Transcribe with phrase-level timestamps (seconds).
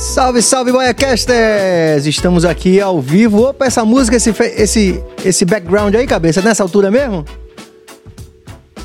[0.00, 2.06] Salve, salve, Boiacasters!
[2.06, 3.50] Estamos aqui ao vivo.
[3.50, 7.22] Opa, essa música, esse, esse, esse background aí, cabeça, nessa altura mesmo?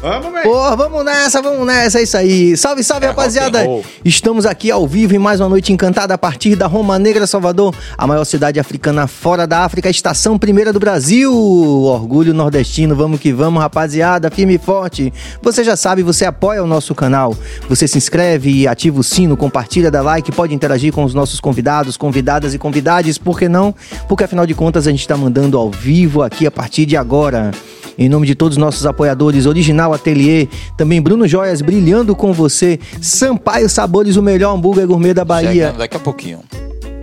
[0.05, 0.43] Vamos, velho.
[0.43, 2.55] Porra, vamos nessa, vamos nessa, é isso aí.
[2.55, 3.65] Salve, salve, É rapaziada.
[4.03, 7.73] Estamos aqui ao vivo em mais uma noite encantada a partir da Roma Negra, Salvador,
[7.97, 11.33] a maior cidade africana fora da África, estação primeira do Brasil.
[11.33, 15.11] Orgulho nordestino, vamos que vamos, rapaziada, firme e forte.
[15.41, 17.35] Você já sabe, você apoia o nosso canal.
[17.67, 21.39] Você se inscreve e ativa o sino, compartilha, dá like, pode interagir com os nossos
[21.39, 23.73] convidados, convidadas e convidades, por que não?
[24.07, 27.49] Porque afinal de contas a gente está mandando ao vivo aqui a partir de agora.
[27.97, 32.79] Em nome de todos os nossos apoiadores, Original Atelier, também Bruno Joias brilhando com você,
[33.01, 35.51] Sampaio Sabores, o melhor hambúrguer gourmet da Bahia.
[35.51, 36.39] Chegando daqui a pouquinho.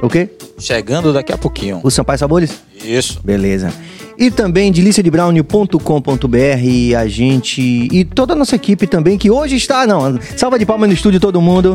[0.02, 0.28] O quê?
[0.58, 1.80] Chegando daqui a pouquinho.
[1.82, 2.62] O Sampaio Sabores?
[2.84, 3.20] Isso.
[3.24, 3.72] Beleza.
[4.18, 10.18] E também deliciadebrownie.com.br, a gente e toda a nossa equipe também, que hoje está, não,
[10.36, 11.74] salva de palmas no estúdio todo mundo.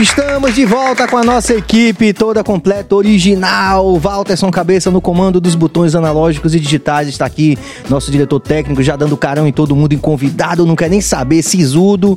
[0.00, 3.98] Estamos de volta com a nossa equipe toda completa, original.
[3.98, 7.58] Walterson Cabeça no comando dos botões analógicos e digitais está aqui.
[7.88, 11.42] Nosso diretor técnico já dando carão em todo mundo, em convidado, não quer nem saber,
[11.42, 12.16] sisudo.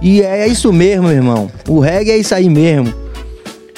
[0.00, 1.50] E é isso mesmo, irmão.
[1.66, 2.94] O reggae é isso aí mesmo.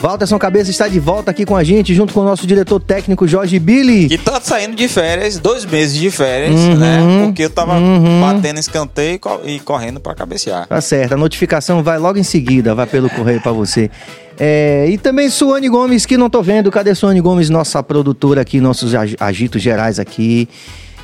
[0.00, 3.28] Walterson Cabeça está de volta aqui com a gente, junto com o nosso diretor técnico
[3.28, 4.08] Jorge Billy.
[4.08, 6.98] Que tá saindo de férias, dois meses de férias, Uhum, né?
[7.26, 8.20] Porque eu tava uhum.
[8.22, 10.66] batendo escanteio e co- correndo pra cabecear.
[10.66, 13.90] Tá certo, a notificação vai logo em seguida, vai pelo correio pra você.
[14.38, 16.70] É, e também Suane Gomes, que não tô vendo.
[16.70, 20.48] Cadê Suane Gomes, nossa produtora aqui, nossos ag- agitos gerais aqui.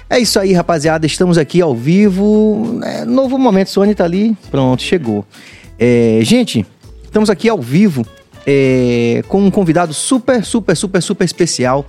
[0.08, 1.04] É isso aí, rapaziada.
[1.04, 2.80] Estamos aqui ao vivo.
[2.82, 4.34] É, novo momento, Suane tá ali.
[4.50, 5.22] Pronto, chegou.
[5.78, 6.64] É, gente,
[7.04, 8.06] estamos aqui ao vivo
[8.46, 11.86] é, com um convidado super, super, super, super especial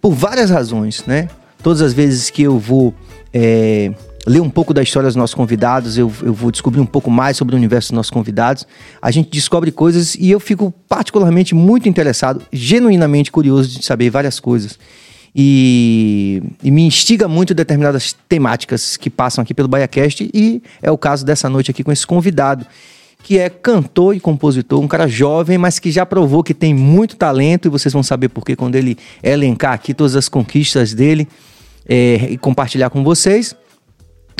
[0.00, 1.28] por várias razões, né?
[1.62, 2.92] Todas as vezes que eu vou
[3.32, 3.92] é,
[4.26, 7.36] ler um pouco da história dos nossos convidados, eu, eu vou descobrir um pouco mais
[7.36, 8.66] sobre o universo dos nossos convidados.
[9.00, 14.40] A gente descobre coisas e eu fico particularmente muito interessado, genuinamente curioso de saber várias
[14.40, 14.76] coisas.
[15.34, 20.98] E, e me instiga muito determinadas temáticas que passam aqui pelo BaiaCast e é o
[20.98, 22.66] caso dessa noite aqui com esse convidado
[23.22, 27.16] que é cantor e compositor, um cara jovem, mas que já provou que tem muito
[27.16, 31.28] talento, e vocês vão saber por quê quando ele elencar aqui todas as conquistas dele
[31.88, 33.54] é, e compartilhar com vocês.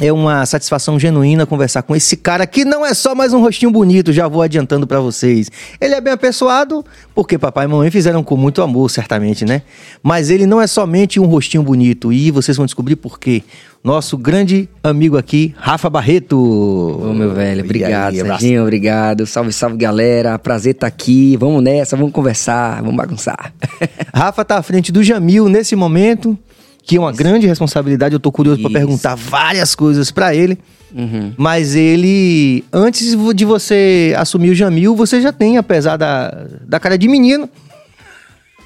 [0.01, 3.71] É uma satisfação genuína conversar com esse cara que não é só mais um rostinho
[3.71, 5.49] bonito, já vou adiantando pra vocês.
[5.81, 9.63] Ele é bem apessoado, porque papai e mamãe fizeram com muito amor, certamente, né?
[10.03, 13.45] Mas ele não é somente um rostinho bonito, e vocês vão descobrir por quê.
[13.85, 16.39] Nosso grande amigo aqui, Rafa Barreto.
[16.39, 19.27] Ô, meu velho, obrigado, aí, Serginho, obrigado.
[19.27, 20.39] Salve, salve, galera.
[20.39, 21.37] Prazer estar aqui.
[21.37, 23.53] Vamos nessa, vamos conversar, vamos bagunçar.
[24.15, 26.39] Rafa tá à frente do Jamil nesse momento,
[26.85, 28.15] que é uma grande responsabilidade.
[28.15, 28.71] Eu tô curioso Isso.
[28.71, 30.57] perguntar várias coisas pra ele.
[30.95, 31.33] Uhum.
[31.37, 36.97] Mas ele, antes de você assumir o Jamil, você já tem, apesar da, da cara
[36.97, 37.51] de menino,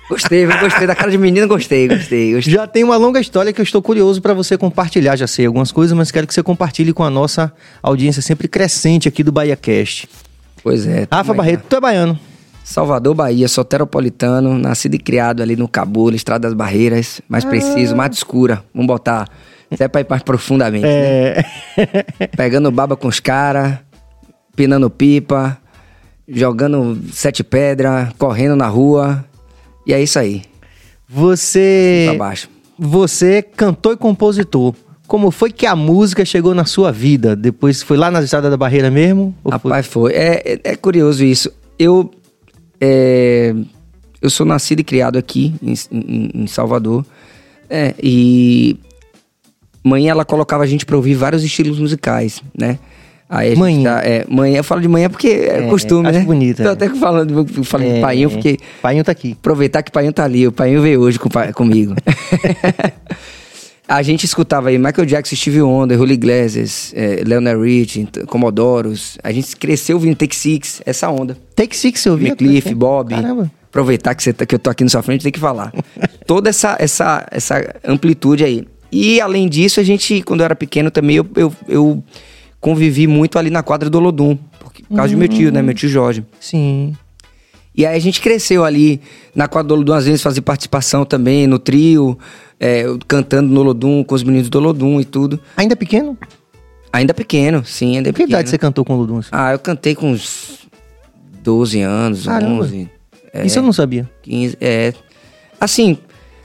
[0.09, 2.35] Gostei, gostei da cara de menino, gostei, gostei.
[2.35, 2.53] gostei.
[2.55, 5.17] já tem uma longa história que eu estou curioso pra você compartilhar.
[5.17, 7.53] Já sei algumas coisas, mas quero que você compartilhe com a nossa
[7.83, 10.09] audiência sempre crescente aqui do BahiaCast.
[10.63, 11.07] Pois é.
[11.11, 12.13] Rafa Barreto, tu é baiano.
[12.15, 12.19] né?
[12.67, 18.17] Salvador, Bahia, soteropolitano, nascido e criado ali no Cabula, Estrada das Barreiras, mais preciso, Mata
[18.17, 18.65] Escura.
[18.75, 19.29] Vamos botar,
[19.71, 21.45] até pra ir mais profundamente, né?
[21.79, 22.27] É...
[22.37, 23.79] Pegando baba com os caras,
[24.57, 25.57] pinando pipa,
[26.29, 29.25] jogando sete pedras, correndo na rua.
[29.87, 30.43] E é isso aí,
[31.09, 32.07] Você...
[32.09, 32.49] pra baixo.
[32.79, 34.75] Você cantor e compositor.
[35.07, 37.37] Como foi que a música chegou na sua vida?
[37.37, 39.35] Depois foi lá na Estrada da Barreira mesmo?
[39.45, 40.13] Ou foi- Rapaz, foi.
[40.13, 41.51] É, é, é curioso isso.
[41.79, 42.11] Eu,
[42.81, 43.55] é,
[44.21, 47.07] eu sou nascido e criado aqui em, em- em Salvador.
[47.71, 48.77] É, e
[49.85, 52.79] mãe, ela colocava a gente pra ouvir vários estilos musicais, né?
[53.29, 53.95] Aí a gente Manhã.
[53.97, 56.25] tá- é, manhã, eu falo de manhã porque é, É, costume, acho né?
[56.25, 56.73] bonito, Tô é.
[56.73, 59.33] até falando, eu falei É, de painho porque Painho tá aqui.
[59.33, 60.47] aproveitar que o Painho tá ali.
[60.47, 61.95] O Painho veio hoje com, comigo.
[63.89, 69.17] a gente escutava aí Michael Jackson, Stevie Wonder, Julio Iglesias, eh, Leonard Rich, Comodoros.
[69.23, 71.37] A gente cresceu ouvindo Take Six, essa onda.
[71.55, 72.35] Take Six, você ouvia?
[72.35, 73.11] Cliff, Bob.
[73.15, 73.51] Caramba.
[73.69, 75.73] Aproveitar que, você tá, que eu tô aqui na sua frente, tem que falar.
[76.27, 78.67] Toda essa, essa, essa amplitude aí.
[78.91, 82.03] E além disso, a gente, quando eu era pequeno também, eu, eu, eu
[82.67, 84.37] convivi muito ali na quadra do Olodum.
[84.59, 85.63] Por causa do meu tio, né?
[85.63, 86.25] Meu tio Jorge.
[86.41, 86.97] Sim.
[87.73, 89.01] E aí a gente cresceu ali
[89.37, 92.19] na quadra do Olodum, às vezes fazia participação também no trio,
[92.59, 95.39] é, cantando no Olodum, com os meninos do Olodum e tudo.
[95.57, 96.19] Ainda pequeno?
[96.93, 98.31] Ainda pequeno, sim, ainda Que pequeno.
[98.31, 99.29] idade você cantou com o assim?
[99.31, 100.67] Ah, eu cantei com uns
[101.45, 102.65] 12 anos, Caramba.
[102.65, 102.91] 11,
[103.33, 104.11] é, Isso eu não sabia.
[104.23, 104.57] 15.
[104.61, 104.93] É,
[105.61, 105.99] assim,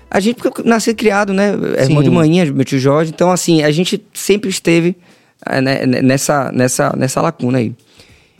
[0.07, 1.53] a gente, porque eu nasci e criado, né?
[1.77, 3.11] É irmão de manhã, meu tio Jorge.
[3.11, 4.95] Então, assim, a gente sempre esteve
[6.03, 7.73] nessa, nessa, nessa lacuna aí.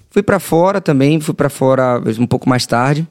[0.09, 3.07] Fui pra fora também, fui pra fora um pouco mais tarde.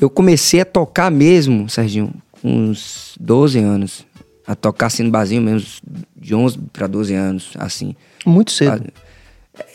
[0.00, 4.06] eu comecei a tocar mesmo, Serginho, com uns 12 anos.
[4.46, 5.68] A tocar assim no barzinho mesmo,
[6.16, 7.94] de 11 para 12 anos, assim.
[8.24, 8.82] Muito cedo.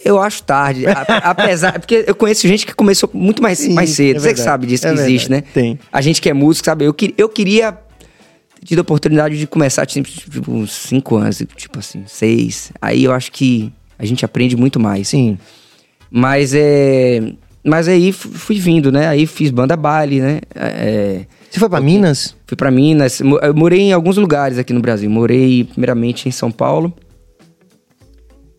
[0.03, 0.85] Eu acho tarde.
[0.88, 1.74] apesar.
[1.80, 4.15] Porque eu conheço gente que começou muito mais, Sim, mais cedo.
[4.15, 4.41] é Você que verdade.
[4.44, 5.45] sabe disso É que existe, verdade.
[5.47, 5.51] né?
[5.53, 5.80] Tem.
[5.91, 6.85] A gente que é músico, sabe?
[6.85, 7.77] Eu, que- eu queria
[8.63, 12.71] tido a oportunidade de começar, tipo, tipo, uns 5 anos, tipo assim, 6.
[12.81, 15.07] Aí eu acho que a gente aprende muito mais.
[15.10, 15.38] Sim.
[16.10, 17.33] Mas é.
[17.65, 19.07] Mas aí fu- fui vindo, né?
[19.07, 20.42] Aí fiz banda baile, né?
[20.54, 22.36] É, Você foi pra Minas?
[22.45, 23.19] fui pra Minas.
[23.21, 25.09] Eu morei em alguns lugares aqui no Brasil.
[25.09, 26.94] Morei primeiramente em São Paulo,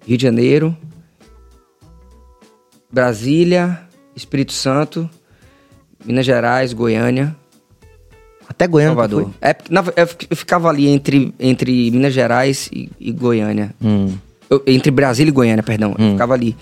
[0.07, 0.75] Rio de Janeiro,
[2.93, 3.81] Brasília,
[4.15, 5.09] Espírito Santo,
[6.05, 7.37] Minas Gerais, Goiânia,
[8.49, 8.95] Até Goiânia.
[8.95, 9.31] Salvador.
[9.41, 13.75] É, na- eu fi- eu ficava ali entre, entre Minas Gerais e, e Goiânia.
[13.83, 14.13] Hum.
[14.51, 15.95] Eu- entre Brasília e Goiânia, perdão.
[15.99, 16.55] Eu ficava ali,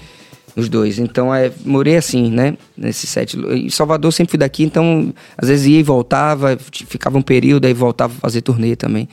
[0.54, 0.98] nos dois.
[0.98, 2.56] Então, é, morei assim, né?
[2.76, 3.36] Nesses sete.
[3.38, 6.56] Em Salvador sempre fui daqui, então, às vezes ia e voltava,
[6.86, 9.08] ficava um período, aí voltava a fazer turnê também.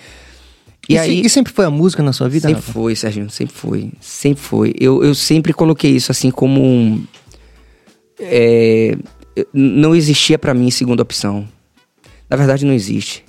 [0.87, 1.21] E, E, aí.
[1.25, 2.47] e sempre foi a música na sua vida?
[2.47, 2.71] Sempre Rafa?
[2.73, 3.91] foi, Serginho, sempre foi.
[3.99, 4.73] Sempre foi.
[4.79, 7.03] Eu, eu sempre coloquei isso assim como um.
[8.19, 8.97] é,
[9.53, 11.47] não existia pra mim segunda opção.
[12.29, 13.23] Na verdade, não existe.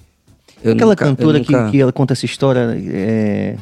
[0.63, 2.77] Eu Aquela nunca- eu cantora nunca- que, que ela conta essa história.
[2.93, 3.57] É...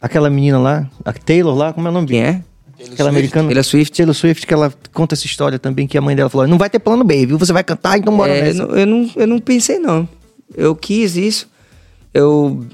[0.00, 2.08] Aquela menina lá, a Taylor lá, como é o nome?
[2.08, 2.42] Quem é?
[2.92, 3.46] Aquela americana.
[3.48, 3.96] Taylor Swift?
[3.96, 6.68] Taylor Swift, que ela conta essa história também, que a mãe dela falou: não vai
[6.68, 7.38] ter plano B, viu?
[7.38, 8.66] Você vai cantar, então bora É, eu, nessa.
[8.66, 10.06] não, eu, não, eu não pensei, não.
[10.54, 11.48] Eu quis isso.
[12.12, 12.66] Eu,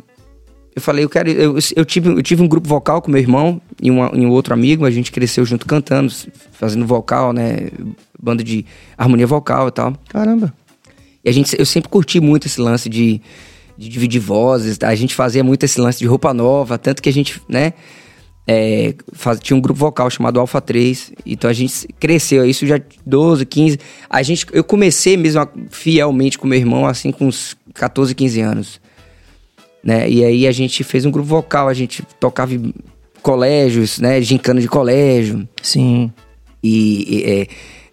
[0.75, 1.31] eu falei, eu quero.
[1.31, 4.31] Eu, eu, tive, eu tive um grupo vocal com meu irmão e, uma, e um
[4.31, 4.85] outro amigo.
[4.85, 6.13] A gente cresceu junto cantando,
[6.53, 7.69] fazendo vocal, né?
[8.21, 8.67] Banda de
[8.99, 9.95] harmonia vocal e tal.
[10.09, 10.53] Caramba.
[11.25, 13.21] E a gente, eu sempre curti muito esse lance de,
[13.77, 14.79] de dividir vozes.
[14.79, 14.89] tá?
[14.89, 17.73] A gente fazia muito esse lance de roupa nova, tanto que a gente, né?
[18.47, 21.13] é, faz- tinha um grupo vocal chamado Alpha 3.
[21.25, 23.79] Então a gente cresceu, isso já 12, 15.
[24.09, 28.81] A gente, eu comecei mesmo fielmente com meu irmão, assim, com uns 14, 15 anos.
[29.85, 30.11] Né?
[30.11, 32.75] E aí a gente fez um grupo vocal, a gente tocava em
[33.23, 34.21] colégios, né?
[34.21, 35.49] Gincana de colégio.
[35.63, 36.13] Sim.
[36.63, 37.47] E, e, é,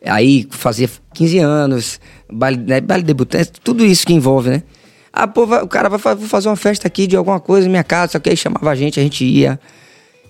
[0.04, 2.00] aí fazia 15 anos,
[2.32, 4.64] baile, né, baile debutante, tudo isso que envolve, né?
[5.12, 7.70] Ah, pô, vai- o cara vai vou fazer uma festa aqui de alguma coisa em
[7.72, 9.60] minha casa, só que aí chamava a gente, a gente ia.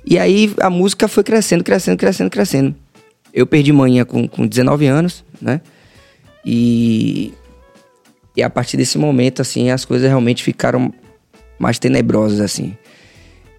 [0.05, 2.75] E aí a música foi crescendo, crescendo, crescendo, crescendo.
[3.33, 5.59] Eu perdi manhã com, com 19 anos, né?
[6.45, 7.33] E,
[8.35, 10.93] e a partir desse momento, assim, as coisas realmente ficaram
[11.59, 12.77] mais tenebrosas, assim.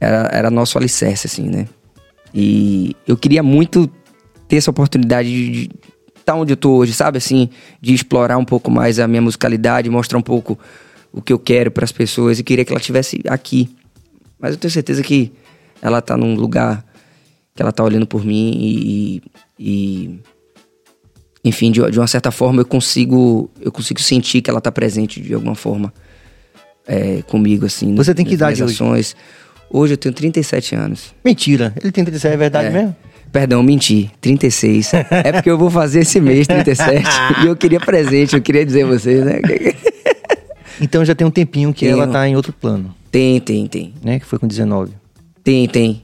[0.01, 1.69] Era, era nosso alicerce, assim, né?
[2.33, 3.91] E eu queria muito
[4.49, 5.71] ter essa oportunidade de
[6.29, 7.19] estar onde eu tô hoje, sabe?
[7.19, 7.49] Assim,
[7.81, 10.59] de explorar um pouco mais a minha musicalidade, mostrar um pouco
[11.13, 13.69] o que eu quero para as pessoas e queria que ela estivesse aqui.
[14.39, 15.33] Mas eu tenho certeza que
[15.81, 16.85] ela tá num lugar
[17.55, 19.23] que ela tá olhando por mim e,
[19.59, 20.21] e-
[21.45, 25.21] enfim, de, de uma certa forma eu consigo eu consigo sentir que ela tá presente
[25.21, 25.93] de alguma forma
[26.87, 27.95] é, comigo assim.
[27.95, 28.79] Você tem que idade hoje?
[29.71, 31.15] Hoje eu tenho 37 anos.
[31.25, 31.75] Mentira.
[31.83, 32.71] Ele tem 37, é verdade É.
[32.71, 32.97] mesmo?
[33.33, 34.11] Perdão, menti.
[34.21, 34.93] 36.
[34.95, 37.05] é porque eu vou fazer esse mês 37
[37.43, 39.41] e eu queria presente, eu queria dizer a vocês, né?
[40.81, 41.97] Então já tem um tempinho que Tenho.
[42.01, 43.93] ela tá em outro plano, Tem, tem, tem.
[44.03, 44.21] né?
[44.21, 44.93] Que foi com 19.
[45.43, 46.03] Tem, tem.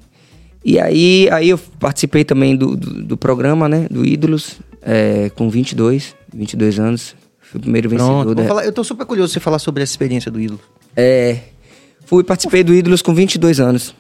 [0.65, 3.87] E aí, aí eu participei também do, do, do programa, né?
[3.88, 7.15] Do Ídolos, é, com 22, 22 anos.
[7.41, 8.02] Fui o primeiro Pronto.
[8.02, 8.25] vencedor.
[8.25, 10.59] Vou da- falar- eu tô super curioso você falar sobre essa experiência do ídolo.
[10.97, 11.38] É,
[12.07, 13.95] fui, participei do Ídolos com 22 anos,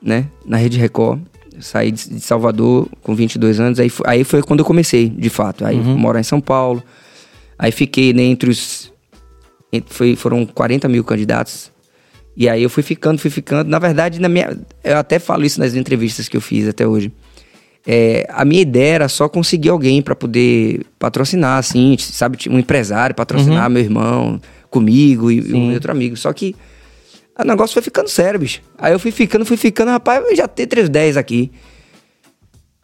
[0.00, 0.26] né?
[0.46, 1.20] Na Rede Record.
[1.60, 5.64] Saí de, Salvador com 22 anos, aí, aí foi quando eu comecei, de fato.
[5.64, 6.82] Aí fui morar em São Paulo.
[7.58, 8.92] Aí fiquei né, entre os...
[9.72, 11.70] entre- foi, foram 40 mil candidatos.
[12.36, 13.68] E aí eu fui ficando, fui ficando.
[13.70, 17.10] Na verdade, na minha, eu até falo isso nas entrevistas que eu fiz até hoje.
[17.86, 22.36] É, a minha ideia era só conseguir alguém pra poder patrocinar, assim, sabe?
[22.50, 26.16] Um empresário patrocinar meu irmão comigo e, e um outro amigo.
[26.16, 26.54] Só que
[27.38, 28.60] o negócio foi ficando sério, bicho.
[28.78, 31.50] Aí eu fui ficando, fui ficando, rapaz, eu já tenho 310 aqui.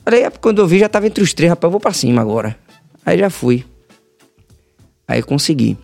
[0.05, 2.57] Aí quando eu vi, já tava entre os três, rapaz, eu vou pra cima agora.
[3.05, 3.65] Aí já fui.
[5.07, 5.77] Aí consegui.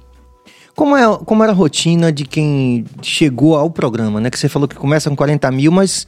[0.75, 4.30] Como, é, como era a rotina de quem chegou ao programa, né?
[4.30, 6.06] Que você falou que começa com 40 mil, mas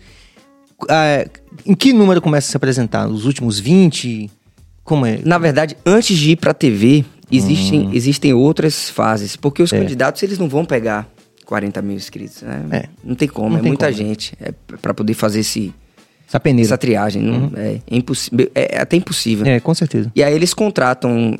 [0.88, 1.26] ah,
[1.66, 3.08] em que número começa a se apresentar?
[3.08, 4.30] Os últimos 20?
[4.84, 5.18] Como é?
[5.24, 7.90] Na verdade, antes de ir pra TV, existem, Hum.
[7.92, 9.34] existem outras fases.
[9.36, 9.78] Porque os É.
[9.78, 11.08] candidatos, eles não vão pegar
[11.50, 12.42] 40 mil inscritos.
[12.42, 12.64] Né?
[12.70, 12.88] É.
[13.02, 13.96] Não tem como, Não é tem muita como.
[13.98, 14.32] gente.
[14.40, 15.74] É pra poder fazer esse,
[16.28, 16.68] Essa peneira.
[16.68, 17.20] essa triagem.
[17.22, 19.44] Não, é, impossível, é, é até impossível.
[19.44, 20.12] É, com certeza.
[20.14, 21.36] E aí eles contratam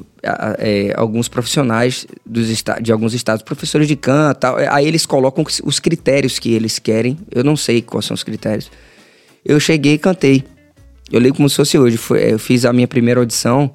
[0.59, 2.49] é, alguns profissionais dos
[2.83, 4.57] de alguns estados, professores de canto, tal.
[4.57, 7.17] aí eles colocam os- os critérios que eles querem.
[7.31, 8.69] Eu não sei quais são os critérios.
[9.45, 10.43] Eu cheguei e cantei.
[11.11, 11.97] Eu lembro como se fosse hoje.
[11.97, 13.71] Foi, eu fiz a minha primeira audição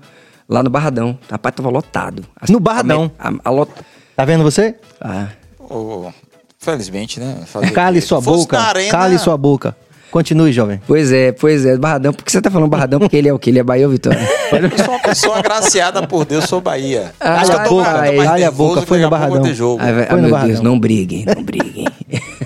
[0.48, 1.18] Lá no Barradão.
[1.32, 2.24] Rapaz, tava lotado.
[2.39, 3.10] A- No Barradão?
[3.18, 3.72] A, a, a lot...
[4.15, 4.75] Tá vendo você?
[5.01, 6.12] ah, Ô,
[6.65, 7.38] felizmente, né?
[7.45, 8.57] Fazer o Cale sua boca.
[8.57, 9.75] na arena, Cale sua boca.
[10.12, 10.79] Continue, jovem.
[10.88, 11.77] pois é, pois é.
[11.77, 12.13] Barradão.
[12.13, 13.00] Por que você tá falando Barradão?
[13.00, 13.50] Porque ele é o quê?
[13.50, 14.17] Ele é Bahia ou Vitória?
[14.53, 17.12] Eu sou uma pessoa agraciada por Deus, sou Bahia.
[17.19, 17.91] Ah, Acho que eu tô boca,
[18.24, 19.53] calha a boca, foi no a Barradão.
[19.53, 19.81] jogo.
[19.84, 20.53] Ai, vai- Foi ah, no meu Barradão.
[20.53, 21.86] Deus, não briguem, não briguem.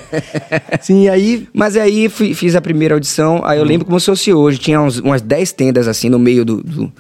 [0.81, 1.47] Sim, aí.
[1.53, 4.81] Mas aí fui- fiz a primeira audição, aí eu lembro como se fosse hoje, tinha
[4.81, 6.63] uns- umas 10 tendas assim no meio do.
[6.63, 6.91] do-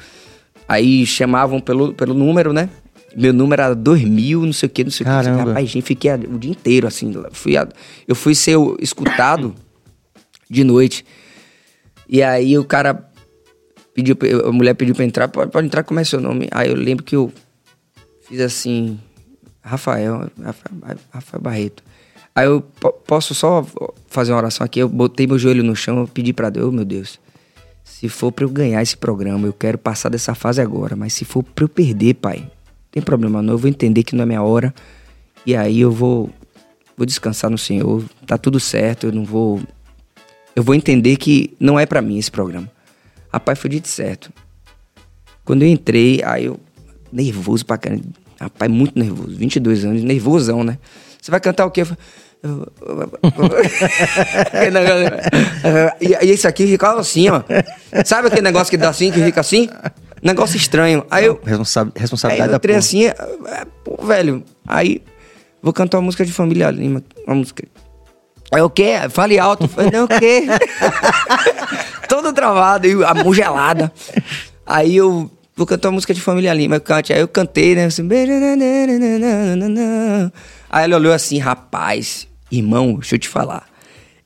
[0.67, 2.69] Aí chamavam pelo, pelo número, né?
[3.15, 5.15] Meu número era 2000, não sei o que, não sei o que.
[5.49, 7.13] Rapaz, gente, fiquei o dia inteiro assim.
[7.31, 7.67] Fui a-
[8.07, 9.53] eu fui ser escutado
[10.49, 11.05] de noite.
[12.07, 13.07] E aí o cara
[13.93, 14.15] pediu,
[14.47, 16.47] a mulher pediu pra entrar, pode, pode entrar, como é seu nome?
[16.51, 17.31] Aí eu lembro que eu
[18.27, 18.99] fiz assim,
[19.61, 21.83] Rafael, Rafael, Rafael Barreto.
[22.35, 23.65] Aí eu po- posso só
[24.07, 24.79] fazer uma oração aqui.
[24.79, 27.19] Eu botei meu joelho no chão, eu pedi pra Deus, oh, meu Deus.
[27.83, 30.95] Se for pra eu ganhar esse programa, eu quero passar dessa fase agora.
[30.95, 32.49] Mas se for pra eu perder, pai,
[32.91, 33.53] tem problema não.
[33.53, 34.73] Eu vou entender que não é minha hora.
[35.45, 36.29] E aí eu vou,
[36.97, 38.03] vou descansar no Senhor.
[38.25, 39.61] Tá tudo certo, eu não vou.
[40.55, 42.69] Eu vou entender que não é pra mim esse programa.
[43.31, 44.31] Rapaz, foi dito certo.
[45.45, 46.59] Quando eu entrei, aí eu.
[47.11, 48.03] Nervoso pra caramba.
[48.39, 49.35] Rapaz, muito nervoso.
[49.35, 50.77] 22 anos, nervosão, né?
[51.19, 51.83] Você vai cantar o quê?
[55.99, 57.43] E, e esse aqui ficava assim, ó.
[58.05, 59.69] Sabe aquele negócio que dá assim, que fica assim?
[60.21, 61.05] Negócio estranho.
[61.09, 61.39] Aí eu.
[61.43, 62.77] Responsa- Aí responsabilidade eu da porra.
[62.77, 63.15] assim, é,
[63.47, 64.43] é, pô, velho.
[64.67, 65.01] Aí
[65.61, 67.03] vou cantar uma música de família Lima.
[67.25, 67.63] Uma música.
[68.51, 68.93] Aí o quê?
[69.09, 69.67] Fale alto.
[69.67, 70.43] Falei, não, o quê?
[72.09, 73.91] Todo travado, e a mão gelada.
[74.65, 76.75] Aí eu vou cantar uma música de família Lima.
[76.77, 77.13] Eu cante.
[77.13, 77.85] Aí eu cantei, né?
[77.85, 78.07] Assim,
[80.69, 83.67] aí ela olhou assim, rapaz, irmão, deixa eu te falar.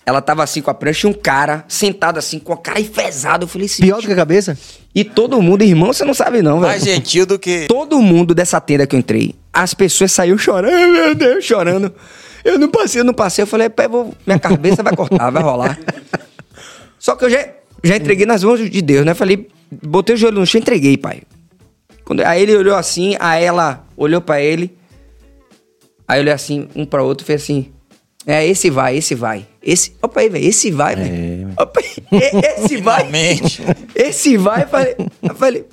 [0.06, 3.46] Ela tava assim com a prancha e um cara sentado assim, com a cara enfesada.
[3.46, 3.84] Eu falei assim.
[3.84, 4.58] Pior do que a cabeça?
[4.94, 6.72] E todo mundo, irmão, você não sabe não, velho.
[6.72, 7.66] Mais gentil do que.
[7.68, 11.94] Todo mundo dessa tenda que eu entrei, as pessoas saíram chorando, "Ai, meu Deus, chorando.
[12.44, 13.44] Eu não passei, eu não passei.
[13.44, 15.80] Eu falei, pé, vou, minha cabeça vai cortar, vai rolar.
[17.00, 17.48] Só que eu já,
[17.84, 19.14] já entreguei nas mãos de Deus, né?
[19.14, 21.22] Falei, botei o joelho no chão e entreguei, pai.
[22.04, 24.78] Quando, aí ele olhou assim, aí ela olhou pra ele.
[26.06, 27.72] Aí eu olhei assim, um pra outro, fez assim.
[28.26, 29.46] É, esse vai, esse vai.
[29.62, 29.96] Esse.
[30.02, 31.50] Opa aí, velho, esse vai, velho.
[31.60, 32.22] Opa aí,
[32.58, 33.10] Esse vai.
[33.96, 35.66] Esse vai, falei, eu falei.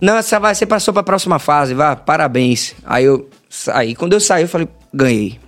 [0.00, 2.74] Não, essa vai, você passou pra próxima fase, vá, parabéns.
[2.84, 3.94] Aí eu saí.
[3.94, 5.38] Quando eu saí, eu falei, ganhei.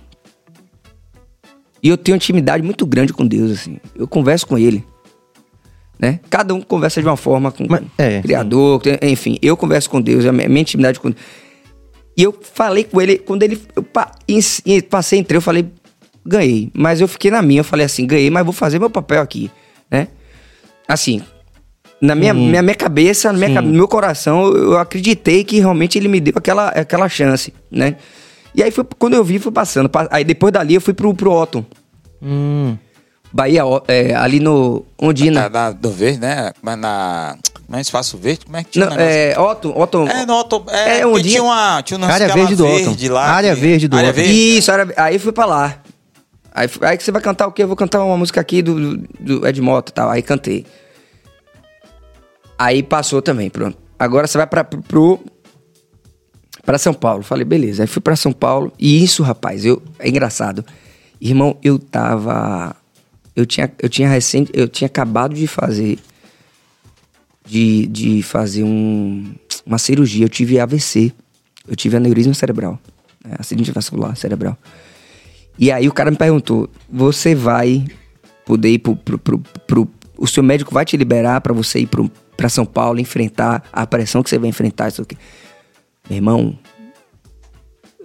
[1.83, 3.77] E eu tenho uma intimidade muito grande com Deus, assim.
[3.95, 4.83] Eu converso com Ele.
[5.99, 6.19] Né?
[6.29, 9.37] Cada um conversa de uma forma com Mas- é, o Criador, enfim.
[9.41, 13.41] Eu converso com Deus, a minha minha intimidade com E eu falei com ele, quando
[13.43, 13.59] ele.
[13.75, 13.83] Eu
[14.89, 15.67] passei, entrei, eu falei,
[16.27, 16.69] ganhei.
[16.73, 19.49] Mas eu fiquei na minha, eu falei assim, ganhei, mas vou fazer meu papel aqui,
[19.89, 20.07] né?
[20.87, 21.21] Assim,
[22.01, 26.07] na minha, minha, minha cabeça, na minha, no meu coração, eu acreditei que realmente ele
[26.07, 27.95] me deu aquela, aquela chance, né?
[28.53, 29.87] E aí, foi, quando eu vi, fui passando.
[29.89, 31.63] Pa- Aí depois dali, eu fui pro, pro Otton.
[32.21, 32.75] Hum.
[33.31, 35.41] Bahia, é, ali no Ondina.
[35.43, 36.51] Na, na- do verde, né?
[36.61, 37.35] Mas na.
[37.67, 38.45] Mas espaço verde?
[38.45, 40.07] Como é que tinha Não, um é, Otton, Otton.
[40.07, 42.95] É, no auto, É, é, um dia- tinha uma, tinha uma Área verde do Otton.
[43.13, 43.25] lá.
[43.29, 44.21] Área que- verde do área Otton.
[44.21, 44.57] verde.
[44.57, 45.75] Isso, era, aí fui pra lá.
[46.57, 47.61] Aí, aí você vai cantar o quê?
[47.63, 50.09] Eu vou cantar uma música aqui do, do Ed Mota e tal.
[50.09, 50.65] Aí cantei.
[52.57, 53.77] Aí passou também, pronto.
[53.99, 55.19] Agora você vai pra, pro-
[56.65, 57.23] pra São Paulo.
[57.23, 57.83] Falei, beleza.
[57.83, 58.71] Aí fui pra São Paulo.
[58.79, 60.65] E isso, rapaz, eu, é engraçado.
[61.21, 62.75] Irmão, eu tava.
[63.35, 64.51] Eu tinha, eu tinha recente.
[64.53, 65.99] Eu tinha acabado de fazer.
[67.45, 69.33] De, de fazer um,
[69.65, 70.25] uma cirurgia.
[70.25, 71.13] Eu tive AVC.
[71.67, 72.79] Eu tive aneurisma cerebral.
[73.23, 74.57] né, acidente vascular cerebral.
[75.57, 77.85] E aí o cara me perguntou: você vai
[78.45, 78.95] poder ir pro.
[78.95, 79.87] pro, pro, pro-
[80.17, 83.85] o seu médico vai te liberar pra você ir pro, pra São Paulo enfrentar a
[83.85, 85.15] pressão que você vai enfrentar, isso aqui.
[86.09, 86.57] Meu irmão,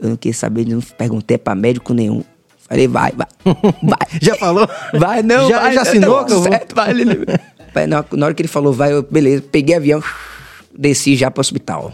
[0.00, 2.22] eu não quis saber, não perguntei pra médico nenhum.
[2.68, 3.26] Falei, vai, vai,
[3.82, 4.18] vai.
[4.20, 4.68] Já falou?
[4.94, 5.72] Vai, não, Já- vai.
[5.74, 6.50] já assinou que eu vou?
[6.52, 6.90] certo, vai.
[6.90, 7.26] Ele-
[7.88, 10.02] Na na hora que ele falou, vai, eu, beleza, peguei avião,
[10.76, 11.92] desci já pro hospital.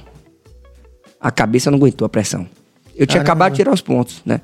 [1.21, 2.47] A cabeça não aguentou a pressão.
[2.97, 3.23] Eu tinha Caramba.
[3.23, 4.41] acabado de tirar os pontos, né?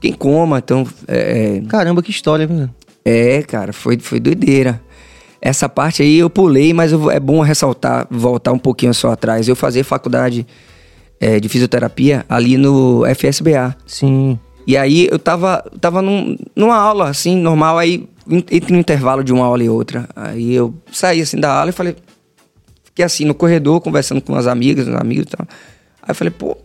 [0.00, 0.86] Fiquei em coma, então.
[1.06, 2.68] É, Caramba, que história, viu?
[3.04, 4.80] é, cara, foi, foi doideira.
[5.42, 9.48] Essa parte aí eu pulei, mas eu é bom ressaltar, voltar um pouquinho só atrás.
[9.48, 10.46] Eu fazia faculdade
[11.18, 13.74] é, de fisioterapia ali no FSBA.
[13.86, 14.38] Sim.
[14.66, 19.24] E aí eu tava, tava num- numa aula, assim, normal, aí en- entre um intervalo
[19.24, 20.06] de uma aula e outra.
[20.14, 21.96] Aí eu saí assim da aula e falei.
[22.84, 25.46] Fiquei assim no corredor, conversando com as amigas, os amigos e tal.
[26.02, 26.56] Aí eu falei, pô,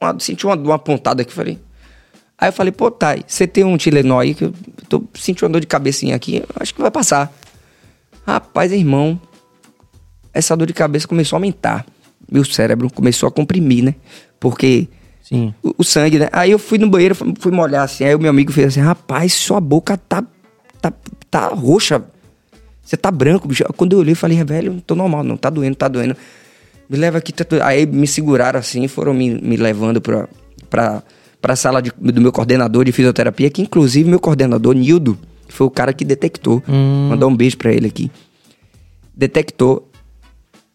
[0.00, 1.58] uma- senti uma, uma pontada aqui, falei.
[2.38, 4.54] Aí eu falei, pô, Thay, você tem um Tilenol aí que eu
[4.88, 7.32] tô sentindo uma dor de cabecinha aqui, acho que vai passar.
[8.26, 9.20] Rapaz, irmão,
[10.32, 11.86] essa dor de cabeça começou a aumentar.
[12.30, 13.94] meu cérebro começou a comprimir, né?
[14.40, 14.88] Porque
[15.22, 15.54] Sim.
[15.62, 16.28] o, o sangue, né?
[16.32, 18.04] Aí eu fui no banheiro, fui molhar assim.
[18.04, 20.24] Aí o meu amigo fez assim: rapaz, sua boca tá,
[20.82, 20.92] tá,
[21.30, 22.02] tá roxa.
[22.82, 23.64] Você tá branco, bicho.
[23.76, 26.16] Quando eu olhei, eu falei: velho, tô normal, não, tá doendo, tá doendo.
[26.88, 27.46] Me leva aqui, tá.
[27.66, 30.28] Aí me seguraram assim, foram me, me levando pra,
[30.68, 31.02] pra,
[31.44, 35.70] pra sala de- do meu coordenador de fisioterapia, que inclusive meu coordenador, Nildo, foi o
[35.70, 36.62] cara que detectou.
[36.66, 38.10] Mandar um beijo pra ele aqui.
[39.14, 39.90] Detectou.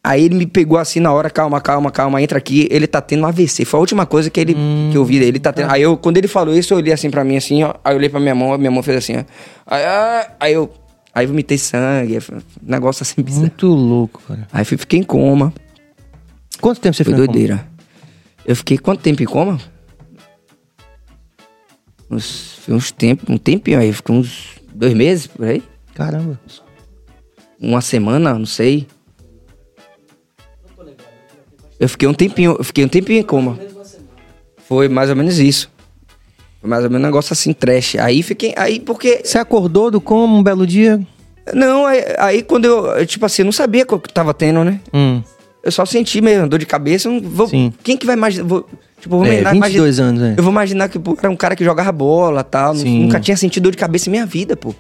[0.03, 3.23] Aí ele me pegou assim na hora, calma, calma, calma, entra aqui, ele tá tendo
[3.23, 3.65] um AVC.
[3.65, 4.55] Foi a última coisa que ele
[4.91, 5.71] que eu vi dele, ele tá tendo.
[5.71, 7.97] Aí eu, quando ele falou isso, eu olhei assim pra mim assim, ó, aí eu
[7.97, 9.23] olhei pra minha mão, a minha mão fez assim, ó.
[9.65, 10.71] Aí, ah, aí eu
[11.15, 13.41] aí vomitei sangue, foi um negócio assim bizarro.
[13.41, 14.47] Muito louco, cara.
[14.53, 15.51] Aí fiquei em coma.
[16.61, 17.33] Quanto tempo você Foi ficou coma?
[17.33, 17.67] doideira.
[18.45, 19.59] Eu fiquei quanto tempo em coma?
[22.09, 25.61] Uns, foi uns tempo, um tempinho aí, fiquei uns dois meses por aí.
[25.93, 26.39] Caramba.
[27.59, 28.87] Uma semana, não sei.
[31.79, 33.57] Eu fiquei um tempinho, eu fiquei um tempinho em coma.
[34.67, 35.69] Foi mais ou menos isso.
[36.59, 37.95] Foi mais ou menos um negócio assim, trash.
[37.95, 38.53] Aí fiquei.
[38.57, 39.21] Aí porque.
[39.23, 40.99] Você acordou do coma um belo dia?
[41.53, 42.85] Não, aí, aí quando eu.
[42.87, 44.81] eu, Tipo assim, eu não sabia o que tava tendo, né?
[44.93, 45.23] Hum.
[45.63, 47.09] Eu só senti mesmo, dor de cabeça.
[47.09, 47.73] eu vou, Sim.
[47.83, 48.47] Quem que vai imaginar?
[48.47, 48.67] Vou,
[48.99, 50.35] tipo, eu vou É, imaginar- 22 anos, é.
[50.37, 52.75] Eu vou imaginar que pô, era um cara que jogava bola tal.
[52.75, 53.03] Sim.
[53.03, 54.73] Nunca tinha sentido dor de cabeça em minha vida, pô.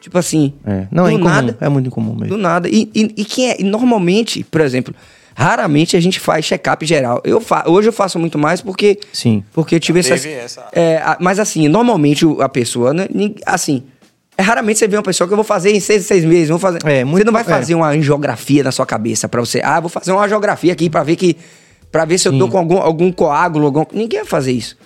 [0.00, 0.52] Tipo assim.
[0.66, 0.86] É.
[0.90, 1.28] Não, do é incomum.
[1.30, 1.56] nada.
[1.60, 2.28] É muito incomum mesmo.
[2.28, 2.68] Do nada.
[2.68, 3.56] E, e, e quem é.
[3.60, 4.92] e normalmente, por exemplo,
[5.34, 7.20] raramente a gente faz check-up geral.
[7.24, 8.98] Eu fa, hoje eu faço muito mais porque.
[9.12, 9.44] Sim.
[9.52, 10.14] Porque eu tive essa.
[10.14, 13.06] Essa- É, a- mas assim, normalmente a pessoa, né,
[13.46, 13.84] assim.
[14.36, 16.48] É raramente você vê uma pessoa que eu vou fazer em seis, seis meses.
[16.48, 16.78] Vou fazer.
[16.86, 17.44] É, muito- você não vai é.
[17.44, 19.60] fazer uma angiografia na sua cabeça pra você.
[19.62, 21.36] Ah, vou fazer uma angiografia aqui pra ver que.
[21.92, 23.66] Para ver se eu tô com algum, algum coágulo.
[23.66, 24.76] Algum, ninguém vai fazer isso.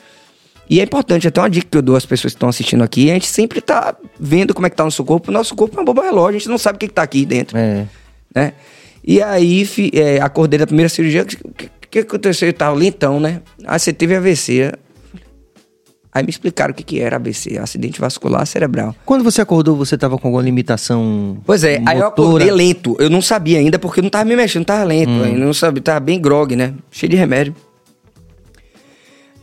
[0.69, 3.09] E é importante, até uma dica que eu dou às pessoas que estão assistindo aqui,
[3.09, 5.31] a gente sempre tá vendo como é que tá o nosso corpo.
[5.31, 7.03] O nosso corpo é um bobo relógio, a gente não sabe o que, que tá
[7.03, 7.87] aqui dentro É.
[8.35, 8.53] né?
[9.05, 12.49] E aí, fi, é, acordei da primeira cirurgia, o que, que, que aconteceu?
[12.49, 13.41] Eu tava lentão, né?
[13.65, 14.73] Aí você teve AVC.
[16.17, 18.97] Aí me explicaram o que, que era AVC, acidente vascular cerebral.
[19.05, 22.29] Quando você acordou, você tava com alguma limitação Pois é, aí eu motora?
[22.29, 22.97] acordei lento.
[22.99, 25.11] Eu não sabia ainda, porque eu não tava me mexendo, tava lento.
[25.11, 26.73] Ainda não sabia, tava bem grog, né?
[26.91, 27.55] Cheio de remédio.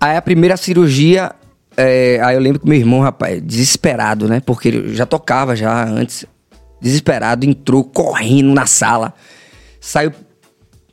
[0.01, 1.33] Aí a primeira cirurgia,
[1.77, 4.39] é, aí eu lembro que meu irmão, rapaz, desesperado, né?
[4.43, 6.25] Porque ele já tocava já antes.
[6.81, 9.13] Desesperado, entrou correndo na sala.
[9.79, 10.11] Saiu,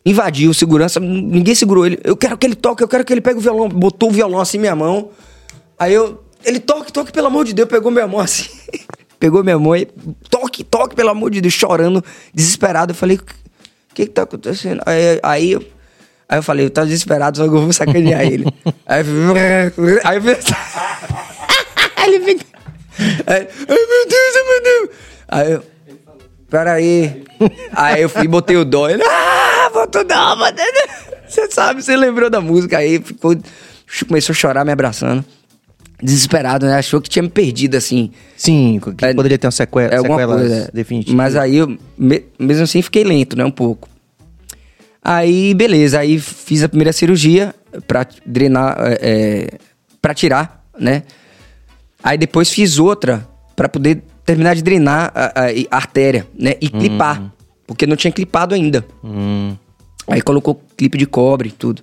[0.05, 1.99] invadiu, segurança, ninguém segurou ele.
[2.05, 3.67] Eu quero que ele toque, eu quero que ele pegue o violão.
[3.67, 5.09] Botou o violão assim em minha mão.
[5.81, 7.67] Aí eu, ele toque, toque, pelo amor de Deus.
[7.67, 8.51] Pegou minha mão assim.
[9.19, 9.87] Pegou minha mão e
[10.29, 12.93] toque, toque, pelo amor de Deus, chorando, desesperado.
[12.93, 13.23] Eu falei, o
[13.95, 14.83] que que tá acontecendo?
[14.85, 15.65] Aí, aí, eu,
[16.29, 18.45] aí eu falei, eu tava desesperado, só que eu vou sacanear ele.
[18.87, 19.05] Aí
[20.05, 20.23] aí eu
[21.97, 22.47] aí ele fica,
[23.27, 24.91] aí, ai meu Deus, ai meu Deus.
[25.29, 25.65] Aí eu,
[26.49, 27.25] peraí.
[27.73, 28.89] Aí eu fui botei o dó.
[28.89, 30.57] Ele, ah, botou dó, mano.
[31.27, 33.37] Você sabe, você lembrou da música aí, ficou,
[34.09, 35.25] começou a chorar me abraçando.
[36.03, 36.75] Desesperado, né?
[36.77, 38.11] Achou que tinha me perdido, assim.
[38.37, 40.71] Sim, que É, poderia ter uma sequela, É alguma sequelas coisa.
[40.73, 41.15] definitivas.
[41.15, 43.45] Mas aí eu, me- mesmo assim, fiquei lento, né?
[43.45, 43.89] Um pouco.
[45.03, 45.99] Aí, beleza.
[45.99, 47.55] Aí fiz a primeira cirurgia
[47.87, 49.59] pra drenar, é, é,
[50.01, 51.03] pra tirar, né?
[52.03, 56.55] Aí depois fiz outra pra poder terminar de drenar a, a- a artéria, né?
[56.61, 57.33] E clipar.
[57.67, 58.85] Porque não tinha clipado ainda.
[59.05, 59.55] Hum.
[60.09, 61.83] Aí colocou clipe de cobre e tudo.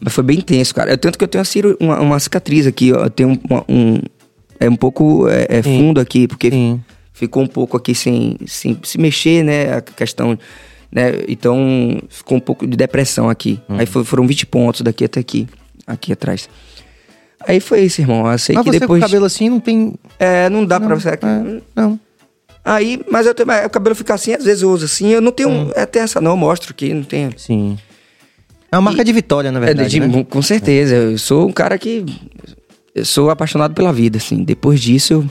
[0.00, 0.90] Mas foi bem intenso, cara.
[0.92, 1.44] Eu, tanto que eu tenho
[1.78, 3.04] uma, uma, cicatriz aqui, ó.
[3.04, 4.00] Eu tenho uma- um.
[4.58, 6.80] É um pouco é, é fundo aqui, porque Sim.
[7.12, 9.74] ficou um pouco aqui sem, sem se mexer, né?
[9.76, 10.38] A questão.
[10.92, 11.12] Né?
[11.28, 13.60] Então ficou um pouco de depressão aqui.
[13.68, 13.78] Uhum.
[13.78, 15.46] Aí foi- foram 20 pontos daqui até aqui.
[15.86, 16.48] Aqui atrás.
[17.46, 18.30] Aí foi isso, irmão.
[18.30, 19.00] Eu sei Mas que você depois.
[19.00, 19.94] com o cabelo assim não tem...
[20.18, 21.08] É, não dá pra você.
[21.10, 21.18] É,
[21.74, 21.98] não.
[22.62, 23.50] Aí, mas eu tenho.
[23.50, 25.08] é, O cabelo fica assim, às vezes eu uso assim.
[25.08, 25.48] Eu não tenho.
[25.48, 25.70] Hum.
[25.74, 27.30] É, tem essa não, eu mostro aqui, não tem.
[27.36, 27.78] Sim.
[28.72, 30.24] É uma marca de vitória, na verdade, É, de- né?
[30.28, 30.94] Com certeza.
[30.94, 32.04] Eu sou um cara que.
[32.94, 34.42] Eu sou apaixonado pela vida, assim.
[34.44, 35.24] Depois disso, eu.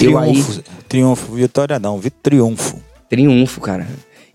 [0.00, 0.32] Eu aí.
[0.32, 0.62] Triunfo.
[0.88, 1.32] Triunfo.
[1.34, 2.80] Vitória não, triunfo.
[3.08, 3.86] Triunfo, cara.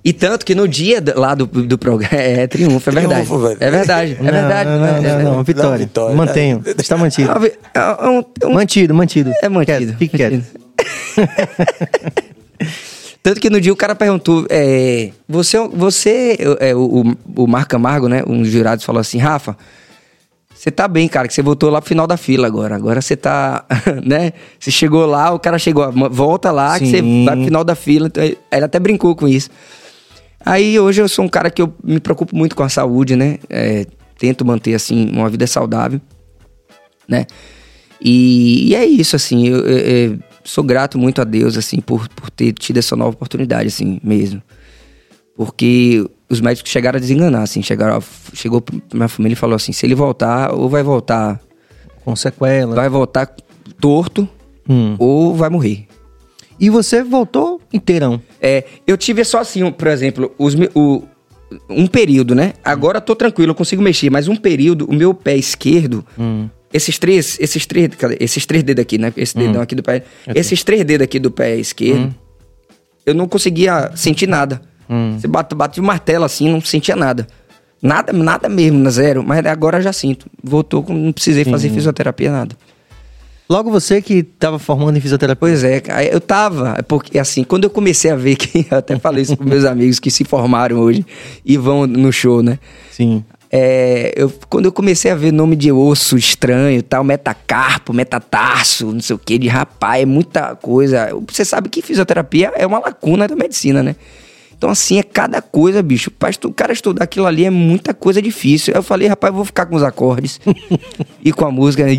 [0.03, 2.15] E tanto que no dia lá do, do programa.
[2.17, 3.25] É, triunfo, é verdade.
[3.27, 3.57] Triunfo, velho.
[3.59, 4.69] É verdade, é Não, verdade.
[4.69, 5.23] Não, não, é não, verdade.
[5.23, 5.69] não, vitória.
[5.71, 6.15] Não, vitória.
[6.15, 6.63] Mantenho.
[6.79, 7.29] Está mantido.
[7.31, 7.45] É um-
[8.03, 9.31] é um- é Mantido, mantido.
[9.43, 9.93] É mantido.
[9.93, 10.43] Quieto, Fique quieto.
[13.23, 17.03] Tanto que no dia o cara perguntou, é, você, você é, o,
[17.35, 19.55] o, o Marco Camargo, né, um dos jurados falou assim, Rafa,
[20.55, 22.75] você tá bem, cara, que você voltou lá pro final da fila agora.
[22.75, 23.63] Agora você tá,
[24.03, 27.25] né, você chegou lá, o cara chegou, volta lá que você Sim.
[27.25, 28.07] vai pro final da fila.
[28.07, 29.49] Então, ele até brincou com isso.
[30.43, 33.37] Aí hoje eu sou um cara que eu me preocupo muito com a saúde, né,
[33.49, 33.85] é,
[34.17, 36.01] tento manter, assim, uma vida saudável,
[37.07, 37.27] né,
[38.03, 42.07] e, e é isso, assim, eu, eu- eu sou grato muito a Deus, assim, por,
[42.09, 44.41] por ter tido essa nova oportunidade, assim, mesmo.
[45.35, 48.01] Porque os médicos chegaram a desenganar, assim, chegaram,
[48.33, 51.39] chegou pra minha família e falou assim, se ele voltar, ou vai voltar,
[52.03, 52.75] Com sequela.
[52.75, 53.33] vai voltar
[53.79, 54.27] torto,
[54.69, 54.95] Hum.
[54.99, 55.87] ou vai morrer.
[56.59, 58.21] E você voltou inteirão.
[58.39, 61.01] É, eu tive só assim, um, por exemplo, os, o,
[61.67, 62.53] um período, né?
[62.63, 66.05] Agora eu tô tranquilo, eu consigo mexer, mas um período, o meu pé esquerdo,
[66.73, 68.17] esses três, esses três, cadê?
[68.19, 69.11] esses três dedos aqui, né?
[69.17, 70.03] Esse dedão aqui do pé,
[70.33, 72.13] esses três dedos aqui do pé esquerdo,
[73.05, 74.61] eu não conseguia sentir nada.
[75.17, 77.25] Você bate, bate o martelo assim, não sentia nada.
[77.81, 79.23] Nada, nada mesmo, zero.
[79.23, 80.27] Mas agora eu já sinto.
[80.43, 82.55] Voltou, não precisei fazer fisioterapia, nada.
[83.49, 85.39] Logo você que tava formando em fisioterapia.
[85.39, 85.81] Pois é,
[86.11, 89.35] eu tava, é porque assim, quando eu comecei a ver que, eu até falei isso
[89.35, 91.05] com meus amigos que se formaram hoje
[91.43, 92.59] e vão no show, né?
[92.91, 93.23] Sim.
[93.53, 99.01] É, eu, quando eu comecei a ver nome de osso estranho, tal, metacarpo, metatarso, não
[99.01, 101.09] sei o que, de rapaz, é muita coisa.
[101.27, 103.95] Você sabe que fisioterapia é uma lacuna da medicina, né?
[104.61, 106.11] Então, assim, é cada coisa, bicho.
[106.11, 108.73] Pra o cara estudar aquilo ali é muita coisa difícil.
[108.75, 110.39] Eu falei, rapaz, eu vou ficar com os acordes
[111.25, 111.83] e com a música.
[111.83, 111.97] né?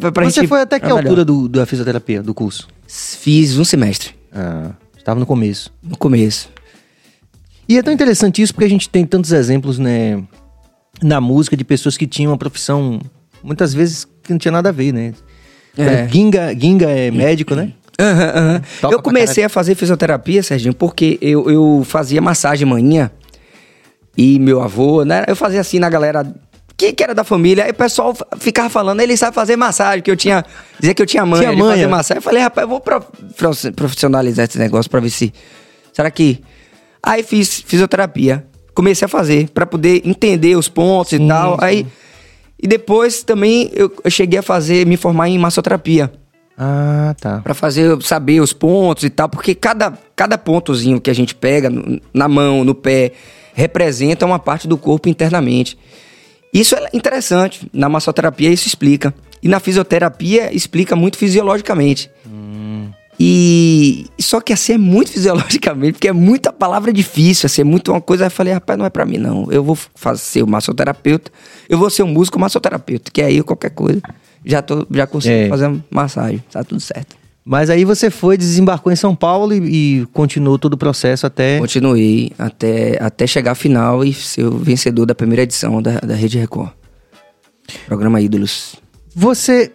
[0.00, 2.66] Pra, você gente foi até que altura do, da fisioterapia, do curso?
[2.88, 5.70] Fiz um semestre, Ah, estava no começo.
[5.82, 6.48] no começo.
[7.68, 10.22] E é tão interessante isso porque a gente tem tantos exemplos, né,
[11.02, 13.00] na música de pessoas que tinham uma profissão,
[13.42, 15.12] muitas vezes, que não tinha nada a ver, né?
[15.76, 16.06] É.
[16.08, 17.72] Ginga, Ginga é médico, né?
[18.00, 18.60] Aham.
[18.80, 23.10] Toca Eu comecei a fazer fisioterapia, Serginho, porque eu, eu fazia massagem manhã
[24.16, 25.24] e meu avô, né?
[25.28, 26.24] Eu fazia assim na galera
[26.76, 30.10] que, que era da família, aí o pessoal ficava falando, ele sabe fazer massagem, que
[30.10, 30.44] eu tinha.
[30.80, 31.88] Dizia que eu tinha manha Tinha de fazer manha.
[31.88, 32.18] massagem.
[32.18, 35.32] Eu falei, rapaz, eu vou pro- pro- profissionalizar esse negócio pra ver se.
[35.92, 36.40] Será que.
[37.02, 38.44] Aí fiz fisioterapia.
[38.74, 41.56] Comecei a fazer, pra poder entender os pontos e tal.
[41.60, 41.86] Aí.
[42.60, 46.10] E depois também eu, eu cheguei a fazer, me formar em massoterapia.
[46.56, 47.40] Ah, tá.
[47.40, 51.68] Pra fazer, saber os pontos e tal, porque cada, cada pontozinho que a gente pega
[52.12, 53.12] na mão, no pé,
[53.54, 55.76] representa uma parte do corpo internamente.
[56.52, 57.68] Isso é interessante.
[57.72, 59.12] Na massoterapia isso explica.
[59.42, 62.08] E na fisioterapia explica muito fisiologicamente.
[63.18, 67.92] E só que assim é muito fisiologicamente, porque é muita palavra difícil, assim, é muito
[67.92, 68.26] uma coisa.
[68.26, 69.50] Eu falei, rapaz, não é pra mim não.
[69.50, 71.30] Eu vou fazer ser o massoterapeuta,
[71.68, 74.00] eu vou ser um músico massoterapeuta, que aí qualquer coisa
[74.44, 75.48] já tô, já consigo É.
[75.48, 77.16] fazer massagem, tá tudo certo.
[77.46, 81.58] Mas aí você foi, desembarcou em São Paulo e, e continuou todo o processo até...
[81.58, 86.14] Continuei até, até chegar à final e ser o vencedor da primeira edição da, da
[86.14, 86.70] Rede Record.
[87.86, 88.76] Programa Ídolos.
[89.14, 89.72] Você,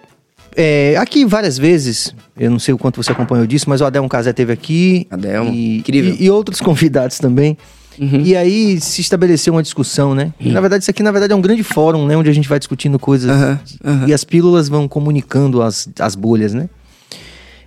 [0.55, 4.09] é, aqui várias vezes, eu não sei o quanto você acompanhou disso, mas o Adelmo
[4.09, 5.07] Casé teve aqui.
[5.09, 6.15] Adelmo, e, incrível.
[6.19, 7.57] E, e outros convidados também.
[8.01, 10.33] E aí se estabeleceu uma discussão, né?
[10.39, 12.15] E, na verdade, isso aqui na verdade é um grande fórum, né?
[12.15, 13.59] Onde a gente vai discutindo coisas aham.
[14.07, 16.69] e as pílulas vão comunicando as, as bolhas, né?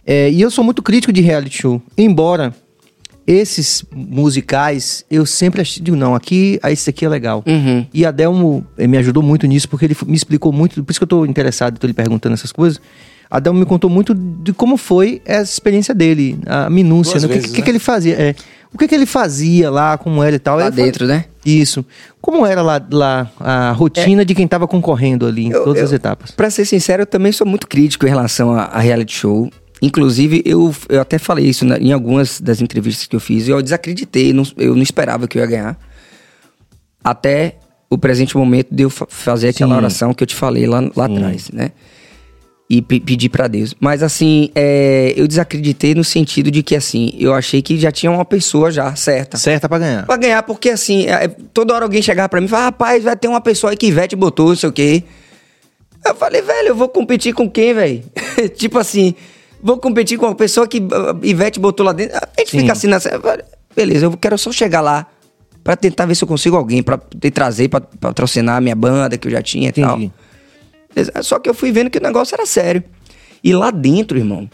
[0.06, 1.82] É, e eu sou muito crítico de reality show.
[1.98, 2.54] Embora
[3.26, 7.42] esses musicais, eu sempre achei, digo, não, aqui, ah, esse aqui é legal.
[7.46, 7.86] Uhum.
[7.92, 11.04] E Adelmo eh, me ajudou muito nisso, porque ele me explicou muito, por isso que
[11.04, 12.80] eu tô interessado, tô lhe perguntando essas coisas.
[13.30, 17.26] Adelmo me contou muito de como foi essa experiência dele, a minúcia, né?
[17.26, 17.62] o que, né?
[17.62, 18.34] que ele fazia, é,
[18.74, 20.56] o que, que ele fazia lá, como era e tal.
[20.58, 21.24] Lá falei- dentro, né?
[21.44, 21.84] Isso.
[22.20, 25.86] Como era lá, lá a rotina de quem tava concorrendo ali em Eu- todas eu-
[25.86, 26.30] as etapas?
[26.30, 29.50] Pra ser sincero, eu também sou muito crítico em relação a, a reality show.
[29.82, 33.48] Inclusive, eu, eu até falei isso na- em algumas das entrevistas que eu fiz.
[33.48, 35.78] Eu desacreditei, não- eu não esperava que eu ia ganhar.
[37.02, 37.56] Até
[37.90, 39.76] o presente momento de eu fa- fazer aquela Sim.
[39.78, 41.72] oração que eu te falei lá, lá atrás, né?
[42.70, 43.74] E pe- pedir pra Deus.
[43.80, 48.10] Mas assim, é, eu desacreditei no sentido de que assim, eu achei que já tinha
[48.10, 49.36] uma pessoa já certa.
[49.36, 50.06] Certa pra ganhar.
[50.06, 53.16] Pra ganhar, porque assim, é, toda hora alguém chegava pra mim e falava, rapaz, vai
[53.16, 55.02] ter uma pessoa aí que Ivete botou, não sei o quê.
[56.06, 58.02] Eu falei, velho, eu vou competir com quem, velho?
[58.56, 59.14] tipo assim,
[59.62, 62.16] vou competir com uma pessoa que uh, Ivete botou lá dentro.
[62.16, 62.60] A gente Sim.
[62.60, 63.10] fica assim nessa.
[63.74, 65.06] Beleza, eu quero só chegar lá
[65.62, 69.16] pra tentar ver se eu consigo alguém pra te trazer, pra patrocinar a minha banda
[69.16, 69.98] que eu já tinha e tal.
[70.94, 72.82] Beleza, Só que eu fui vendo que o negócio era sério.
[73.42, 74.48] E lá dentro, irmão,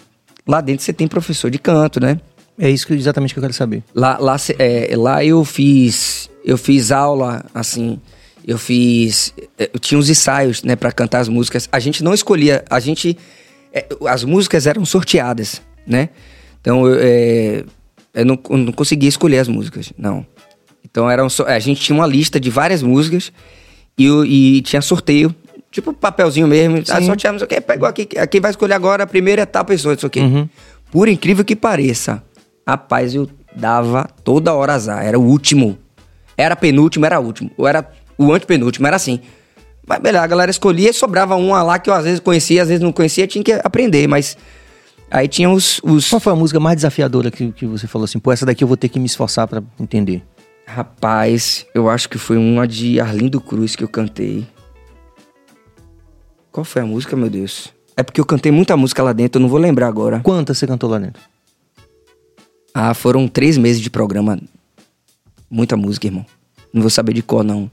[0.47, 2.21] lá dentro você tem professor de canto, né?
[2.59, 3.83] É isso que, exatamente que eu quero saber.
[3.95, 8.01] Lá, lá, é, lá eu fiz eu fiz aula assim
[8.47, 12.15] eu fiz é, eu tinha uns ensaios né para cantar as músicas a gente não
[12.15, 13.19] escolhia a gente
[13.73, 16.09] é, as músicas eram sorteadas né
[16.61, 17.65] então eu, é,
[18.15, 20.25] eu não, eu não conseguia escolher as músicas não
[20.85, 23.33] então eram só- a gente tinha uma lista de várias músicas
[23.97, 25.35] e, o- e tinha sorteio
[25.71, 27.07] tipo papelzinho mesmo ah, Sim.
[27.07, 30.21] sorteamos ok pegou aqui quem vai escolher agora a primeira é tal pessoa isso aqui
[30.21, 30.49] Uhum.
[30.91, 32.23] por incrível que pareça,
[32.67, 35.05] rapaz, eu dava toda hora azar.
[35.05, 35.77] Era o último.
[36.37, 37.51] Era penúltimo, era último.
[37.57, 39.21] Ou era o antepenúltimo, era assim.
[39.89, 42.69] Mas beleza, a galera escolhia e sobrava uma lá que eu às vezes conhecia, às
[42.69, 44.37] vezes não conhecia, tinha que aprender, mas.
[45.11, 45.81] Aí tinha os.
[45.83, 46.11] os...
[46.11, 48.69] Qual foi a música mais desafiadora que, que você falou assim, pô, essa daqui eu
[48.69, 50.23] vou ter que me esforçar pra entender?
[50.67, 54.47] Rapaz, eu acho que foi uma de Arlindo Cruz que eu cantei.
[56.53, 57.73] Qual foi a música, meu Deus?
[57.97, 60.21] É porque eu cantei muita música lá dentro, eu não vou lembrar agora.
[60.21, 61.23] Quantas você cantou lá dentro?
[62.75, 64.39] Ah, foram três meses de programa.
[65.51, 66.27] Muita música, irmão.
[66.73, 67.71] Não vou saber de cor, não.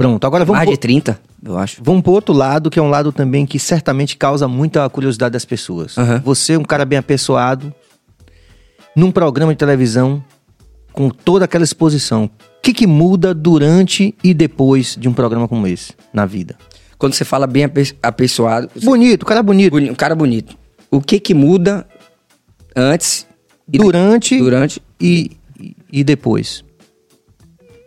[0.00, 1.82] Pronto, agora vamos Mais de 30, eu acho.
[1.84, 5.44] vamos pro outro lado, que é um lado também que certamente causa muita curiosidade das
[5.44, 5.98] pessoas.
[5.98, 6.22] Aham.
[6.24, 7.70] Você, um cara bem apessoado,
[8.96, 10.24] num programa de televisão,
[10.92, 12.24] com toda aquela exposição.
[12.24, 16.56] O que, que muda durante e depois de um programa como esse, na vida?
[16.98, 19.70] Quando você fala bem ape- apessoado, Bonito, o cara bonito.
[19.70, 20.56] boni- um cara bonito.
[20.90, 21.86] O que que muda
[22.74, 23.26] antes
[23.72, 24.82] e Durante, durante?
[25.00, 25.30] e-
[25.92, 26.64] e depois.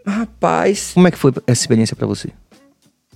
[0.05, 2.29] Rapaz, Como é que foi essa experiência pra você?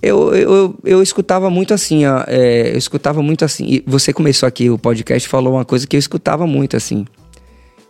[0.00, 2.22] eu, eu, eu, escutava muito assim, ó.
[2.28, 3.64] é, eu escutava muito assim.
[3.66, 7.04] E você começou aqui o podcast e falou uma coisa que eu escutava muito assim.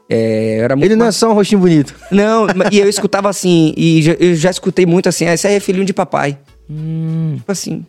[0.08, 1.94] É, era muito Ele não é só um rostinho bonito.
[2.11, 5.54] Não, e eu escutava assim, e já- eu já escutei muito assim, ah, esse aí
[5.54, 6.38] é filhinho de papai.
[6.68, 7.84] Hum, Tipo assim,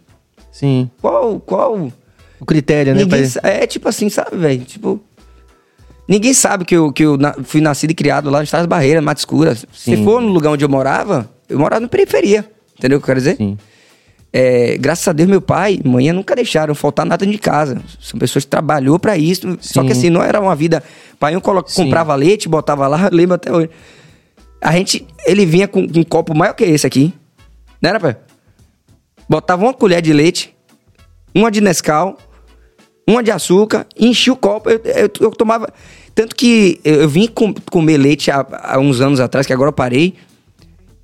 [0.51, 0.89] sim.
[1.01, 1.89] qual, qual...
[2.41, 3.03] O critério, né?
[3.03, 4.63] Ninguém, é tipo assim, sabe, velho?
[4.65, 5.01] Tipo...
[6.09, 8.67] Ninguém sabe que eu, que eu na- fui nascido e criado lá no Estado das
[8.67, 9.53] Barreiras, Mata Escura.
[9.53, 10.03] Se Sim.
[10.03, 12.49] for no lugar onde eu morava, eu morava na periferia.
[12.77, 13.37] Entendeu o que eu quero dizer?
[13.37, 13.55] Sim.
[14.33, 17.79] É, graças a Deus, meu pai e mãe nunca deixaram faltar nada de casa.
[17.99, 19.55] São pessoas que trabalhou pra isso.
[19.61, 19.99] Só que Sim.
[19.99, 20.83] assim, não era uma vida.
[21.19, 21.83] Pai um colo- Sim.
[21.85, 23.69] comprava leite, botava lá, lembro até hoje.
[24.61, 27.13] A gente, ele vinha com, com um copo maior que esse aqui.
[27.81, 28.17] Não era, pai?
[29.29, 30.55] Botava uma colher de leite,
[31.35, 32.17] uma de Nescau,
[33.07, 34.69] uma de açúcar, enchia o copo.
[34.69, 35.71] Eu, eu- eu tomava.
[36.15, 39.73] Tanto que eu, vim com- comer leite há, há uns anos atrás, que agora eu
[39.73, 40.15] parei.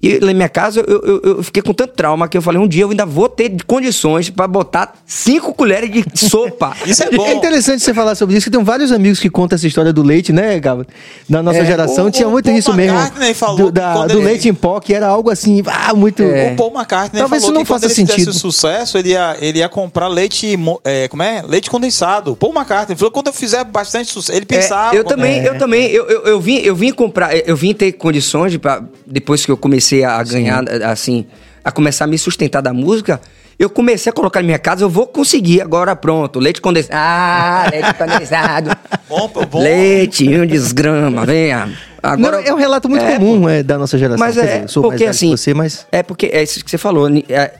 [0.01, 2.59] E lá na minha casa eu, eu, eu fiquei com tanto trauma que eu falei:
[2.61, 6.75] um dia eu ainda vou ter condições pra botar cinco colheres de sopa.
[6.85, 7.25] Isso é bom.
[7.25, 10.03] É interessante você falar sobre isso, que tem vários amigos que contam essa história do
[10.03, 10.85] leite, né, Gabo?
[11.29, 12.95] Da nossa É, geração o- tinha o muito Paul isso mesmo.
[12.97, 16.21] McCartney falou do, da- do ele- leite em pó, que era algo assim, ah, muito.
[16.21, 16.51] É.
[16.51, 18.33] O Paul McCartney Talvez falou isso não que faça ele fizesse sentido.
[18.33, 21.41] sucesso, ele ia, ele ia comprar leite, é, como é?
[21.47, 22.33] Leite condensado.
[22.33, 24.95] O Paul McCartney falou quando eu fizer bastante sucesso, ele É, pensava...
[24.95, 25.49] eu também, É.
[25.49, 28.83] eu também, eu, eu, eu vim, eu vim comprar, eu vim ter condições de, pra-
[29.07, 31.25] depois que eu comecei a ganhar, assim,
[31.63, 33.19] a começar a me sustentar da música,
[33.57, 37.67] eu comecei a colocar na minha casa, eu vou conseguir agora, pronto, leite condensado, ah,
[37.71, 38.71] leite condensado,
[39.07, 39.61] Bom, bom.
[39.61, 41.71] leite, um desgrama, venha.
[42.03, 44.19] Agora, Não, é um relato muito É, comum é, da nossa geração.
[44.19, 45.87] Mas é, dizer, sou mais porque velho assim, que você, mas.
[45.91, 47.53] é porque é isso que você falou, é,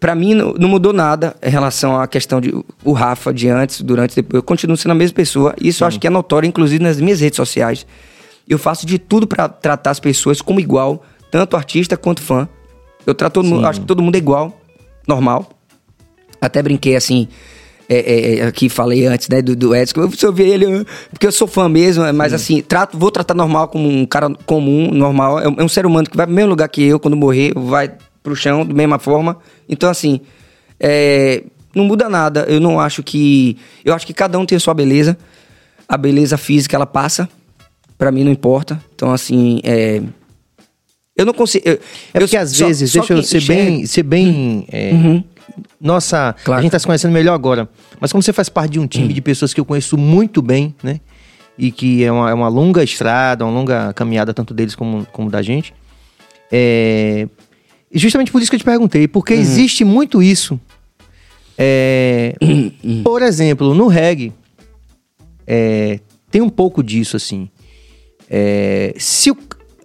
[0.00, 3.82] Pra mim não, não mudou nada em relação à questão de o Rafa de antes,
[3.82, 4.34] durante, depois.
[4.36, 5.54] Eu continuo sendo a mesma pessoa.
[5.60, 7.86] Isso eu acho que é notório, inclusive nas minhas redes sociais.
[8.48, 12.48] Eu faço de tudo pra tratar as pessoas como igual, tanto artista quanto fã.
[13.06, 13.66] Eu trato todo mundo, Sim.
[13.66, 14.60] acho que todo mundo é igual,
[15.06, 15.48] normal.
[16.40, 17.28] Até brinquei assim,
[17.88, 20.86] é, é, é, aqui falei antes, né, do, do Edson, que eu vi ele, eu-
[21.10, 24.30] porque eu sou fã mesmo, é, mas assim, trato, vou tratar normal como um cara
[24.46, 25.38] comum, normal.
[25.40, 27.52] É, um- é um ser humano que vai pro mesmo lugar que eu, quando morrer,
[27.54, 27.90] vai
[28.22, 29.38] pro chão da mesma forma.
[29.68, 30.20] Então, assim,
[30.78, 31.42] é,
[31.74, 32.44] não muda nada.
[32.48, 33.56] Eu não acho que.
[33.84, 35.16] Eu acho que cada um tem a sua beleza.
[35.88, 37.28] A beleza física, ela passa.
[37.98, 38.80] Pra mim não importa.
[38.94, 40.02] Então, assim, é.
[41.16, 41.68] Eu não consigo.
[41.68, 41.78] eu- É
[42.14, 45.24] eu porque às só- vezes, só deixa eu ser enxerga- bem, ser bem é, Uhum.
[45.80, 46.60] Nossa, Claro.
[46.60, 47.68] a gente tá se conhecendo melhor agora.
[48.00, 50.74] Mas como você faz parte de um time de pessoas que eu conheço muito bem,
[50.82, 51.00] né?
[51.58, 55.28] E que é uma, é uma longa estrada, uma longa caminhada, tanto deles como, como
[55.28, 55.74] da gente.
[56.50, 57.28] É...
[57.92, 60.58] e Justamente por isso que eu te perguntei, porque existe muito isso.
[61.58, 62.34] É,
[63.04, 64.32] Por exemplo, no reggae,
[65.46, 67.50] é, tem um pouco disso, assim.
[68.30, 69.36] É, se o,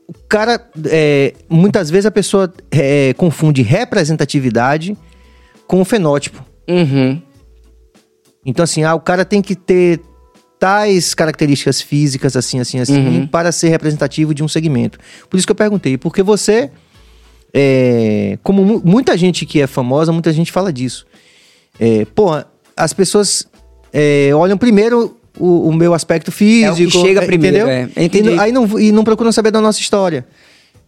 [0.08, 0.70] o cara.
[0.88, 4.96] é, muitas vezes a pessoa é, confunde representatividade
[5.68, 6.44] com o fenótipo.
[6.68, 7.22] Uhum.
[8.46, 10.00] Então, assim, ah, o cara tem que ter
[10.60, 13.28] tais características físicas, assim, assim, assim, Uhum.
[13.28, 15.00] para ser representativo de um segmento.
[15.30, 16.70] Por isso que eu perguntei, porque você,
[17.54, 21.06] é, como mu- muita gente que é famosa, muita gente fala disso.
[21.80, 23.48] É, porra, as pessoas
[23.92, 26.68] é, olham primeiro o, o meu aspecto físico.
[26.70, 27.70] É o que chega é, primeiro, entendeu?
[27.96, 28.04] é.
[28.06, 28.30] Entendi.
[28.30, 30.26] E, não- aí não, e não procuram saber da nossa história.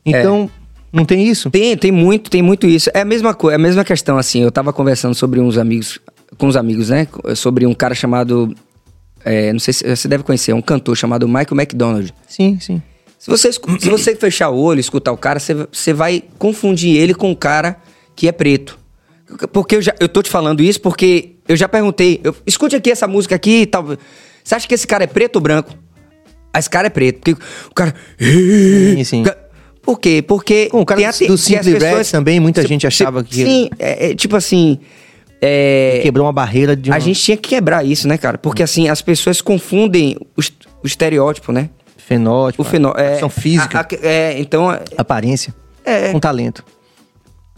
[0.06, 0.50] Então,
[0.92, 1.50] não tem isso?
[1.50, 2.90] Tem, tem muito, tem muito isso.
[2.94, 4.42] É a mesma coisa, é a mesma questão, assim.
[4.44, 6.00] Eu tava conversando sobre uns amigos,
[6.38, 7.08] com uns amigos, né?
[7.36, 8.56] Sobre um cara chamado.
[9.26, 12.14] é, não sei se você deve conhecer, é um cantor chamado Michael McDonald.
[12.28, 12.82] Sim, sim.
[13.20, 16.96] Se você, se você fechar o olho e escutar o cara, você, você vai confundir
[16.96, 17.78] ele com o cara
[18.16, 18.80] que é preto.
[19.52, 22.22] Porque eu, já, eu tô te falando isso porque eu já perguntei.
[22.24, 23.98] eu- escute aqui essa música aqui e tal.
[24.48, 25.76] Você acha que esse cara é preto ou branco?
[26.54, 27.20] Ah, esse cara é preto.
[27.20, 27.34] Porque
[27.70, 27.94] o cara.
[28.18, 29.24] Sim, sim.
[29.82, 30.22] Por quê?
[30.26, 30.68] Porque.
[30.70, 33.24] Com o cara tem a- do Simply Red pessoas- também, muita se- gente se- achava
[33.26, 34.80] que- Sim, é, é, tipo assim.
[35.42, 36.96] É, Quebrou uma barreira de uma...
[36.96, 38.38] a gente tinha que quebrar isso, né, cara?
[38.38, 40.42] Porque assim, as pessoas confundem o,
[40.84, 41.70] o estereótipo, né?
[41.98, 42.64] Fenótipo.
[42.64, 44.68] O fenó é, Questão física, a- a- é, então.
[44.98, 45.54] aparência,
[45.86, 46.12] É.
[46.12, 46.64] com talento.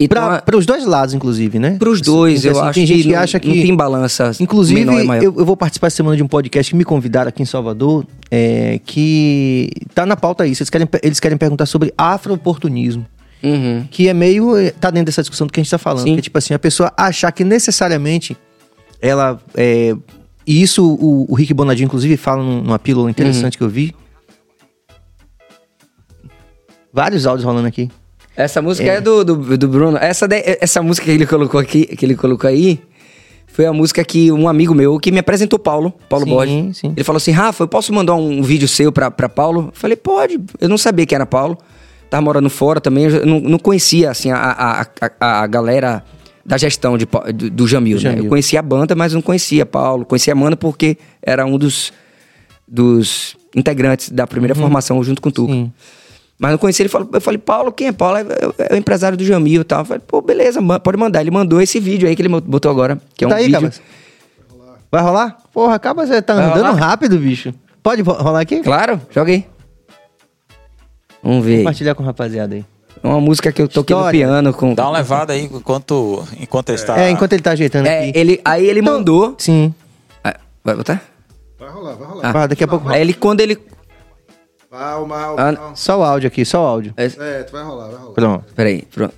[0.00, 1.76] Então Pra, a- pros dois lados, inclusive, né?
[1.78, 3.48] pros dois, eu Assim, acho tem gente que, não, acha que...
[3.48, 4.32] não tem balança.
[4.40, 4.80] Inclusive,
[5.22, 8.06] eu, eu vou participar essa semana de um podcast que me convidaram aqui em Salvador,
[8.30, 10.62] é, que tá na pauta isso.
[10.62, 13.06] Eles querem, eles querem perguntar sobre afro-oportunismo.
[13.42, 13.86] Uhum.
[13.90, 14.56] Que é meio.
[14.56, 16.04] eh, tá dentro dessa discussão do que a gente tá falando.
[16.04, 16.12] Sim.
[16.14, 18.36] Que é tipo assim, a pessoa achar que necessariamente
[19.00, 19.40] ela.
[19.54, 19.94] É,
[20.46, 23.10] e isso o, o Rick Bonadinho, inclusive, fala num- numa pílula Uhum.
[23.10, 23.94] interessante que eu vi.
[26.92, 27.90] Vários áudios rolando aqui.
[28.42, 29.96] Essa música é, do, do, do Bruno.
[29.98, 32.80] Essa, daí- essa música que ele colocou aqui, que ele colocou aí,
[33.46, 36.76] foi a música que um amigo meu que me apresentou Paulo, Paulo Sim, Borges.
[36.78, 36.92] sim.
[36.96, 39.66] Ele falou assim: Rafa, eu posso mandar um vídeo seu pra, pra Paulo?
[39.68, 40.38] Eu falei, pode.
[40.60, 41.58] Eu não sabia que era Paulo.
[42.08, 44.86] Tava morando fora também, eu não, não conhecia assim a, a,
[45.20, 46.02] a, a galera
[46.44, 48.10] da gestão de, do, do Jamil, Do né?
[48.10, 48.24] Jamil.
[48.24, 50.04] Eu conhecia a banda, mas não conhecia Paulo.
[50.04, 51.92] Conhecia a Mano porque era um dos,
[52.66, 55.52] dos integrantes da primeira formação junto com o Tuca.
[55.52, 55.64] Uhum.
[55.66, 55.72] Sim.
[56.40, 58.16] Mas não conhecia, ele falou, eu falei, Paulo, quem é Paulo?
[58.16, 58.24] É,
[58.70, 59.80] é o empresário do Jamil e tal.
[59.80, 61.20] Eu falei, pô, beleza, pode mandar.
[61.20, 63.60] Ele mandou esse vídeo aí que ele botou agora, que é um tá aí, vídeo...
[63.60, 63.82] Cabas?
[64.90, 65.36] Vai rolar?
[65.52, 66.72] Porra, Cabas você tá Vai andando rolar?
[66.78, 67.52] rápido, bicho.
[67.82, 68.60] Pode ro- rolar aqui?
[68.60, 69.46] Claro, joga aí.
[71.22, 71.58] Vamos ver.
[71.58, 72.64] Compartilhar com a rapaziada aí.
[73.02, 74.18] É uma música que eu toquei no História.
[74.26, 74.74] piano com...
[74.74, 76.98] Dá uma levada aí enquanto, enquanto ele está.
[76.98, 78.18] É, enquanto ele tá ajeitando É, aqui.
[78.18, 79.34] ele, aí ele Então- mandou...
[79.38, 79.74] Sim.
[80.24, 81.02] Ah, Vai botar?
[81.58, 82.36] Vai rolar, vai rolar.
[82.36, 82.88] Ah, daqui a pouco.
[82.88, 83.58] Aí ele, quando ele...
[84.72, 85.72] Ah.
[85.74, 86.94] Só o áudio aqui, só o áudio.
[86.96, 88.12] É, É, tu vai rolar, vai rolar.
[88.14, 88.44] Pronto.
[88.54, 89.14] peraí, pronto.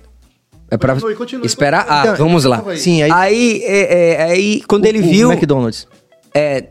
[0.71, 1.85] É pra Continue, continue, esperar?
[1.87, 2.63] Ah, Então, vamos lá.
[2.65, 2.77] aí.
[2.77, 3.11] Sim, aí.
[3.11, 5.29] Aí, é, é, aí quando ele o, viu...
[5.29, 5.87] O McDonald's.
[6.33, 6.63] É,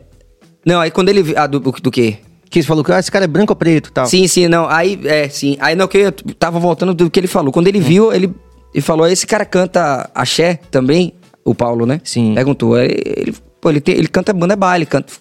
[0.65, 1.35] não, aí quando ele viu...
[1.37, 2.17] Ah, do, do, do quê?
[2.49, 4.05] Que você falou que ah, esse cara é branco ou preto e tal.
[4.05, 4.67] Sim, sim, não.
[4.69, 5.55] Aí, é, sim.
[5.61, 7.51] Aí não, que eu tava voltando do que ele falou.
[7.53, 7.83] Quando ele Hum.
[7.83, 8.31] viu, ele,
[8.73, 11.13] ele falou: esse cara canta axé também?
[11.43, 11.99] O Paulo, né?
[12.03, 12.35] Sim.
[12.35, 12.75] Perguntou.
[12.75, 14.85] Aí Ele, pô, ele, tem- ele canta banda baile.
[14.85, 15.11] Canta,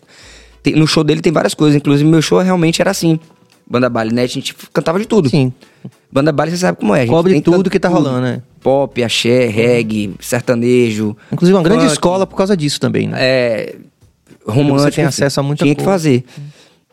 [0.62, 1.74] tem- no show dele tem várias coisas.
[1.74, 3.18] Inclusive, meu show realmente era assim.
[3.72, 4.22] Banda baile, né?
[4.24, 5.30] A gente cantava de tudo.
[5.30, 5.50] Sim.
[6.12, 6.98] Banda baile, você sabe como é.
[6.98, 8.42] A gente Cobre tudo que tá rolando, né?
[8.60, 11.16] Pop, axé, reggae, sertanejo.
[11.32, 11.92] Inclusive, uma grande funk.
[11.94, 13.16] escola por causa disso também, né?
[13.18, 13.76] É,
[14.46, 14.80] romântico.
[14.90, 15.90] Você tem acesso a muita Tinha que coisa.
[15.90, 16.22] fazer.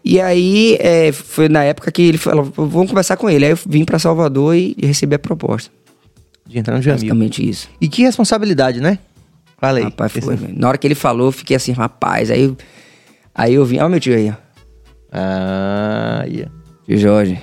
[0.05, 3.43] E aí, é, foi na época que ele falou, vamos conversar com ele.
[3.43, 5.69] Aí eu vim pra Salvador e recebi a proposta.
[6.47, 6.95] De entrar no Jamil.
[6.99, 7.67] Basicamente isso.
[7.81, 8.99] E que responsabilidade, né?
[9.57, 9.83] Fala aí.
[9.83, 10.35] Rapaz, foi.
[10.35, 10.47] Esse-.
[10.57, 12.31] Na hora que ele falou, eu fiquei assim, rapaz.
[12.31, 12.55] Aí, eu-
[13.35, 14.33] aí eu vim, ó meu tio aí, ó.
[15.11, 16.49] Ah, yeah.
[16.89, 17.39] Tio Jorge.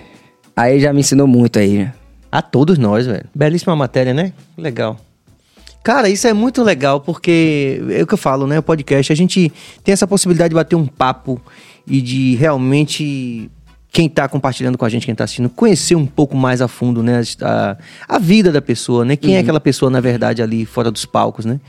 [0.57, 1.95] Aí já me ensinou muito aí, né?
[2.33, 3.27] A todos nós, velho.
[3.33, 4.33] Belíssima matéria, né?
[4.59, 4.99] Legal.
[5.85, 8.59] Cara, isso é muito legal porque é o que eu falo, né?
[8.59, 9.53] O podcast, a gente
[9.85, 11.41] tem essa possibilidade de bater um papo
[11.87, 13.49] e de realmente
[13.93, 17.01] quem tá compartilhando com a gente, quem tá assistindo, conhecer um pouco mais a fundo,
[17.01, 17.23] né?
[17.41, 17.77] A,
[18.09, 19.15] a vida da pessoa, né?
[19.15, 21.61] Quem é aquela pessoa, na verdade, ali fora dos palcos, né?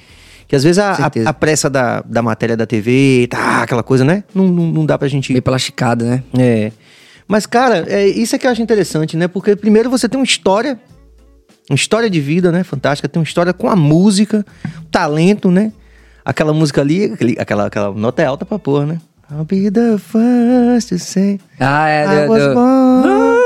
[0.48, 4.04] Que às vezes a, a, a pressa da, da matéria da TV, tá, aquela coisa,
[4.04, 4.24] né?
[4.34, 6.24] Não, não, não dá pra gente Meio plasticada, né?
[6.40, 6.72] é.
[7.28, 9.28] Mas, cara, é, isso é que eu acho interessante, né?
[9.28, 10.80] Porque primeiro você tem uma história,
[11.70, 12.64] uma história de vida, né?
[12.64, 13.08] Fantástica.
[13.10, 14.46] Tem uma história com a música,
[14.92, 15.72] talento, né?
[16.24, 18.98] Aquela música ali, aquele- aquela, aquela nota é alta pra porra, né?
[19.30, 22.06] I'll be the first to say Ah, é.
[22.06, 23.38] I do- was do- born.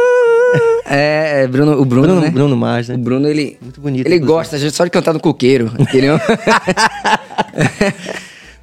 [0.85, 2.29] É, é, Bruno, o Bruno, Bruno, né?
[2.29, 2.95] Bruno Mars, né?
[2.95, 3.57] O Bruno, ele.
[3.61, 4.37] Muito bonito, Ele inclusive.
[4.59, 6.19] gosta só de cantar no coqueiro, entendeu?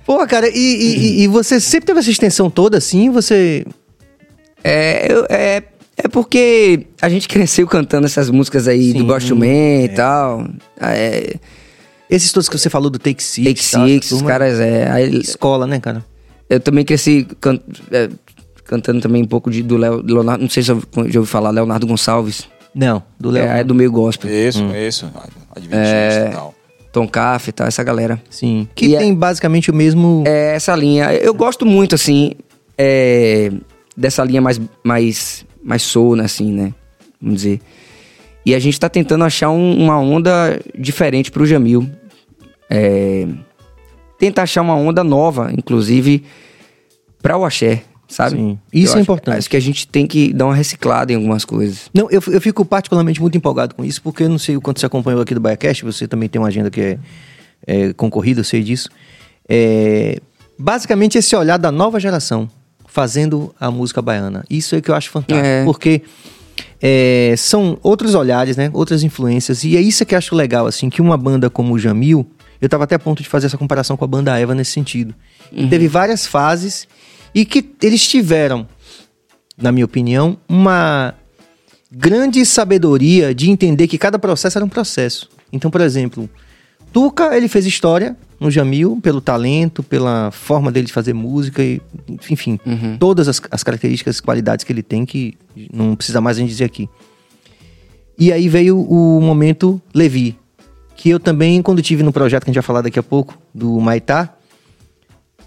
[0.05, 3.11] Pô, cara, e- e- e você sempre teve essa extensão toda assim?
[3.11, 3.67] Você.
[4.69, 5.63] É, eu- é,
[5.97, 9.47] é porque a gente cresceu cantando essas músicas aí Sim, do Ghost Man
[9.85, 10.47] e tal.
[10.81, 11.37] É,
[12.11, 13.47] Esses todos que você falou do Take Six.
[13.47, 14.91] Take tal, essa Six, os caras, é.
[14.91, 16.03] aí- Escola, né, cara?
[16.49, 17.61] eu também cresci can-
[17.93, 18.09] é,
[18.65, 21.51] cantando também um pouco de, do Léo, Leonardo, não sei se eu já ouviu falar,
[21.51, 22.49] Leonardo Gonçalves.
[22.75, 23.45] Não, do Léo.
[23.47, 24.31] É, é do meio gospel.
[24.31, 24.75] Isso, Hum.
[24.75, 25.11] isso.
[25.55, 26.29] Adventista É.
[26.31, 26.55] e tal.
[26.93, 28.19] Tom Caff e tal, essa galera.
[28.31, 28.67] Sim.
[28.75, 30.25] Que E é- tem basicamente o mesmo.
[30.27, 31.13] É essa linha.
[31.13, 32.33] Eu gosto muito, assim,
[32.79, 33.51] é,
[33.99, 36.73] dessa linha mais, mais, mais soul, né, assim, né?
[37.21, 37.61] Vamos dizer.
[38.47, 41.91] E a gente tá tentando achar um- uma onda diferente pro Jamil.
[42.71, 43.27] É,
[44.19, 46.23] tentar achar uma onda nova, inclusive,
[47.21, 48.37] pra o axé, sabe?
[48.37, 48.59] Sim.
[48.73, 49.39] Isso Eu é acho- importante.
[49.39, 51.91] Acho que a gente tem que dar uma reciclada em algumas coisas.
[51.93, 54.81] Não, eu, eu fico particularmente muito empolgado com isso, porque eu não sei o quanto
[54.81, 56.99] você acompanhou aqui do BaiaCast, você também tem uma agenda que é,
[57.67, 58.89] é concorrida, eu sei disso.
[59.49, 60.21] É,
[60.59, 62.49] basicamente, esse olhar da nova geração
[62.99, 64.45] fazendo a música baiana.
[64.51, 65.65] Isso é que eu acho fantástico, É.
[65.65, 66.03] porque
[66.83, 68.71] é, são outros olhares, né?
[68.75, 69.63] Outras influências.
[69.63, 72.27] E é isso que eu acho legal, assim, que uma banda como o Jamil,
[72.61, 75.15] eu tava até a ponto de fazer essa comparação com a banda Eva nesse sentido.
[75.71, 76.89] Teve várias fases
[77.33, 78.67] e que eles tiveram,
[79.57, 81.15] na minha opinião, uma
[81.93, 85.29] grande sabedoria de entender que cada processo era um processo.
[85.53, 86.29] Então, por exemplo,
[86.93, 91.81] Tuca, ele fez história no Jamil, pelo talento, pela forma dele de fazer música, e,
[92.31, 92.59] enfim,
[92.99, 95.37] todas as, as características, qualidades que ele tem, que
[95.73, 96.89] não precisa mais a gente dizer aqui.
[98.17, 100.37] E aí veio o momento Levi,
[100.97, 103.37] que eu também, quando tive no projeto que a gente vai falar daqui a pouco,
[103.55, 104.35] do Maitá,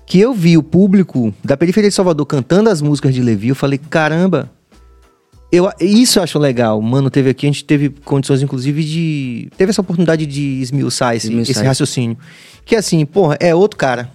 [0.05, 3.55] que eu vi o público da periferia de Salvador cantando as músicas de Levi, eu
[3.55, 4.51] falei, caramba,
[5.51, 6.81] eu, isso eu acho legal.
[6.81, 9.49] Mano teve aqui, a gente teve condições, inclusive, de.
[9.57, 12.17] Teve essa oportunidade de esmiuçar esse, Esmiuçar esse raciocínio.
[12.65, 14.09] Que assim, porra, é outro cara.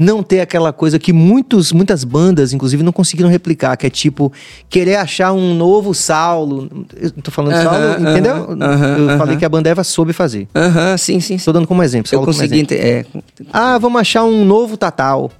[0.00, 4.32] Não ter aquela coisa que muitos, muitas bandas, inclusive, não conseguiram replicar, que é tipo,
[4.68, 6.70] querer achar um novo Saulo.
[6.94, 8.34] Eu tô falando Aham, Saulo, aham, entendeu?
[8.62, 9.18] aham, eu aham.
[9.18, 10.46] falei que a banda Eva soube fazer.
[10.54, 11.44] Aham, sim, sim, sim.
[11.44, 12.06] Tô dando como exemplo.
[12.06, 12.76] Eu Saulo como consegui exemplo.
[12.76, 13.04] É,
[13.52, 15.32] Ah, vamos achar um novo Tatal.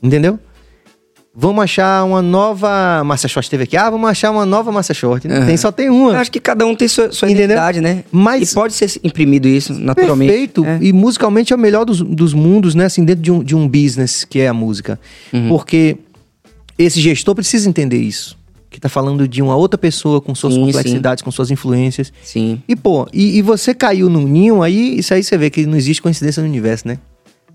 [0.00, 0.38] Entendeu?
[1.36, 3.02] Vamos achar uma nova.
[3.04, 3.76] Massa Short teve aqui.
[3.76, 5.26] Ah, vamos achar uma nova Massa Short.
[5.26, 5.46] Aham.
[5.46, 6.16] tem, só tem eu uma.
[6.18, 8.04] acho que cada um tem sua, sua identidade, né?
[8.12, 10.28] Mas- E pode ser imprimido isso, naturalmente.
[10.28, 10.64] Perfeito.
[10.64, 10.78] É.
[10.80, 12.84] E musicalmente é o melhor dos, dos mundos, né?
[12.84, 14.98] Assim, dentro de um, de um business que é a música.
[15.32, 15.48] Uhum.
[15.48, 15.96] Porque
[16.78, 18.36] esse gestor precisa entender isso.
[18.70, 22.12] Que tá falando de uma outra pessoa com suas Sim, complexidades, com suas influências.
[22.22, 22.60] Sim.
[22.68, 25.76] E, pô, e, e você caiu num ninho, aí isso aí você vê que não
[25.76, 26.98] existe coincidência no universo, né?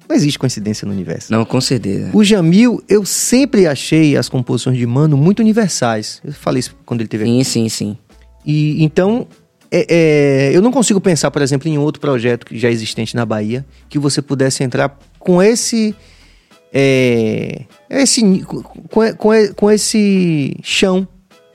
[0.09, 1.31] Não existe coincidência no universo.
[1.31, 2.09] Não, com certeza.
[2.13, 6.19] O Jamil, eu sempre achei as composições de Mano muito universais.
[6.25, 7.43] Eu falei isso quando ele teve aqui.
[7.45, 7.97] Sim, sim, sim.
[8.43, 9.27] E então,
[9.71, 9.85] é-
[10.49, 13.63] é, eu não consigo pensar, por exemplo, em outro projeto que já existente na Bahia
[13.87, 15.93] que você pudesse entrar com esse.
[16.73, 18.63] É, esse com,
[19.15, 21.07] com, com esse chão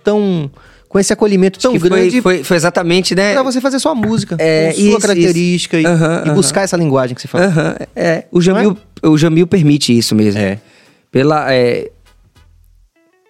[0.04, 0.48] tão.
[0.94, 3.32] Com esse acolhimento tão foi, grande foi, foi exatamente, né?
[3.32, 5.88] pra você fazer sua música, É, sua isso, característica isso.
[5.88, 7.46] e, Aham, e buscar essa linguagem que você fala.
[7.46, 8.26] Aham, é.
[8.30, 10.40] O Jamil, o Jamil permite isso mesmo.
[10.40, 10.60] É.
[11.10, 11.90] Pela, é,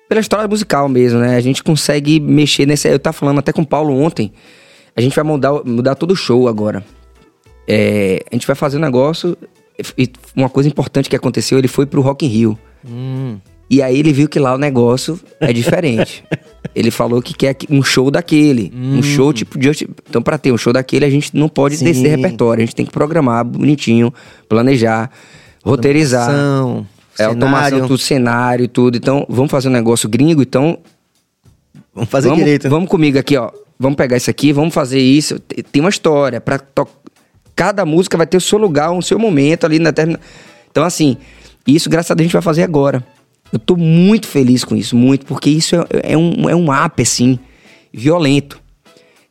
[0.06, 1.36] pela história musical mesmo, né?
[1.36, 2.88] A gente consegue mexer nessa.
[2.88, 4.30] Eu tava falando até com o Paulo ontem.
[4.94, 6.84] A gente vai mudar, mudar todo o show agora.
[7.66, 9.38] É, a gente vai fazer um negócio.
[9.96, 12.58] E uma coisa importante que aconteceu, ele foi pro Rock in Rio.
[12.86, 13.38] Hum.
[13.70, 16.22] E aí ele viu que lá o negócio é diferente.
[16.74, 18.72] ele falou que quer um show daquele.
[18.74, 19.68] Um show tipo de.
[20.08, 21.84] Então, pra ter um show daquele, a gente não pode Sim.
[21.84, 22.62] descer repertório.
[22.62, 24.12] A gente tem que programar bonitinho,
[24.48, 25.10] planejar,
[25.64, 26.28] roteirizar.
[26.28, 26.86] Automação,
[27.18, 27.86] É, automação, cenário.
[27.88, 28.96] tudo, cenário, tudo.
[28.96, 30.78] Então, vamos fazer um negócio gringo, então.
[31.94, 32.68] Vamos fazer vamos, direito.
[32.68, 33.50] Vamos comigo aqui, ó.
[33.78, 35.38] Vamos pegar isso aqui, vamos fazer isso.
[35.38, 36.40] Te- Tem uma história.
[36.74, 36.86] To...
[37.56, 40.18] Cada música vai ter o seu lugar, o seu momento ali na termina...
[40.70, 41.16] Então, assim,
[41.66, 43.04] isso, graças a Deus, a gente vai fazer agora.
[43.54, 47.00] Eu tô muito feliz com isso, muito, porque isso é, é um, é um up,
[47.00, 47.38] assim,
[47.92, 48.60] violento.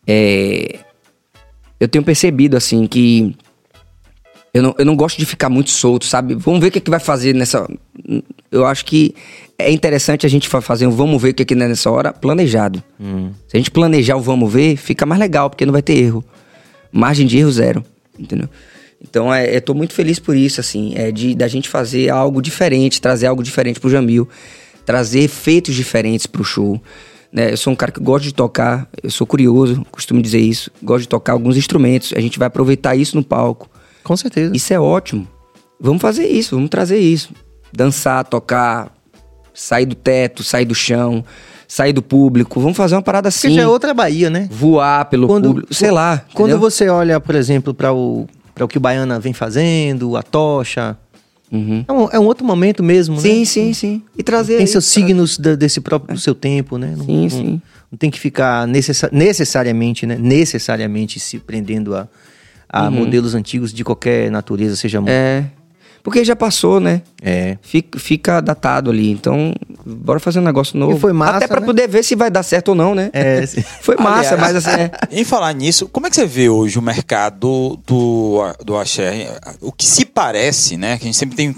[0.07, 0.79] É,
[1.79, 3.35] Eu tenho percebido, assim, que
[4.53, 6.35] eu não, eu não gosto de ficar muito solto, sabe?
[6.35, 7.67] Vamos ver o que, é que vai fazer nessa.
[8.51, 9.13] Eu acho que
[9.57, 11.89] é interessante a gente fa- fazer um vamos ver o que é que é nessa
[11.91, 12.81] hora planejado.
[13.47, 16.23] Se a gente planejar o vamos ver, fica mais legal, porque não vai ter erro.
[16.91, 17.83] Margem de erro zero,
[18.17, 18.47] entendeu?
[19.03, 22.41] Então, é, eu tô muito feliz por isso, assim, é de da gente fazer algo
[22.41, 24.27] diferente, trazer algo diferente pro Jamil,
[24.85, 26.81] trazer efeitos diferentes pro show.
[27.31, 27.51] Né?
[27.51, 31.01] Eu sou um cara que gosta de tocar, eu sou curioso, costumo dizer isso, gosto
[31.01, 33.69] de tocar alguns instrumentos, a gente vai aproveitar isso no palco.
[34.03, 34.55] Com certeza.
[34.55, 35.27] Isso é ótimo.
[35.79, 37.31] Vamos fazer isso, vamos trazer isso.
[37.75, 38.91] Dançar, tocar,
[39.53, 41.25] sair do teto, sair do chão,
[41.67, 42.59] sair do público.
[42.61, 43.55] Vamos fazer uma parada Porque assim.
[43.55, 44.47] já é outra Bahia, né?
[44.51, 46.23] Voar pelo público, sei lá.
[46.33, 46.59] Quando entendeu?
[46.59, 50.97] você olha, por exemplo, para o, pra o que o Baiana vem fazendo, a tocha.
[51.51, 51.85] Uhum.
[51.87, 53.45] É um, é um outro momento mesmo, Sim, né?
[53.45, 54.01] sim, sim.
[54.17, 54.55] E trazer.
[54.55, 56.95] Tem isso, seus signos da- desse próprio do seu tempo, né?
[56.97, 57.61] Não, Sim, não- sim.
[57.91, 60.17] Não tem que ficar necessa- necessariamente, né?
[60.19, 62.07] Necessariamente se prendendo a,
[62.67, 64.99] a modelos antigos de qualquer natureza, seja.
[64.99, 65.05] Uhum.
[65.07, 65.45] É.
[66.03, 67.01] Porque já passou, né?
[67.21, 67.57] É.
[67.61, 69.09] Fica, fica datado ali.
[69.09, 69.53] Então,
[69.85, 70.97] bora fazer um negócio novo.
[70.97, 71.65] E foi massa, Até pra né?
[71.65, 73.09] poder ver se vai dar certo ou não, né?
[73.13, 73.45] É.
[73.81, 74.81] Foi massa, Aliás, mas assim.
[74.81, 74.91] É...
[75.21, 79.39] Em falar nisso, como é que você vê hoje o mercado do, do axé?
[79.61, 80.97] O que se parece, né?
[80.97, 81.55] Que a gente sempre tem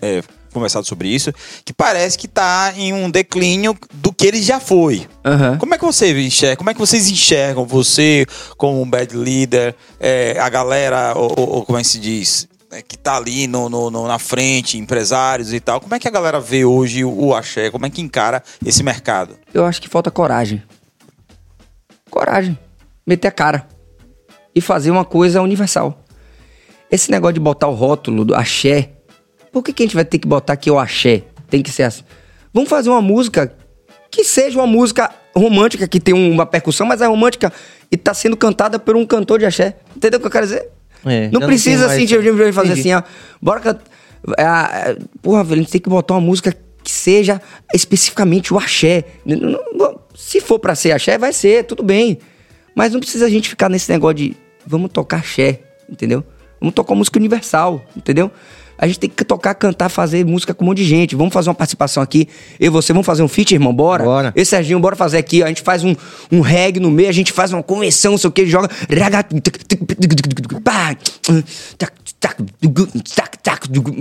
[0.00, 0.22] é,
[0.52, 1.32] conversado sobre isso,
[1.64, 5.08] que parece que tá em um declínio do que ele já foi.
[5.24, 5.58] Aham.
[5.58, 6.56] Como é que você enxerga?
[6.56, 8.24] Como é que vocês enxergam você
[8.56, 12.48] como um bad leader, é, a galera, ou, ou- ou como é que se diz,
[12.70, 15.80] é, que tá ali no, no- no- na frente, empresários e tal.
[15.80, 17.70] Como é que a galera vê hoje o, axé?
[17.70, 19.36] Como é que encara esse mercado?
[19.54, 20.62] Eu acho que falta coragem.
[22.10, 22.58] Coragem.
[23.06, 23.68] Meter a cara.
[24.54, 26.04] E fazer uma coisa universal.
[26.90, 28.90] Esse negócio de botar o rótulo do axé.
[29.52, 31.24] Por que, que a gente vai ter que botar aqui o axé?
[31.48, 32.02] Tem que ser assim.
[32.52, 33.54] Vamos fazer uma música
[34.10, 37.52] que seja uma música romântica, que tem uma percussão, mas é romântica
[37.90, 39.76] e tá sendo cantada por um cantor de axé.
[39.94, 40.68] Entendeu o que eu quero dizer?
[41.04, 42.92] É, não não precisa tem assim mais- de de fazer Entendi.
[42.92, 43.02] assim, ó.
[43.40, 43.78] Bora can...
[44.36, 47.40] é, é, Porra, velho, a gente tem que botar uma música que seja
[47.74, 49.04] especificamente o axé.
[50.14, 52.18] Se for pra ser axé, vai ser, tudo bem.
[52.74, 54.36] Mas não precisa a gente ficar nesse negócio de
[54.66, 55.60] vamos tocar axé.
[55.90, 56.24] entendeu?
[56.60, 58.30] Vamos tocar música universal, entendeu?
[58.80, 61.16] A gente tem que tocar, cantar, fazer música com um monte de gente.
[61.16, 62.28] Vamos fazer uma participação aqui.
[62.60, 63.74] Eu e você, vamos fazer um feat, irmão?
[63.74, 64.04] Bora?
[64.04, 64.32] Bora.
[64.36, 65.42] Esse Serginho, bora fazer aqui.
[65.42, 65.96] A gente faz um,
[66.30, 68.70] um reggae no meio, a gente faz uma convenção, não sei o que, joga.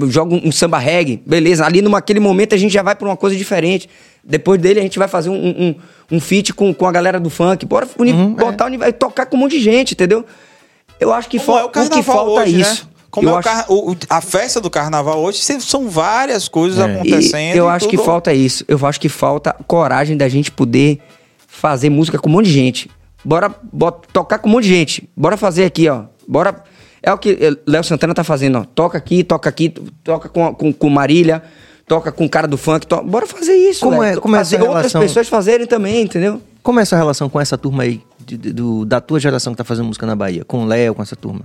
[0.10, 1.66] Joga um samba reggae, beleza.
[1.66, 3.90] Ali naquele momento a gente já vai pra uma coisa diferente.
[4.24, 5.76] Depois dele a gente vai fazer um, um,
[6.12, 7.66] um feat com, com a galera do funk.
[7.66, 10.26] Bora uni- botar o nível, tocar com um monte de gente, entendeu?
[11.00, 12.84] Eu acho que, fal- é o o que falta hoje, é isso.
[12.86, 12.92] né?
[13.10, 16.48] Como Eu é o acho- car- o- o- a festa do carnaval hoje, são várias
[16.48, 16.88] coisas É.
[16.92, 17.56] E acontecendo.
[17.56, 18.64] eu e acho que tudo- falta isso.
[18.68, 21.00] Eu acho que falta coragem da gente poder
[21.48, 22.90] fazer música com um monte de gente.
[23.24, 25.10] Bora bota- tocar com um monte de gente.
[25.16, 26.04] Bora fazer aqui, ó.
[26.28, 26.64] Bora.
[27.02, 28.64] É o que eh, Léo Santana tá fazendo, ó.
[28.64, 29.70] Toca aqui, toca aqui,
[30.04, 31.42] toca com, com, com Marília,
[31.88, 32.86] toca com o cara do funk.
[32.86, 34.18] to- Bora fazer isso, Como velho.
[34.18, 35.02] é- como é fazer essa outras relação?
[35.02, 36.42] pessoas fazerem também, entendeu?
[36.62, 39.58] Como é essa relação com essa turma aí, de- de- do- da tua geração que
[39.58, 40.44] tá fazendo música na Bahia?
[40.44, 41.42] Com o Léo, com essa turma?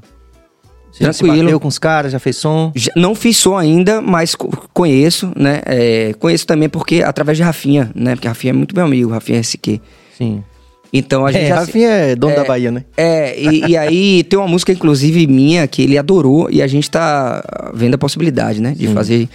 [0.92, 1.44] Você já se Tranquilo.
[1.44, 2.70] bateu com os caras, já fez som?
[2.74, 5.62] Já- Não fiz som ainda, mas co- conheço, né?
[5.64, 8.14] É, conheço também porque através de Rafinha, né?
[8.14, 9.80] Porque Rafinha é muito meu amigo, Rafinha SQ.
[10.18, 10.44] Sim.
[10.92, 12.84] Então a gente É, já Rafinha é dono da Bahia, né?
[12.98, 16.90] É, e, e aí tem uma música, inclusive, minha, que ele adorou, e a gente
[16.90, 18.74] tá vendo a possibilidade, né?
[18.76, 19.26] De fazer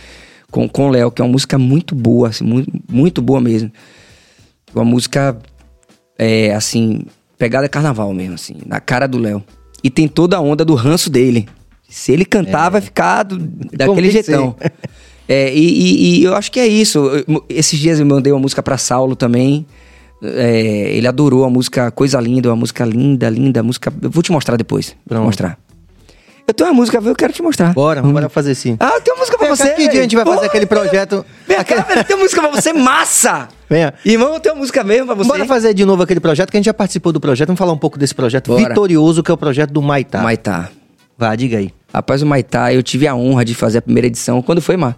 [0.52, 3.72] com, com o Léo, que é uma música muito boa, assim, muito, muito boa mesmo.
[4.76, 5.36] Uma música,
[6.20, 7.02] é, assim,
[7.40, 9.44] pegada carnaval mesmo, assim, na cara do Léo.
[9.84, 11.48] E tem toda a onda do ranço dele.
[11.88, 14.56] Se ele cantar, vai ficar do- daquele tem que jeitão.
[15.30, 17.00] É, e, e- e eu acho que é isso.
[17.28, 19.66] Eu- Esses dias eu mandei uma música pra Saulo também.
[20.24, 23.94] É, ele adorou a música Coisa Linda, uma música linda, linda, música.
[24.02, 24.96] Eu vou te mostrar depois.
[25.06, 25.60] Vou te mostrar.
[26.50, 27.74] Eu tenho uma música, eu quero te mostrar.
[27.74, 28.14] Bora, Vamos.
[28.14, 28.78] bora fazer sim.
[28.80, 29.70] Ah, eu tenho uma música pra Vem você.
[29.72, 31.26] que dia a gente vai fazer aquele projeto?
[31.46, 33.50] Vem cá, velho, tem uma música pra você massa!
[33.70, 33.94] Venha.
[34.06, 35.28] Irmão, eu tenho uma música mesmo pra você.
[35.28, 37.48] Bora fazer de novo aquele projeto, que a gente já participou do projeto.
[37.48, 38.70] Vamos falar um pouco desse projeto Bora.
[38.70, 40.22] vitorioso, que é o projeto do Maitá.
[40.22, 40.70] Maitá.
[41.18, 41.74] Vá, diga aí.
[41.94, 44.42] Rapaz, o Maitá, eu tive a honra de fazer a primeira edição.
[44.42, 44.98] Quando foi, Mar?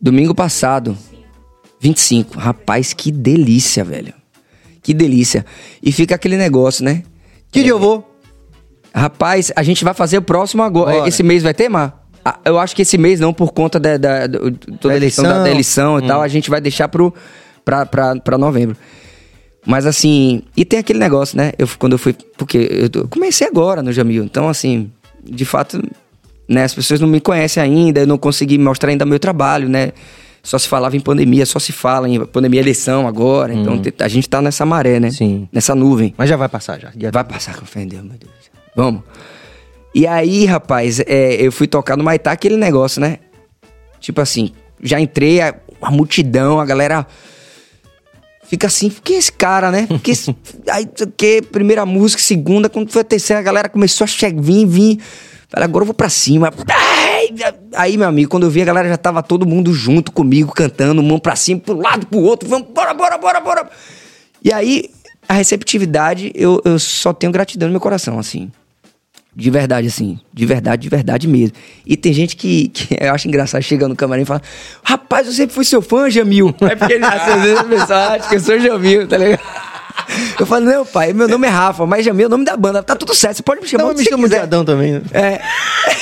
[0.00, 0.96] Domingo passado.
[1.80, 2.38] 25.
[2.38, 4.14] Rapaz, que delícia, velho.
[4.80, 5.44] Que delícia.
[5.82, 7.02] E fica aquele negócio, né?
[7.50, 8.11] Que dia eu vou?
[8.94, 10.92] Rapaz, a gente vai fazer o próximo agora.
[10.96, 11.08] Bora.
[11.08, 12.00] Esse mês vai ter, Mar?
[12.24, 15.24] Ah, Eu acho que esse mês não, por conta da, da, do- toda Da questão
[15.24, 15.42] da, eleição.
[15.44, 17.12] da eleição e tal, a gente vai deixar pro,
[17.64, 18.76] pra, pra, pra novembro.
[19.66, 21.52] Mas assim, e tem aquele negócio, né?
[21.58, 22.12] Eu, quando eu fui.
[22.36, 24.24] Porque eu comecei agora no Jamil.
[24.24, 24.90] Então, assim,
[25.24, 25.80] de fato,
[26.48, 26.64] né?
[26.64, 29.92] As pessoas não me conhecem ainda, eu não consegui mostrar ainda meu trabalho, né?
[30.42, 33.54] Só se falava em pandemia, só se fala em pandemia eleição agora.
[33.54, 35.10] Então te- a gente tá nessa maré, né?
[35.12, 35.48] Sim.
[35.52, 36.12] Nessa nuvem.
[36.18, 36.90] Mas já vai passar já.
[36.98, 38.32] Já- Vai passar com fé em Deus, meu Deus.
[38.74, 39.02] Vamos.
[39.94, 43.18] E aí, rapaz, é, eu fui tocar no Maitá, aquele negócio, né?
[44.00, 44.52] Tipo assim,
[44.82, 47.06] já entrei, a, a multidão, a galera
[48.44, 49.86] fica assim, que esse cara, né?
[50.02, 50.34] Que esse,
[50.70, 54.66] aí, que, primeira música, segunda, quando foi a terceira, a galera começou a che- vir,
[54.66, 54.98] vir.
[55.48, 56.50] Falei, agora eu vou pra cima.
[57.74, 61.02] Aí, meu amigo, quando eu vi, a galera já tava todo mundo junto comigo, cantando,
[61.02, 63.70] mão pra cima, pro lado, pro outro, vamos, bora, bora, bora, bora.
[64.42, 64.88] E aí,
[65.28, 68.50] a receptividade, eu, eu só tenho gratidão no meu coração, assim.
[69.34, 70.18] De verdade, assim.
[70.32, 71.56] De verdade, de verdade mesmo.
[71.86, 74.42] E tem gente que, que eu acho engraçado, chega no camarim e fala:
[74.82, 76.54] Rapaz, eu sempre fui seu fã, Jamil.
[76.60, 79.71] É porque ele, às vezes o pessoal acha que eu sou Jamil, tá ligado?
[80.38, 82.82] Eu falo, não, pai, meu nome é Rafa, mas Jamil é o nome da banda.
[82.82, 84.36] Tá tudo certo, você pode me chamar Não, me você chama de.
[84.36, 84.92] Adão também.
[84.92, 85.02] né?
[85.12, 85.40] É.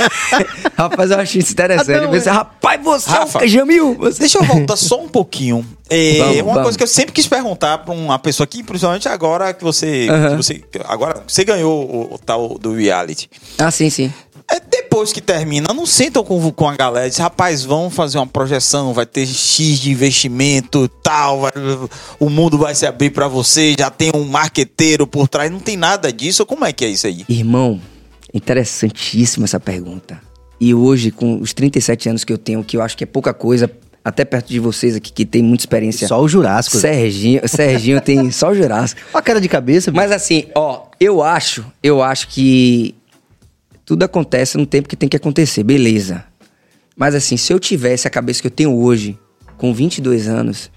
[0.76, 1.92] Rapaz, eu acho isso interessante.
[1.92, 2.34] Adão, pensei, é.
[2.34, 3.94] rapaz, você é Rafa, o Jamil.
[3.98, 4.20] Você...
[4.20, 5.64] Deixa eu voltar só um pouquinho.
[5.88, 6.62] É, Vamos, uma vamos.
[6.62, 10.36] coisa que eu sempre quis perguntar pra uma pessoa aqui, principalmente agora que você, que
[10.36, 13.28] você agora você ganhou o, o tal do reality.
[13.58, 14.12] Ah, sim, sim.
[14.52, 18.26] É depois que termina, não sentam com, com a galera dizem, rapaz, vamos fazer uma
[18.26, 21.52] projeção, vai ter X de investimento tal, vai-
[22.18, 25.76] o mundo vai se abrir pra você, já tem um marqueteiro por trás, não tem
[25.76, 26.44] nada disso.
[26.44, 27.24] Como é que é isso aí?
[27.28, 27.80] Irmão,
[28.34, 30.20] interessantíssima essa pergunta.
[30.60, 33.32] E hoje, com os 37 anos que eu tenho, que eu acho que é pouca
[33.32, 33.70] coisa,
[34.04, 36.08] até perto de vocês aqui que tem muita experiência.
[36.08, 36.76] Só o Jurássico.
[36.76, 39.00] Serginho, Serginho tem só o Jurássico.
[39.12, 39.90] Olha a cara de cabeça.
[39.92, 42.94] Mas assim, ó, eu acho, eu acho que
[43.90, 46.22] tudo acontece no tempo que tem que acontecer, beleza.
[46.96, 49.18] Mas assim, se eu tivesse a cabeça que eu tenho hoje,
[49.58, 50.70] com 22 anos,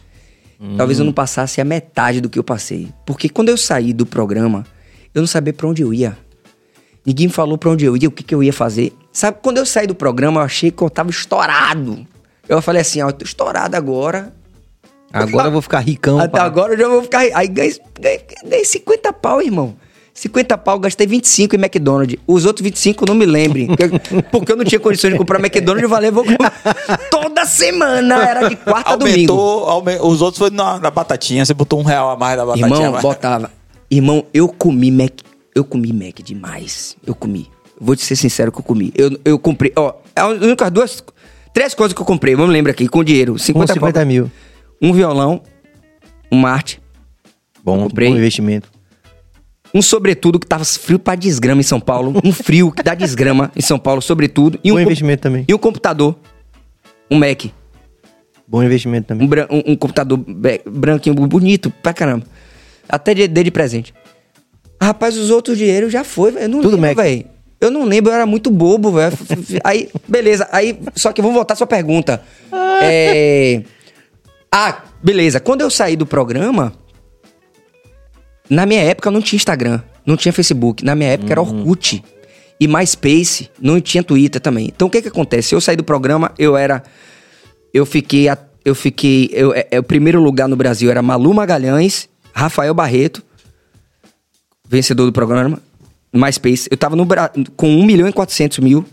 [0.76, 2.92] talvez eu não passasse a metade do que eu passei.
[3.06, 4.66] Porque quando eu saí do programa,
[5.14, 6.18] eu não sabia pra onde eu ia.
[7.06, 8.92] Ninguém me falou pra onde eu ia, o que, que eu ia fazer.
[9.12, 12.08] Sabe, quando eu saí do programa, eu achei que eu tava estourado.
[12.50, 14.34] Eu falei assim, ó, eu tô estourado agora.
[15.12, 16.18] Agora eu vou ficar ricão.
[16.18, 17.20] Até agora eu já vou ficar.
[17.20, 19.78] Aí ganhei, ganhei, ganhei 50 pau, irmão.
[20.14, 22.18] 50 pau, gastei 25 em McDonald's.
[22.28, 23.68] Os outros 25 não me lembrem.
[24.32, 26.38] Porque, eu não tinha condições de comprar McDonald's, eu falei, vou comer.
[27.10, 29.34] Toda semana, era de quarta a domingo.
[29.34, 32.46] Aumentou, aume- os outros foi na, na batatinha, você botou um real a mais da
[32.46, 32.68] batatinha.
[32.76, 33.52] Irmão, mas- botava.
[33.90, 35.12] Irmão, eu comi Mac
[35.56, 36.96] Eu comi Mac demais.
[37.06, 37.50] Eu comi.
[37.80, 38.92] Vou te ser sincero que eu comi.
[38.96, 39.72] Eu, eu comprei.
[39.76, 41.04] Ó, as únicas duas.
[41.54, 43.34] Três coisas que eu comprei, vamos lembrar aqui, com dinheiro.
[43.34, 44.06] Com 50, 50 pau.
[44.08, 44.32] mil.
[44.82, 45.42] Um violão,
[46.32, 46.82] um Marte,
[47.64, 48.10] Bom, comprei.
[48.10, 48.73] bom investimento.
[49.74, 52.14] Um sobretudo que tava frio pra desgrama em São Paulo.
[52.24, 54.60] Um frio que dá desgrama em São Paulo, sobretudo.
[54.64, 55.46] E um, Bom investimento também.
[55.48, 56.16] e um computador.
[57.10, 57.46] Um Mac.
[58.48, 59.26] Bom investimento também.
[59.26, 62.26] Um, bran- um- um computador be- branquinho, bonito pra caramba.
[62.88, 63.94] Até de, dei de presente.
[64.82, 66.44] Rapaz, os outros dinheiros já foi, velho.
[66.46, 66.98] Eu não Tudo lembro, Mac.
[66.98, 67.26] velho.
[67.62, 69.18] Eu não lembro, eu era muito bobo, velho.
[69.64, 70.48] Aí, beleza.
[70.52, 72.22] Aí, só que vamos voltar à sua pergunta.
[72.82, 73.64] É...
[74.52, 75.40] Ah, beleza.
[75.40, 76.74] Quando eu saí do programa,
[78.50, 80.84] na minha época não tinha Instagram, não tinha Facebook.
[80.84, 82.04] Na minha época era Orkut.
[82.60, 84.68] E MySpace, não tinha Twitter também.
[84.74, 85.54] Então o que que acontece?
[85.56, 86.84] Eu saí do programa, eu era
[87.74, 88.30] eu fiquei.
[88.30, 89.30] a- Eu fiquei.
[89.34, 93.22] Eu, é, é, o primeiro lugar no Brasil era Malu Magalhães, Rafael Barreto,
[94.68, 95.60] vencedor do programa,
[96.14, 96.68] MySpace.
[96.72, 97.06] Eu tava no,
[97.58, 98.86] com 1 milhão e 400 mil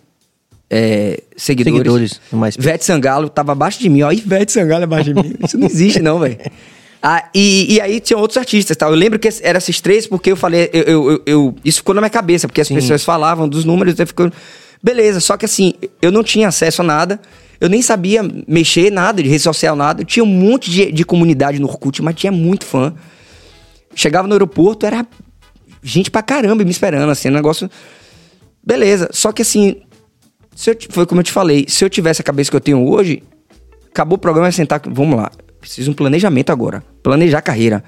[0.68, 1.76] é, seguidores.
[1.76, 2.20] Seguidores.
[2.58, 4.02] Ivete Sangalo tava abaixo de mim.
[4.02, 5.34] Ó, Ivete Sangalo abaixo de mim.
[5.44, 6.38] Isso não existe, não, velho.
[7.02, 8.86] Ah, e, e aí tinha outros artistas, tá?
[8.86, 12.00] Eu lembro que eram esses três porque eu falei, eu, eu- eu- isso ficou na
[12.00, 14.30] minha cabeça, porque as pessoas falavam dos números, eu ficou,
[14.82, 15.18] beleza.
[15.20, 15.72] Só que assim,
[16.02, 17.18] eu não tinha acesso a nada,
[17.58, 20.02] eu nem sabia mexer nada de rede social, nada.
[20.02, 22.94] Eu tinha um monte de, de comunidade no Orkut, mas tinha muito fã.
[23.94, 25.06] Chegava no aeroporto, era
[25.82, 27.70] gente pra caramba me esperando, assim, um negócio.
[28.62, 29.08] Beleza.
[29.12, 29.76] Só que assim,
[30.54, 32.86] se eu, foi como eu te falei, se eu tivesse a cabeça que eu tenho
[32.86, 33.22] hoje,
[33.90, 34.80] acabou o programa, eu ia sentar.
[34.86, 35.30] Vamos lá.
[35.60, 36.82] Preciso de um planejamento agora.
[37.02, 37.84] Planejar a carreira.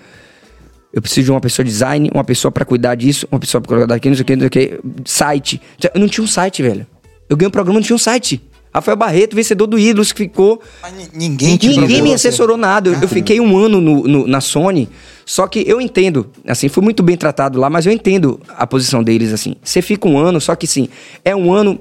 [0.93, 3.69] Eu preciso de uma pessoa de design, uma pessoa pra cuidar disso, uma pessoa pra
[3.79, 4.81] cuidar daquilo, não sei o que, não sei o que.
[5.11, 5.61] Site.
[5.95, 6.87] Eu não tinha um site, velho.
[7.31, 8.43] Eu ganhei um programa, não tinha um site.
[8.75, 10.61] Rafael Barreto, vencedor do Ídolos, que ficou.
[10.83, 12.29] Mas ni- ninguém te Ninguém me você.
[12.29, 12.91] assessorou nada.
[12.91, 14.89] Eu, eu fiquei um ano no- no- na Sony.
[15.27, 19.03] Só que eu entendo, assim, fui muito bem tratado lá, mas eu entendo a posição
[19.03, 19.57] deles, assim.
[19.63, 20.89] Você fica um ano, só que sim,
[21.25, 21.79] é um ano.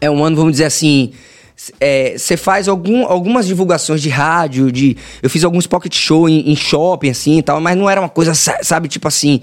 [0.00, 1.12] É um ano, vamos dizer assim.
[1.80, 4.96] É, Você faz algum, algumas divulgações de rádio, de.
[5.22, 8.08] Eu fiz alguns pocket show em, em shopping, assim e tal, mas não era uma
[8.08, 9.40] coisa, sa- sabe, tipo assim.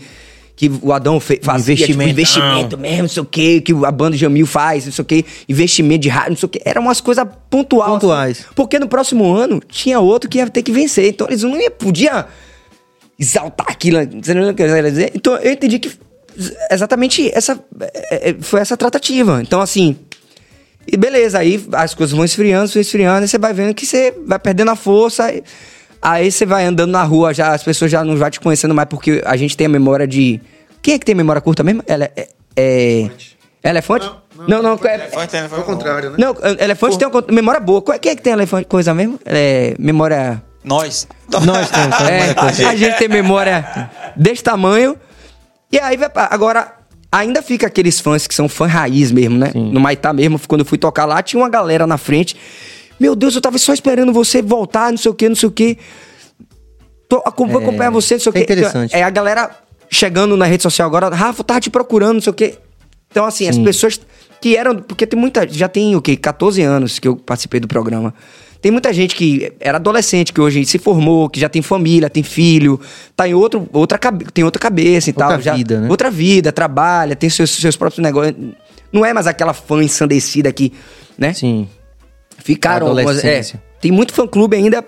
[0.55, 4.17] Que o Adão fe, fazia, tipo, investimento mesmo, não sei o quê, que a banda
[4.17, 6.61] Jamil faz, não sei o quê, investimento de rádio, não sei o quê.
[6.65, 7.89] Eram umas coisas pontuais.
[7.91, 7.99] assim.
[8.01, 8.45] Pontuais.
[8.55, 11.07] Porque no próximo ano tinha outro que ia ter que vencer.
[11.07, 12.25] Então eles não ia, podia
[13.17, 13.99] exaltar aquilo.
[14.21, 15.11] Você não quer dizer?
[15.15, 15.91] Então eu entendi que
[16.69, 17.57] exatamente essa
[18.11, 19.41] é, é, foi essa tratativa.
[19.41, 19.95] Então assim,
[20.93, 24.13] e beleza, aí as coisas vão esfriando, vão esfriando, e você vai vendo que você
[24.25, 25.31] vai perdendo a força.
[25.33, 25.43] e-
[26.01, 28.87] Aí você vai andando na rua, já as pessoas já não vão te conhecendo mais,
[28.87, 30.39] porque a gente tem a memória de.
[30.81, 31.83] Quem é que tem memória curta mesmo?
[31.85, 32.29] Ela é.
[32.55, 33.09] é...
[33.61, 34.09] Elefante?
[34.47, 35.61] Não, não, é, Elefante, É elefante.
[35.61, 36.15] o contrário, né?
[36.17, 37.81] não, elefante tem uma memória boa.
[37.81, 39.19] Qual- Quem é que tem elefante coisa mesmo?
[39.25, 40.41] É, memória.
[40.63, 41.05] Nós.
[41.29, 41.97] Nós temos.
[42.09, 42.31] É,
[42.65, 44.95] a, a gente tem memória desse tamanho.
[45.69, 46.71] E aí, vai agora,
[47.11, 49.51] ainda fica aqueles fãs que são fã raiz mesmo, né?
[49.55, 52.35] No Maitá mesmo, quando eu fui tocar lá, tinha uma galera na frente.
[52.99, 55.51] Meu Deus, eu tava só esperando você voltar, não sei o que, não sei o
[55.51, 55.77] que.
[57.07, 58.43] Tô, vou É, acompanhar você, não sei o é que.
[58.53, 58.95] interessante.
[58.95, 59.49] É a galera
[59.89, 62.57] chegando na rede social agora, Rafa, eu tava te procurando, não sei o que.
[63.09, 63.99] Então, assim, as pessoas
[64.39, 64.75] que eram.
[64.75, 65.47] Porque tem muita.
[65.49, 66.15] Já tem o quê?
[66.15, 68.13] 14 anos que eu participei do programa.
[68.61, 72.23] Tem muita gente que era adolescente, que hoje se formou, que já tem família, tem
[72.23, 72.79] filho,
[73.15, 73.97] tá em outro, outra,
[74.33, 75.41] tem outra cabeça e Outra tal.
[75.41, 75.87] já- vida, né?
[75.89, 78.35] Outra vida, trabalha, tem seus, seus próprios negócios.
[78.91, 80.73] Não é mais aquela fã ensandecida que,
[81.17, 81.31] né?
[81.33, 81.69] Sim.
[82.37, 82.87] Ficaram.
[82.87, 83.41] Algumas- é,
[83.79, 84.83] tem muito fã-clube ainda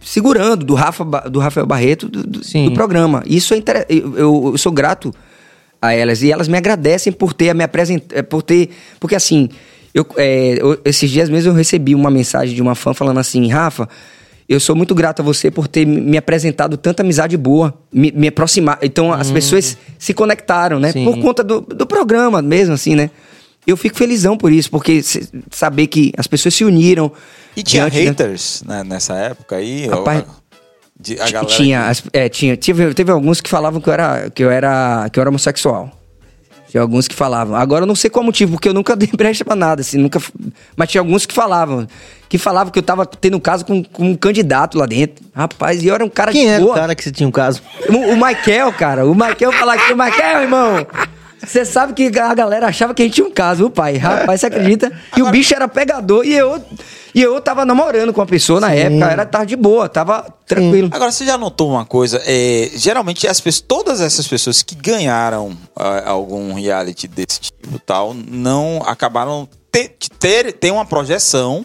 [0.00, 3.22] segurando do, Rafa, do Rafael Barreto do, do- do programa.
[3.26, 3.84] Isso é inter...
[3.88, 5.12] eu, eu- eu sou grato
[5.82, 6.22] a elas.
[6.22, 8.24] E elas me agradecem por ter me apresentado.
[8.24, 8.70] Por ter.
[8.98, 9.48] Porque assim,
[9.94, 13.48] eu, é, eu- esses dias mesmo eu recebi uma mensagem de uma fã falando assim,
[13.50, 13.88] Rafa.
[14.48, 18.26] Eu sou muito grato a você por ter me apresentado tanta amizade boa, me, me
[18.26, 18.78] aproximar.
[18.82, 20.88] Então as pessoas se conectaram, né?
[20.88, 20.92] Hum.
[20.92, 21.04] Sim.
[21.04, 23.10] Por conta do, do programa mesmo, assim, né?
[23.64, 25.02] Eu fico felizão por isso, porque
[25.52, 27.12] saber que as pessoas se uniram.
[27.56, 29.86] E tinha da- haters né, nessa época aí?
[29.86, 30.34] Rapaz, Ou-
[30.98, 32.56] de- a galera tinha, que- as- é, tinha.
[32.56, 35.90] Teve, teve alguns que falavam que eu era, que eu era, que eu era homossexual.
[36.70, 37.56] Tinha alguns que falavam.
[37.56, 40.20] Agora eu não sei qual motivo, porque eu nunca dei brecha pra nada, assim, nunca.
[40.76, 41.86] Mas tinha alguns que falavam.
[42.28, 45.24] Que falavam que eu tava tendo um caso com, com um candidato lá dentro.
[45.34, 46.72] Rapaz, e eu era um cara Quem de era boa.
[46.72, 47.60] o cara que você tinha um caso?
[47.88, 50.86] O, o Michael, cara, o Michael falar aqui, o Michael, irmão.
[51.44, 53.96] Você sabe que a galera achava que a gente tinha um caso, o pai.
[53.96, 54.92] Rapaz, você acredita?
[55.16, 56.62] E o bicho era pegador e eu,
[57.14, 60.90] e eu tava namorando com uma pessoa na época, era tava de boa, tava tranquilo.
[60.92, 62.20] Agora, você já notou uma coisa?
[62.24, 68.14] É, geralmente, as pessoas, todas essas pessoas que ganharam ah, algum reality desse tipo tal,
[68.14, 71.64] não acabaram ter, ter, ter uma projeção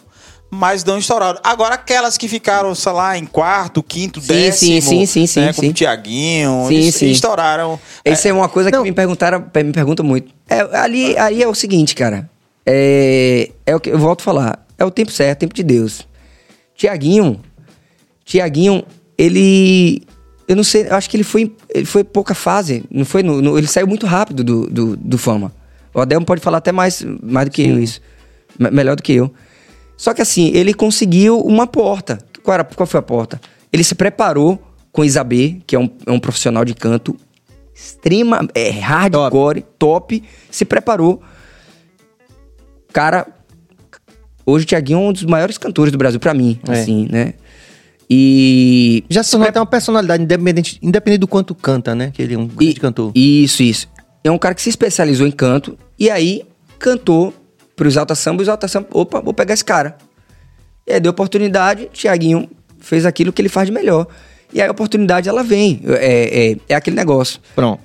[0.49, 1.39] mas não estouraram.
[1.43, 5.47] Agora, aquelas que ficaram, sei lá, em quarto, quinto, Sim, décimo, sim, sim, sim, né,
[5.51, 5.71] sim, como sim.
[5.71, 7.11] o Tiaguinho, Sim, eles sim.
[7.11, 7.79] estouraram.
[8.05, 10.33] Isso é, uma coisa que me perguntaram, me perguntam muito.
[10.49, 12.29] É, ali, aí é o seguinte, cara.
[12.65, 14.64] É, é o que eu volto a falar.
[14.77, 16.07] É o tempo certo, tempo de Deus.
[16.75, 17.39] Tiaguinho,
[18.25, 18.83] Tiaguinho,
[19.17, 20.03] ele,
[20.47, 22.83] eu não sei, eu acho que ele foi, ele foi pouca fase.
[22.91, 25.53] Não foi, no, no- ele saiu muito rápido do, do, do fama.
[25.93, 28.01] O Adelmo pode falar até mais, mais do que eu isso,
[28.59, 29.31] Me- melhor do que eu.
[29.95, 32.19] Só que assim, ele conseguiu uma porta.
[32.43, 33.39] Qual, era, qual foi a porta?
[33.71, 34.61] Ele se preparou
[34.91, 37.15] com Isabê, que é um, é um profissional de canto
[37.73, 40.21] extrema, é hardcore, top.
[40.51, 41.21] se preparou.
[42.91, 43.27] Cara,
[44.45, 46.71] hoje o Thiaguinho é um dos maiores cantores do Brasil pra mim, É.
[46.73, 47.33] assim, né?
[48.09, 52.11] E Já se tornou até uma personalidade, independente, independente do quanto canta, né?
[52.13, 53.11] Que ele é um grande e- cantor.
[53.15, 53.87] Isso, isso.
[54.23, 56.43] É um cara que se especializou em canto e aí
[56.77, 57.33] cantou
[57.75, 59.97] pro Exalta Samba, o Exalta Samba, opa, vou pegar esse cara.
[60.87, 62.47] E aí deu oportunidade, Tiaguinho
[62.79, 64.07] fez aquilo que ele faz de melhor.
[64.53, 65.81] E aí a oportunidade, ela vem.
[65.85, 67.39] É, é, é aquele negócio.
[67.55, 67.81] Pronto.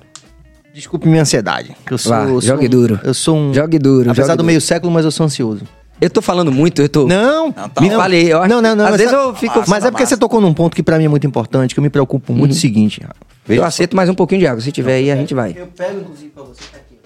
[0.73, 1.75] Desculpe minha ansiedade.
[1.89, 2.99] Eu sou, Vá, eu sou jogue um- duro.
[3.03, 3.53] Eu sou um.
[3.53, 4.47] Jogue duro, Apesar jogue do duro.
[4.47, 5.63] meio século, mas eu sou ansioso.
[6.01, 7.05] Eu tô falando muito, eu tô...
[7.07, 8.85] Não, Não, tá Me falei, eu acho- Não, não, não.
[8.85, 9.59] Às mas vezes eu fico...
[9.59, 10.15] Massa, Mas é porque massa.
[10.15, 12.53] você tocou num ponto que pra mim é muito importante, que eu me preocupo muito.
[12.53, 13.01] É o seguinte.
[13.47, 14.59] Eu aceito mais um pouquinho de água.
[14.61, 15.53] Se tiver aí, a gente vai.
[15.55, 16.61] Eu pego, inclusive, pra você.
[16.71, 16.97] Tá aqui.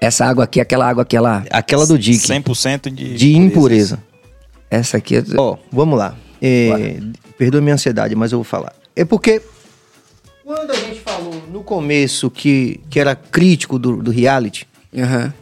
[0.00, 1.42] Essa água aqui, aquela água aqui, ela...
[1.50, 2.18] Aquela do Dick.
[2.26, 3.98] 100% de, De impureza.
[4.70, 5.16] Essa aqui...
[5.16, 6.14] é- Ó, vamos lá.
[6.42, 6.98] É,
[7.38, 8.72] perdoa minha ansiedade, mas eu vou falar.
[8.94, 9.40] É porque
[10.44, 14.66] quando a gente falou no começo que, que era crítico do, do reality,
[14.96, 15.32] Aham.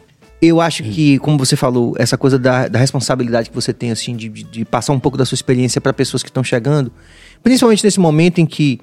[0.41, 4.15] Eu acho que, como você falou, essa coisa da, da responsabilidade que você tem, assim,
[4.15, 6.91] de, de- de passar um pouco da sua experiência para pessoas que estão chegando,
[7.43, 8.79] principalmente nesse momento em que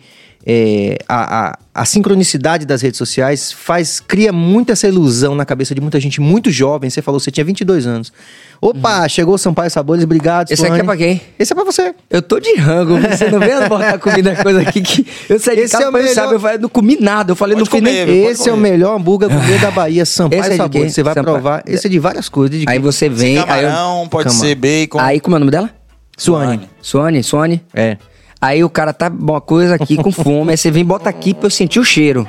[0.49, 5.74] é, a, a, a sincronicidade das redes sociais faz, cria muito essa ilusão na cabeça
[5.74, 6.88] de muita gente muito jovem.
[6.88, 8.12] Você falou, você tinha 22 anos.
[8.61, 10.49] Opa, chegou o Sampaio Sabores, obrigado.
[10.49, 10.55] Uhum.
[10.55, 11.20] Esse aqui é pra quem?
[11.36, 11.92] Esse é pra você.
[12.09, 15.62] Eu tô de rango, você não vem botar comida coisa aqui que eu saí de
[15.62, 17.68] Esse casa é o pra melhor- sabe, eu falei, não comi nada, eu falei, Pode
[17.68, 18.26] não fiz nem...
[18.26, 19.28] Esse é o melhor hambúrguer
[19.61, 20.94] da Bahia, Sampaio Esse é Sabores.
[20.94, 21.34] Você vai Sampaio.
[21.34, 21.62] provar.
[21.66, 22.57] Esse é de várias coisas.
[22.59, 23.47] De Aí você vem, aí eu...
[23.47, 24.38] Camarão, pode Cama.
[24.40, 25.01] ser bacon.
[25.01, 25.70] Aí, como é o nome dela?
[26.16, 26.68] Suane.
[26.80, 27.62] Suane, Suane.
[27.74, 27.97] É.
[28.41, 31.32] Aí o cara tá uma coisa aqui com fome, aí você vem e bota aqui
[31.34, 32.26] pra eu sentir o cheiro.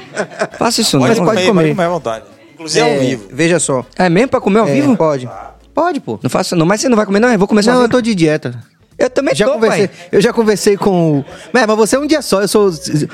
[0.58, 1.26] Faça isso Pode, não.
[1.26, 1.62] comer, pode comer.
[1.64, 2.26] pode comer à vontade.
[2.54, 3.24] Inclusive ao vivo.
[3.32, 3.86] Veja só.
[3.98, 4.96] É mesmo pra comer ao É, vivo?
[4.98, 5.30] Pode.
[5.74, 6.18] Pode, pô.
[6.24, 7.30] Não faço não, mas você não vai comer não?
[7.32, 8.58] Eu vou comer Não, eu tô de dieta.
[8.98, 9.98] Eu também Já tô, conversei, pai.
[10.12, 11.26] eu já conversei com o.
[11.54, 12.72] Mas, mas você é um dia só, eu sou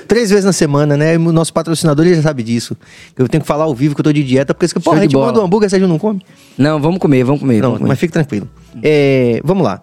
[0.08, 1.18] três vezes na semana, né?
[1.18, 2.78] O nosso patrocinador ele já sabe disso.
[3.18, 4.96] Eu tenho que falar ao vivo que eu tô de dieta, porque, porra, Show a
[4.96, 5.26] de gente bola.
[5.26, 6.22] manda um hambúrguer, você não come?
[6.58, 7.56] Não, vamos comer, vamos comer.
[7.56, 7.90] Não, vamos comer.
[7.90, 8.48] mas fique tranquilo.
[8.82, 9.82] É, vamos lá.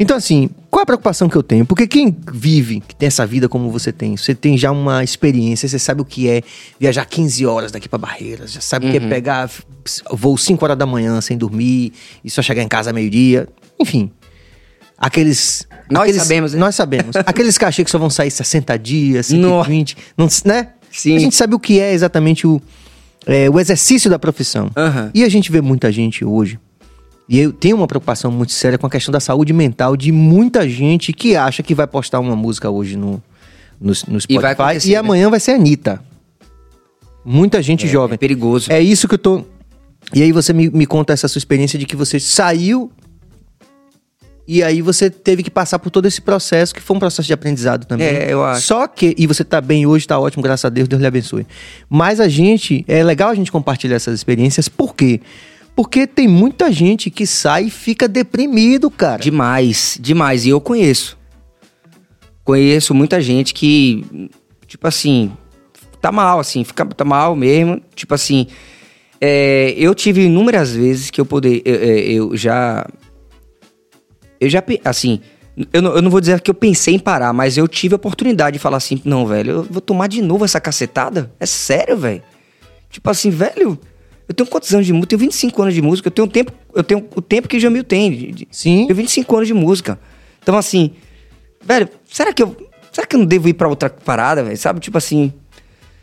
[0.00, 1.66] Então, assim, qual a preocupação que eu tenho?
[1.66, 5.68] Porque quem vive, que tem essa vida como você tem, você tem já uma experiência,
[5.68, 6.42] você sabe o que é
[6.78, 9.62] viajar 15 horas daqui pra Barreiras, já sabe o que é pegar f-
[10.12, 11.92] voo 5 horas da manhã sem dormir
[12.24, 13.48] e só chegar em casa meio-dia.
[13.80, 14.10] Enfim.
[14.96, 15.66] Aqueles.
[15.90, 16.60] Nós aqueles- sabemos, né?
[16.60, 17.16] Nós sabemos.
[17.26, 19.64] aqueles cachê que só vão sair 60 dias, Nossa.
[19.70, 20.68] 120, não, né?
[20.90, 21.16] Sim.
[21.16, 22.60] A gente sabe o que é exatamente o,
[23.26, 24.70] é, o exercício da profissão.
[24.76, 25.10] Aham.
[25.14, 26.58] E a gente vê muita gente hoje.
[27.28, 30.68] E eu tenho uma preocupação muito séria com a questão da saúde mental de muita
[30.68, 33.22] gente que acha que vai postar uma música hoje no,
[33.80, 34.96] no, no Spotify E e né?
[34.96, 36.02] amanhã vai ser a Anitta.
[37.24, 38.14] Muita gente jovem.
[38.14, 38.72] É perigoso.
[38.72, 39.44] É isso que eu tô.
[40.14, 42.90] E aí você me, me conta essa sua experiência de que você saiu
[44.46, 47.34] e aí você teve que passar por todo esse processo, que foi um processo de
[47.34, 48.06] aprendizado também.
[48.06, 48.66] É, eu acho.
[48.66, 51.46] Só que, e você tá bem hoje, tá ótimo, graças a Deus, Deus lhe abençoe.
[51.90, 55.20] Mas a gente, é legal a gente compartilhar essas experiências, por quê?
[55.20, 55.28] Porque
[56.06, 59.22] tem muita gente que sai e fica deprimido, cara.
[59.22, 60.44] Demais, demais.
[60.46, 61.16] E eu conheço.
[62.44, 64.30] Conheço muita gente que,
[64.66, 65.30] tipo assim,
[66.00, 67.80] tá mal, assim, fica tá mal mesmo.
[67.94, 68.46] Tipo assim,
[69.20, 71.98] é, eu tive inúmeras vezes que eu poder, eu, eu-
[72.30, 72.86] eu já,
[74.40, 75.20] eu já, assim,
[75.72, 77.96] eu não, eu não vou dizer que eu pensei em parar, mas eu tive a
[77.96, 81.30] oportunidade de falar assim, não, velho, eu vou tomar de novo essa cacetada?
[81.38, 82.22] É sério, velho?
[82.90, 83.78] Tipo assim, velho,
[84.28, 85.04] eu tenho quantos anos de música?
[85.06, 87.56] Eu tenho 25 anos de música, eu tenho o tempo, eu tenho o tempo que
[87.56, 88.10] o Jamil tem.
[88.10, 88.82] de- de- Sim.
[88.82, 89.98] Eu tenho 25 anos de música.
[90.42, 90.92] Então, assim,
[91.64, 92.54] velho, será que eu.
[92.92, 94.56] Será que eu não devo ir pra outra parada, velho?
[94.56, 95.32] Sabe, tipo assim.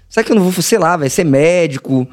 [0.09, 2.07] Será que eu não vou, sei lá, velho, ser médico?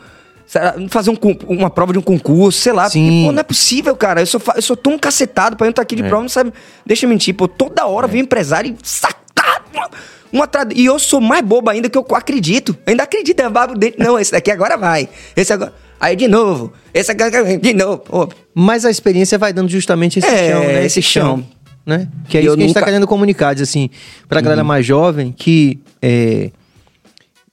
[0.46, 1.16] Será- Fazer um
[1.48, 2.88] uma prova de um concurso, sei lá.
[2.90, 3.06] Sim.
[3.06, 4.20] Porque, pô, não é possível, cara.
[4.20, 6.52] Eu sou, eu sou tão cacetado pra eu estar aqui de prova, não sabe?
[6.84, 7.46] Deixa eu mentir, pô.
[7.48, 9.90] Toda hora vem um empresário e sacar uma,
[10.32, 12.76] uma tra- E eu sou mais bobo ainda que eu acredito.
[12.86, 14.02] Eu ainda acredito, eu babo dentro.
[14.02, 15.08] Não, esse daqui agora vai.
[15.36, 15.72] Esse agora.
[16.02, 16.72] Aí de novo.
[17.08, 17.56] Agora.
[17.58, 17.98] De novo.
[17.98, 20.84] Pô, Mas a experiência vai dando justamente esse É, chão, né?
[20.84, 21.46] esse chão.
[21.86, 22.08] Né?
[22.28, 22.84] Que é E isso que a gente tá nunca- Uhum.
[22.86, 23.88] querendo comunicar, diz assim,
[24.28, 26.50] pra galera mais jovem, que é,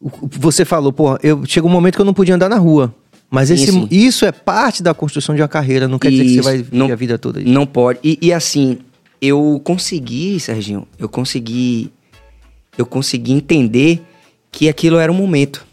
[0.01, 2.93] você falou, pô, eu, chegou um momento que eu não podia andar na rua.
[3.29, 3.87] Mas esse, sim.
[3.91, 6.57] isso é parte da construção de uma carreira, não quer dizer que você Isso, vai
[6.57, 7.39] viver não- a vida toda.
[7.41, 7.99] Não pode.
[8.03, 8.79] E, e assim,
[9.21, 11.91] eu consegui, Serginho, eu consegui.
[12.77, 14.01] Eu consegui entender
[14.51, 15.65] que aquilo era um momento.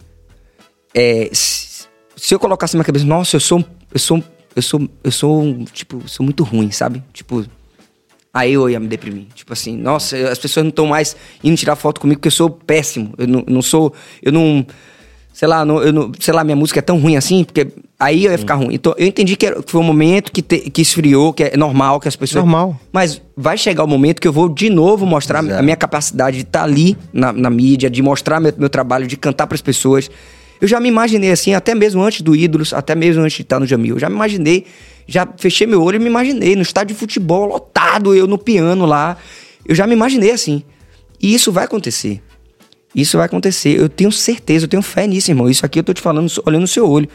[0.95, 1.31] É,
[2.17, 3.65] se, eu colocasse na minha cabeça, nossa, eu sou.
[3.93, 4.23] Eu sou.
[4.55, 4.89] Eu sou.
[5.05, 5.65] Eu sou.
[5.73, 7.03] Tipo, sou muito ruim, sabe?
[7.13, 7.45] Tipo.
[8.33, 9.25] Aí eu ia me deprimir.
[9.35, 12.51] Tipo assim, nossa, as pessoas não estão mais indo tirar foto comigo porque eu sou
[12.51, 13.15] péssimo.
[13.17, 13.93] Eu não, não sou.
[14.23, 14.67] Eu não.
[15.33, 17.69] Sei lá, não, eu não, sei lá, minha música é tão ruim assim, porque
[18.01, 18.75] aí eu ia ficar ruim.
[18.75, 21.57] Então eu entendi que, era- que foi um momento que, te- que esfriou, que é
[21.59, 22.43] normal, que as pessoas.
[22.43, 22.81] Normal.
[22.91, 26.43] Mas vai chegar o momento que eu vou de novo mostrar a minha capacidade de
[26.45, 30.11] estar ali na, na mídia, de mostrar meu, meu trabalho, de cantar para as pessoas.
[30.61, 33.61] Eu já me imaginei assim, até mesmo antes do Ídolos, até mesmo antes de estar
[33.61, 33.97] no Jamil.
[33.97, 34.67] Eu já me imaginei,
[35.07, 38.87] já fechei meu olho e me imaginei no estádio de futebol lotado, eu no piano
[38.87, 39.17] lá.
[39.65, 40.63] Eu já me imaginei assim.
[41.21, 42.23] E isso vai acontecer.
[42.95, 43.79] Isso vai acontecer.
[43.79, 45.51] Eu tenho certeza, eu tenho fé nisso, irmão.
[45.51, 47.09] Isso aqui eu tô te falando, olhando no seu olho.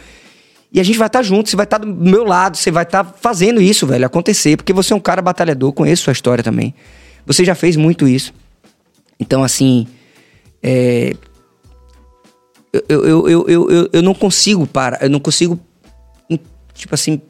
[0.71, 3.03] E a gente vai estar junto, você vai estar do meu lado, você vai estar
[3.03, 4.55] fazendo isso, velho, acontecer.
[4.55, 6.73] Porque você é um cara batalhador, conheço sua história também.
[7.25, 8.33] Você já fez muito isso.
[9.19, 9.87] Então, assim.
[10.63, 11.15] É...
[12.73, 15.59] Eu, eu, eu, eu, eu, não consigo parar, eu não consigo,
[16.73, 17.21] tipo assim,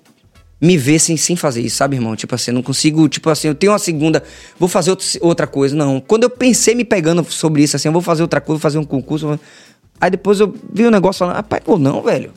[0.62, 2.16] me ver sem, sem fazer isso, sabe, irmão?
[2.16, 4.22] Tipo assim, eu não consigo, tipo assim, eu tenho uma segunda,
[4.60, 5.76] vou fazer outra coisa.
[5.76, 6.00] Não.
[6.00, 8.78] Quando eu pensei me pegando sobre isso, assim, eu vou fazer outra coisa, vou fazer
[8.78, 9.26] um concurso.
[9.28, 9.40] vou-
[10.00, 12.32] Aí depois eu vi o negócio falando, rapaz, pô, não, velho.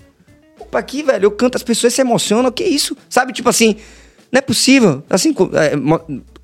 [0.59, 2.97] Opa, aqui, velho, eu canto, as pessoas se emocionam, que isso?
[3.11, 3.77] Sabe, tipo assim,
[4.33, 5.03] não é possível.
[5.11, 5.35] Assim,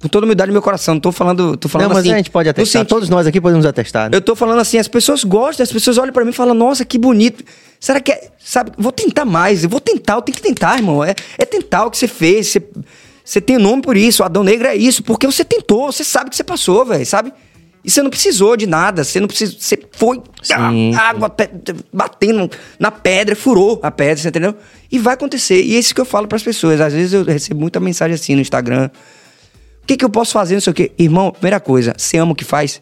[0.01, 2.15] com, toda humildade no meu coração, não tô falando, tô falando Não, mas assim.
[2.15, 2.87] a gente pode atestar.
[2.87, 4.11] Todos nós aqui podemos atestar.
[4.11, 4.17] né?
[4.17, 6.85] eu tô falando assim, as pessoas gostam, as pessoas olham pra mim e falam, nossa,
[6.85, 7.45] que bonito.
[7.79, 8.31] Será que é.
[8.39, 11.05] Sabe, vou tentar mais, eu vou tentar, eu tenho que tentar, irmão.
[11.05, 12.49] É, é tentar o que você fez.
[12.49, 12.63] Você,
[13.25, 16.37] você tem nome por isso, Adão Negro é isso, porque você tentou, você sabe que
[16.37, 17.33] você passou, velho, sabe?
[17.83, 19.59] E você não precisou de nada, você não precisou.
[19.59, 20.21] Você foi.
[20.43, 21.35] Sim, água
[21.93, 24.55] batendo na pedra, furou a pedra, você entendeu?
[24.91, 25.63] E vai acontecer.
[25.63, 26.81] E é isso que eu falo pras pessoas.
[26.81, 28.91] Às vezes eu recebo muita mensagem assim no Instagram.
[29.91, 30.93] O que, que eu posso fazer, não sei o quê?
[30.97, 32.81] Irmão, primeira coisa, você ama o que faz?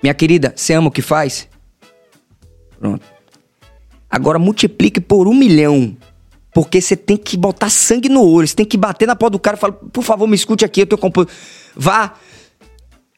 [0.00, 1.48] Minha querida, você ama o que faz?
[2.78, 3.04] Pronto.
[4.08, 5.96] Agora multiplique por um milhão.
[6.54, 9.40] Porque você tem que botar sangue no olho, você tem que bater na porta do
[9.40, 11.32] cara e falar, por favor, me escute aqui, eu tô composto.
[11.74, 12.14] Vá.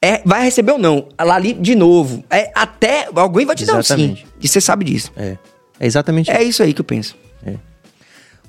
[0.01, 1.09] É, vai receber ou não?
[1.21, 2.25] Lá ali de novo.
[2.31, 3.93] É, até alguém vai te dar um sim.
[3.93, 4.27] Exatamente.
[4.41, 5.13] E você sabe disso.
[5.15, 5.37] É.
[5.79, 7.15] É exatamente É isso aí que eu penso.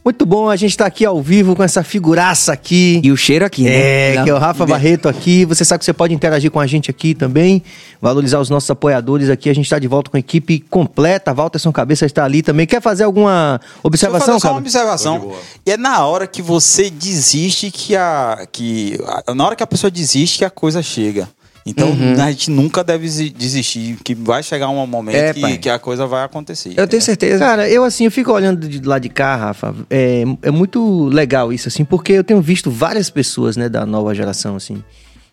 [0.04, 3.00] Muito bom, a gente tá aqui ao vivo com essa figuraça aqui.
[3.04, 4.16] E o cheiro aqui, né?
[4.16, 5.46] É, que é o Rafa Barreto aqui.
[5.46, 7.62] Você sabe que você pode interagir com a gente aqui também,
[8.02, 9.48] valorizar os nossos apoiadores aqui.
[9.48, 11.32] A gente está de volta com a equipe completa.
[11.32, 12.66] Walterson Cabeça está ali também.
[12.66, 15.34] Quer fazer alguma Deixa eu observação, fazer só uma observação.
[15.64, 18.48] E é na hora que você desiste que a.
[18.52, 21.30] Que, a- na hora que a pessoa desiste que a coisa chega.
[21.66, 22.20] Então Uhum.
[22.20, 25.78] a gente nunca deve desi- desistir, que vai chegar um momento É, que, que a
[25.78, 26.74] coisa vai acontecer.
[26.76, 27.38] Eu tenho certeza.
[27.38, 29.76] Cara, eu assim, eu fico olhando de lá de cá, Rafa.
[29.90, 34.16] É, é muito legal isso, assim, porque eu tenho visto várias pessoas, né, da nova
[34.16, 34.84] geração, assim,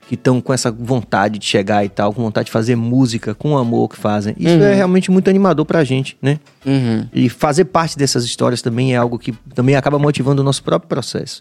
[0.07, 3.53] que estão com essa vontade de chegar e tal, com vontade de fazer música, com
[3.53, 4.35] o amor que fazem.
[4.39, 6.39] Isso é realmente muito animador pra gente, né?
[6.67, 7.07] Uhum.
[7.13, 10.89] E fazer parte dessas histórias também é algo que também acaba motivando o nosso próprio
[10.91, 11.41] processo.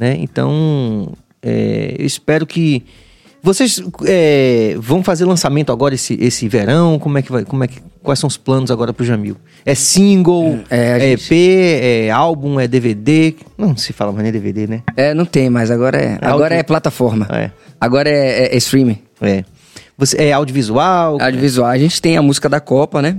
[0.00, 0.16] Né?
[0.18, 1.12] Então,
[1.42, 2.82] é, eu espero que.
[3.42, 6.96] Vocês é, vão fazer lançamento agora esse, esse verão?
[6.98, 7.44] Como é que vai?
[7.44, 9.36] Como é que, quais são os planos agora pro Jamil?
[9.66, 10.60] É single?
[10.70, 12.06] É, a É, gente- EP?
[12.06, 12.60] É álbum?
[12.60, 13.34] É DVD?
[13.58, 14.82] Não se fala mais nem DVD, né?
[14.96, 15.72] É, não tem mais.
[15.72, 17.26] Agora é, É agora audio- é plataforma.
[17.32, 17.50] É.
[17.80, 18.98] Agora é, é- é streaming.
[19.20, 19.44] É.
[19.98, 21.20] Você, é audiovisual?
[21.20, 21.68] Audiovisual.
[21.68, 23.16] A gente tem a música da Copa, né?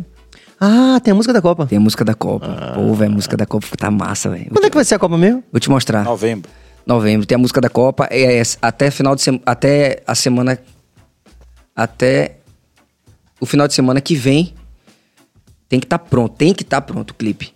[0.59, 1.65] Ah, tem a música da Copa.
[1.65, 2.47] Tem a música da Copa.
[2.75, 4.45] Pô, velho, a música da Copa tá massa, velho.
[4.49, 5.43] Quando é que vai ser a Copa mesmo?
[5.51, 6.05] Vou te mostrar.
[6.05, 6.49] Novembro.
[6.85, 7.25] Novembro.
[7.25, 8.07] Tem a música da Copa.
[8.11, 9.43] É, é, até final de semana.
[9.45, 10.59] Até a semana.
[11.75, 12.37] Até
[13.39, 14.53] o final de semana que vem.
[15.69, 16.35] Tem que estar pronto.
[16.35, 17.53] Tem que estar pronto o clipe.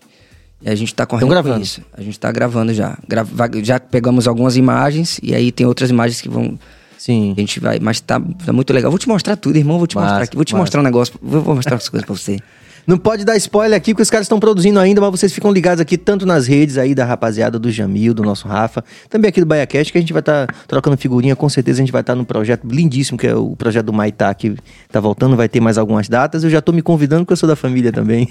[0.61, 1.61] E a gente tá correndo com gravando?
[1.61, 1.81] isso.
[1.93, 2.97] A gente tá gravando já.
[3.07, 5.19] Gra- vai- já pegamos algumas imagens.
[5.21, 6.57] E aí tem outras imagens que vão.
[6.97, 7.33] Sim.
[7.37, 7.79] A gente vai.
[7.79, 8.89] Mas tá, tá muito legal.
[8.89, 9.77] Vou te mostrar tudo, irmão.
[9.77, 10.35] Vou te mostrar aqui.
[10.35, 11.13] Vou te mostrar um negócio.
[11.21, 12.39] Vou, vou mostrar as coisas pra você.
[12.87, 15.81] Não pode dar spoiler aqui, porque os caras estão produzindo ainda, mas vocês ficam ligados
[15.81, 19.45] aqui, tanto nas redes aí da rapaziada do Jamil, do nosso Rafa, também aqui do
[19.45, 22.23] BaiaCast, que a gente vai estar trocando figurinha, com certeza a gente vai estar no
[22.23, 24.55] projeto lindíssimo, que é o projeto do Maitá, que
[24.89, 26.45] tá voltando, vai ter mais algumas datas.
[26.45, 28.25] Eu já tô me convidando, porque eu sou da família também.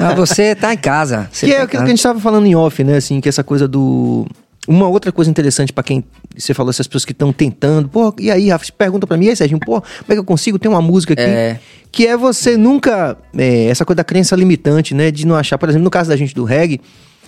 [0.00, 1.28] Mas você tá em casa.
[1.30, 2.96] Você que tá é aquilo que a gente estava falando em off, né?
[2.96, 4.26] Assim, que essa coisa do.
[4.68, 6.04] Uma outra coisa interessante pra quem.
[6.36, 7.88] Você falou, essas pessoas que estão tentando.
[7.88, 10.24] Pô, e aí, Rafa, pergunta pra mim, e aí, Serginho, pô, como é que eu
[10.24, 10.58] consigo?
[10.58, 11.22] Tem uma música aqui.
[11.22, 11.58] É.
[11.90, 13.16] Que é você nunca.
[13.36, 15.10] é, essa coisa da crença limitante, né?
[15.10, 16.80] De não achar, por exemplo, no caso da gente do reggae,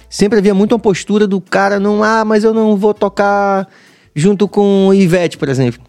[0.08, 3.66] sempre havia muito uma postura do cara não, ah, mas eu não vou tocar
[4.14, 5.80] junto com Ivete, por exemplo.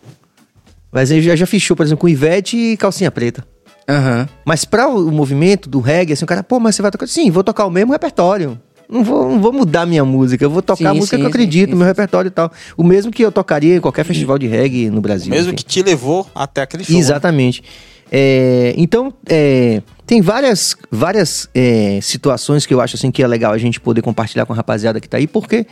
[0.91, 3.45] Mas ele já, já fechou, por exemplo, com Ivete e calcinha preta.
[3.87, 4.29] Aham.
[4.45, 7.07] Mas para o movimento do reggae, assim, o cara, pô, mas você vai tocar.
[7.07, 8.59] Sim, vou tocar o mesmo repertório.
[8.89, 11.25] Não vou, não vou mudar minha música, eu vou tocar Sim, a música sim, que
[11.25, 12.51] eu acredito, sim, meu repertório e tal.
[12.77, 15.29] O mesmo que eu tocaria em qualquer festival de reggae no Brasil.
[15.29, 15.55] Mesmo enfim.
[15.55, 16.93] que te levou até aquele show.
[16.93, 16.99] né?
[16.99, 17.63] Exatamente.
[18.11, 23.53] É, então, é, tem várias, várias é, situações que eu acho assim que é legal
[23.53, 25.65] a gente poder compartilhar com a rapaziada que tá aí, porque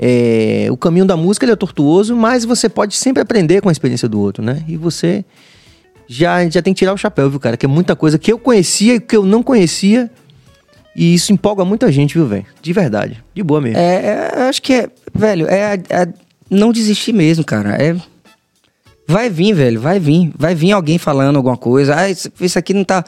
[0.00, 3.72] é, o caminho da música ele é tortuoso, mas você pode sempre aprender com a
[3.72, 4.64] experiência do outro, né?
[4.66, 5.24] E você
[6.08, 7.56] já, já tem que tirar o chapéu, viu, cara?
[7.56, 10.10] Que é muita coisa que eu conhecia e que eu não conhecia.
[10.94, 12.44] E isso empolga muita gente, viu, velho?
[12.60, 13.22] De verdade.
[13.34, 13.78] De boa mesmo.
[13.78, 16.08] É, é, eu acho que é, velho, é, é
[16.50, 17.76] não desistir mesmo, cara.
[17.82, 17.96] É.
[19.06, 20.30] Vai vir, velho, vai vir.
[20.36, 21.96] Vai vir alguém falando alguma coisa.
[21.96, 23.04] Ah, isso, isso aqui não tá.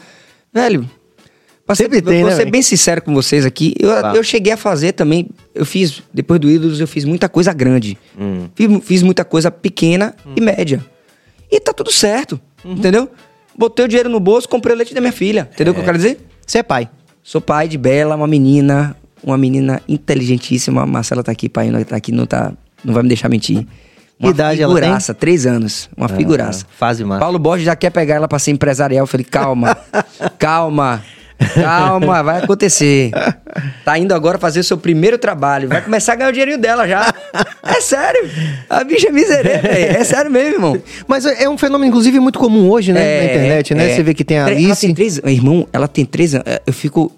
[0.53, 0.89] Velho.
[1.66, 3.74] Pra ser, Sempre tem, vou né, ser bem sincero com vocês aqui.
[3.78, 5.28] Eu, eu cheguei a fazer também.
[5.55, 7.97] Eu fiz, depois do Ídolos, eu fiz muita coisa grande.
[8.18, 8.49] Hum.
[8.55, 10.85] Fiz, fiz muita coisa pequena e média.
[11.51, 12.72] E tá tudo certo, Uhum.
[12.72, 13.09] entendeu?
[13.57, 15.49] Botei o dinheiro no bolso, comprei o leite da minha filha.
[15.55, 16.18] Entendeu o que eu quero dizer?
[16.47, 16.89] Você é pai.
[17.25, 20.83] Sou pai de Bela, uma menina, uma menina inteligentíssima.
[20.83, 22.53] A Marcela tá aqui, pai, não tá aqui, não tá,
[22.85, 23.66] não vai me deixar mentir.
[24.20, 24.83] Uma idade ela tem?
[24.83, 26.66] figuraça, três anos, uma figuraça.
[26.79, 27.20] fase massa.
[27.20, 29.05] Paulo Borges já quer pegar ela pra ser empresarial.
[29.05, 29.75] Eu falei, calma,
[30.39, 31.03] calma,
[31.55, 33.11] calma, vai acontecer.
[33.85, 36.87] Tá indo agora fazer o seu primeiro trabalho, vai começar a ganhar o dinheirinho dela
[36.89, 37.12] já.
[37.62, 38.30] É sério,
[38.68, 40.82] a bicha é miserê, velho, é sério mesmo, irmão.
[41.07, 43.18] Mas é é um fenômeno, inclusive, muito comum hoje, né?
[43.18, 43.91] na internet, né?
[43.91, 43.95] é.
[43.97, 44.80] Você vê que tem a Tre- Ela Alice.
[44.87, 46.47] tem três Irmão, ela tem três anos.
[46.66, 47.12] Eu fico.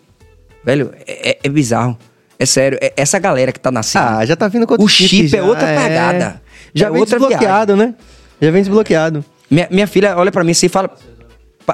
[0.65, 1.97] Velho, é, é- é bizarro.
[2.39, 2.79] É sério.
[2.83, 4.05] é- essa galera que tá nascendo.
[4.09, 6.41] Ah, já tá vindo com O outro chip já, é outra pegada.
[6.75, 7.95] Já É vem desbloqueado, né?
[8.41, 9.25] Já vem desbloqueado.
[9.51, 10.91] Minha, minha filha olha pra mim assim e fala.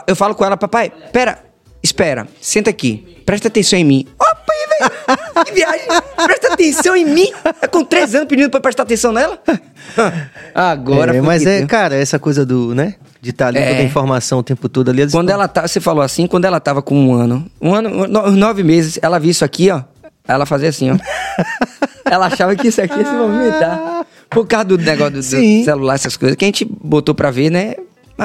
[0.07, 1.39] Eu falo com ela, papai, pera,
[1.83, 4.07] espera, senta aqui, presta atenção em mim.
[4.19, 5.87] Ó, pai, velho, que viagem,
[6.25, 7.31] presta atenção em mim.
[7.61, 9.39] É com três anos pedindo pra eu prestar atenção nela?
[10.55, 11.67] Agora, É, foi mas que é, deu.
[11.69, 12.95] cara, essa coisa do, né?
[13.21, 13.69] De estar ali É.
[13.69, 15.03] toda a informação o tempo todo ali.
[15.03, 18.07] eles- Quando ela tá, você falou assim, quando ela tava com um ano, um ano,
[18.09, 19.83] no- nove meses, ela viu isso aqui, ó.
[20.27, 20.97] Ela fazia assim, ó.
[22.11, 24.07] ela achava que isso aqui ia se movimentar.
[24.31, 25.23] Por causa do negócio do, do
[25.65, 27.75] celular, essas coisas, que a gente botou pra ver, né?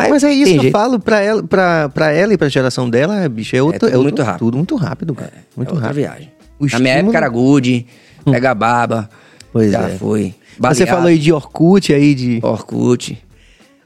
[0.09, 0.73] Mas é isso que eu jeito.
[0.73, 3.97] falo pra ela, pra, pra ela e pra geração dela, bicho, é, outro, tudo é
[3.97, 4.39] outro- muito rápido.
[4.39, 5.33] Tudo muito rápido, cara.
[5.55, 5.97] muito é outra rápido.
[6.01, 6.31] viagem.
[6.59, 7.85] O Na minha época era good,
[8.25, 9.09] pega a baba.
[9.53, 9.97] Pois já é.
[9.97, 10.33] foi.
[10.59, 12.39] Mas Você Baleado, falou aí de Orkut aí, de...
[12.43, 13.23] Orkut.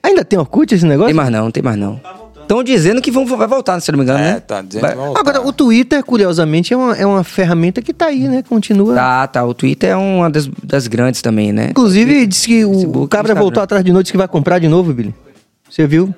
[0.04, 1.08] Ainda tem Orkut esse negócio?
[1.08, 2.00] Tem mais não, tem mais não.
[2.42, 4.40] Estão dizendo que vão, vai voltar, se eu não me engano, É, né?
[4.42, 5.20] tá dizendo Vai- que vai voltar.
[5.22, 8.42] Agora, o Twitter, curiosamente, é uma, é uma ferramenta que tá aí, né?
[8.48, 8.94] Continua.
[8.96, 9.46] Tá, tá.
[9.46, 11.68] O Twitter é uma das, das grandes também, né?
[11.70, 13.42] Inclusive, disse que o, Facebook, o Cabra Instagram.
[13.42, 15.14] voltou atrás de noite que vai comprar de novo, Billy.
[15.72, 16.14] Você viu?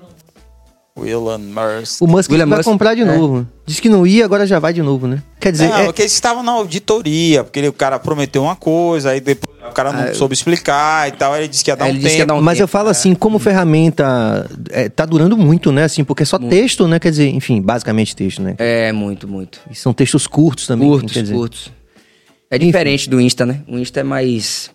[0.95, 2.01] Elon Musk.
[2.03, 3.05] O Musk William vai Musk, comprar de é.
[3.05, 3.47] novo.
[3.65, 5.23] Disse que não ia, agora já vai de novo, né?
[5.39, 8.55] Quer dizer, Não, é- porque eles estavam na auditoria, porque ele- o cara prometeu uma
[8.55, 11.75] coisa, aí depois o cara não soube explicar e tal, aí ele disse que ia
[11.75, 12.27] dar Aí um disse que ia tempo.
[12.27, 15.85] dar um mas eu tempo, falo assim, como ferramenta, é, tá durando muito, né?
[15.85, 16.99] Assim, porque é só texto, né?
[16.99, 18.53] Quer dizer, enfim, basicamente texto, né?
[18.59, 19.61] É, muito, muito.
[19.71, 20.87] E são textos curtos também.
[20.87, 21.33] Curtos, quer dizer.
[21.33, 21.71] curtos.
[22.51, 23.61] É diferente do Insta, né?
[23.67, 24.69] O Insta é mais.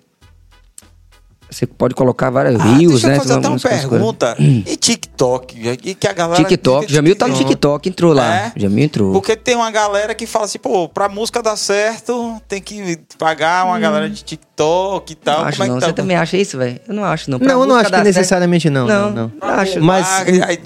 [1.50, 3.16] Você pode colocar vários Ah, rios, deixa eu né?
[3.18, 3.86] fazer até uma Umas coisas.
[3.86, 4.36] pergunta.
[4.38, 5.68] E TikTok?
[5.82, 6.44] E que a galera...
[6.44, 8.34] TikTok, Jamil tá no TikTok, entrou lá.
[8.36, 8.52] É?
[8.54, 9.12] Jamil entrou.
[9.12, 13.64] Porque tem uma galera que fala assim, pô, pra música dar certo, tem que pagar
[13.64, 15.40] uma galera de TikTok e tal.
[15.40, 15.74] Não acho Como é não.
[15.76, 15.86] que tá?
[15.86, 16.80] Você também acha isso, velho?
[16.86, 17.38] Eu não acho, não.
[17.38, 19.48] Pra Não, eu não acho que certo- necessariamente não, não, Não, não.
[19.48, 19.80] acho.
[19.80, 20.06] Mas,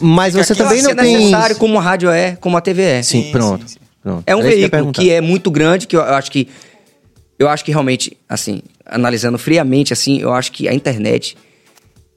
[0.01, 1.17] mas fica você também não é tem...
[1.17, 3.03] necessário como a rádio é, como a TV é.
[3.03, 3.63] Sim, Sim, pronto.
[3.69, 3.81] sim, sim.
[4.03, 4.25] pronto.
[4.27, 5.01] É um Era que veículo perguntar.
[5.03, 6.49] que é muito grande, que eu acho que.
[7.39, 8.63] Eu acho que realmente, assim,
[8.93, 11.37] analisando friamente, assim, eu acho que a internet,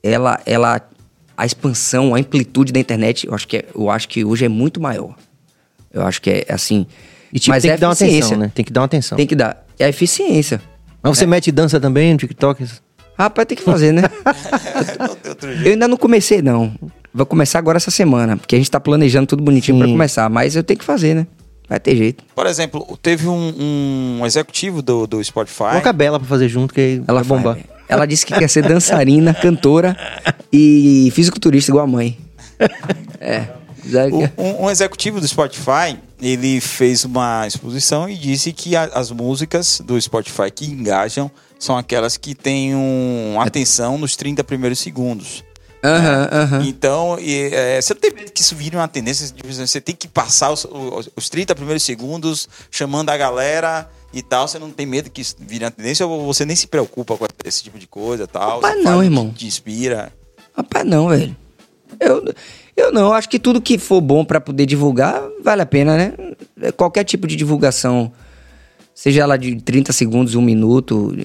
[0.04, 0.82] ela, ela.
[1.38, 4.48] A expansão, a amplitude da internet, eu acho que, é- eu acho que hoje é
[4.50, 5.16] muito maior.
[5.92, 6.86] Eu acho que é assim.
[7.34, 8.18] E tipo, mas tem é que dar uma eficiência.
[8.20, 8.52] atenção, né?
[8.56, 9.16] Tem que dar uma atenção.
[9.18, 9.66] Tem que dar.
[9.78, 10.62] É a eficiência.
[11.04, 12.66] Mas você mete dança também no TikTok?
[13.18, 14.04] Rapaz, tem que fazer, né?
[15.66, 16.74] eu ainda não comecei, não.
[17.14, 19.94] Vou começar agora essa semana, porque a gente tá planejando tudo bonitinho pra Sim.
[19.94, 20.30] começar.
[20.30, 21.28] Mas eu tenho que fazer, né?
[21.68, 22.24] Vai ter jeito.
[22.36, 25.70] Por exemplo, teve um, um executivo do, do Spotify.
[25.72, 27.56] Coloca a Bela pra fazer junto, que Ela vai bombar.
[27.56, 27.66] faz.
[27.88, 29.96] Ela disse que quer ser dançarina, cantora
[30.52, 32.18] e fisiculturista igual a mãe.
[33.20, 33.48] É.
[34.38, 39.80] Um, um executivo do Spotify, ele fez uma exposição e disse que a- as músicas
[39.86, 45.44] do Spotify que engajam são aquelas que têm um, atenção nos 30 primeiros segundos.
[45.86, 46.66] Aham.
[46.66, 49.28] Então, e, é, você não tem medo que isso vire uma tendência?
[49.34, 54.22] de Você tem que passar os, os, os 30 primeiros segundos chamando a galera e
[54.22, 54.48] tal.
[54.48, 57.26] Você não tem medo que isso vire uma tendência ou você nem se preocupa com
[57.44, 58.62] esse tipo de coisa e tal?
[58.62, 59.32] Rapaz, não, irmão.
[59.32, 60.12] Te inspira.
[60.56, 61.36] Rapaz, não, velho.
[62.00, 62.34] Eu,
[62.76, 66.14] eu não, acho que tudo que for bom pra poder divulgar, vale a pena, né?
[66.76, 68.12] Qualquer tipo de divulgação,
[68.94, 71.16] seja ela de 30 segundos, um minuto,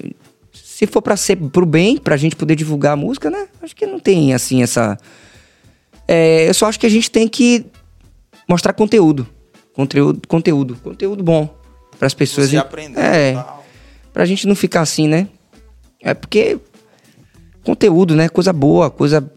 [0.80, 3.48] se for pra ser pro bem, pra gente poder divulgar a música, né?
[3.62, 4.96] Acho que não tem, assim, essa...
[6.08, 7.66] É, eu só acho que a gente tem que
[8.48, 9.26] mostrar conteúdo.
[9.74, 11.54] Conteúdo, conteúdo, conteúdo bom
[11.98, 12.48] para as pessoas.
[12.48, 13.62] Você en- aprender É, tal.
[14.10, 15.28] pra gente não ficar assim, né?
[16.02, 16.58] É porque
[17.62, 18.30] conteúdo, né?
[18.30, 19.30] Coisa boa, coisa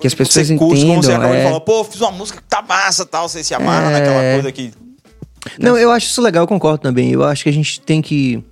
[0.00, 0.88] que as pessoas você curte, entendam.
[0.94, 1.44] como você acabou de é.
[1.44, 4.72] falar, pô, fiz uma música que tá massa tal, você se amarra naquela coisa que.
[5.58, 7.12] Não, eu acho isso legal, eu concordo também.
[7.12, 8.42] Eu acho que a gente tem que.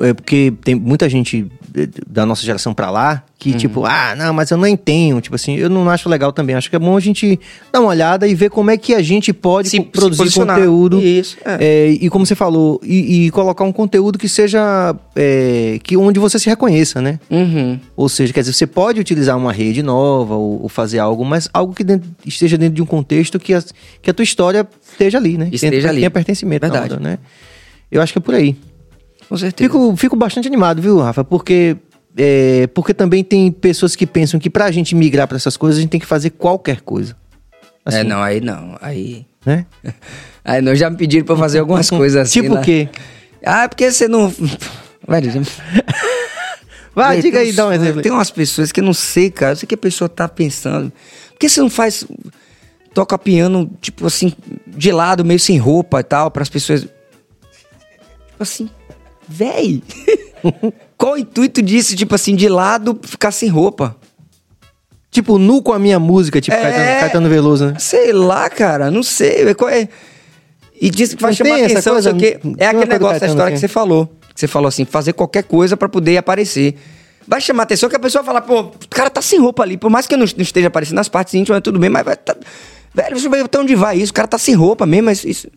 [0.00, 3.56] É porque tem muita gente eh, da nossa geração pra lá que, Uhum.
[3.56, 5.20] tipo, ah, não, mas eu nem tenho.
[5.20, 6.54] Tipo assim, eu não acho legal também.
[6.54, 7.38] Acho que é bom a gente
[7.72, 10.56] dar uma olhada e ver como é que a gente pode Se- se produzir posicionar.
[10.56, 11.00] conteúdo.
[11.00, 11.56] Isso, é.
[11.64, 14.94] É, e como você falou, e, e colocar um conteúdo que seja.
[15.16, 17.18] é, que onde você se reconheça, né?
[17.30, 17.80] Uhum.
[17.96, 21.48] Ou seja, quer dizer, você pode utilizar uma rede nova ou, ou fazer algo, mas
[21.52, 23.62] algo que dentro- esteja dentro de um contexto que a,
[24.02, 25.48] que a tua história esteja ali, né?
[25.50, 25.98] Esteja tenha, ali.
[26.00, 26.94] Tenha pertencimento Verdade.
[26.94, 27.18] onda, né?
[27.90, 28.54] Eu acho que é por aí.
[29.28, 29.68] Com certeza.
[29.70, 31.22] Fico, fico bastante animado, viu, Rafa?
[31.24, 31.76] Porque,
[32.16, 35.82] é, porque também tem pessoas que pensam que pra gente migrar pra essas coisas, a
[35.82, 37.16] gente tem que fazer qualquer coisa.
[37.86, 38.76] É, Assim, não, aí não.
[38.80, 39.26] Aí.
[39.44, 39.66] Né?
[40.44, 42.40] Aí não, já me pediram pra fazer algumas coisas assim.
[42.40, 42.88] Tipo o quê?
[43.44, 44.32] Ah, é porque você não.
[45.06, 45.40] Velho, já...
[46.94, 47.96] Vai, Véi, diga aí, uns- dá um exemplo.
[47.98, 48.02] aí.
[48.02, 49.52] Tem umas pessoas que eu não sei, cara.
[49.52, 50.90] Eu sei que a pessoa tá pensando.
[51.32, 52.04] Por que você não faz.
[52.94, 54.32] Toca piano, tipo assim,
[54.66, 56.80] de lado, meio sem roupa e tal, para as pessoas.
[56.82, 58.68] Tipo assim,
[59.28, 59.82] véi.
[60.96, 61.94] Qual o intuito disso?
[61.94, 63.96] Tipo assim, de lado, ficar sem roupa?
[65.10, 66.60] Tipo, nu com a minha música, tipo É.
[66.60, 67.74] Caetano, Caetano Veloso, né?
[67.78, 69.54] Sei lá, cara, não sei.
[69.54, 69.88] Qual é?
[70.80, 72.12] E diz que vai chamar atenção, coisa?
[72.12, 72.40] não sei o quê.
[72.44, 73.66] Não É aquele negócio da história que assim?
[73.66, 74.06] você falou.
[74.34, 76.76] Que você falou assim, fazer qualquer coisa pra poder aparecer.
[77.26, 79.76] Vai chamar atenção que a pessoa fala, pô, o cara tá sem roupa ali.
[79.76, 82.16] Por mais que eu não esteja aparecendo nas partes íntimas, tudo bem, mas vai.
[82.16, 82.36] Tá...
[82.94, 84.12] Velho, deixa eu ver até onde vai isso.
[84.12, 85.48] O cara tá sem roupa mesmo, mas isso.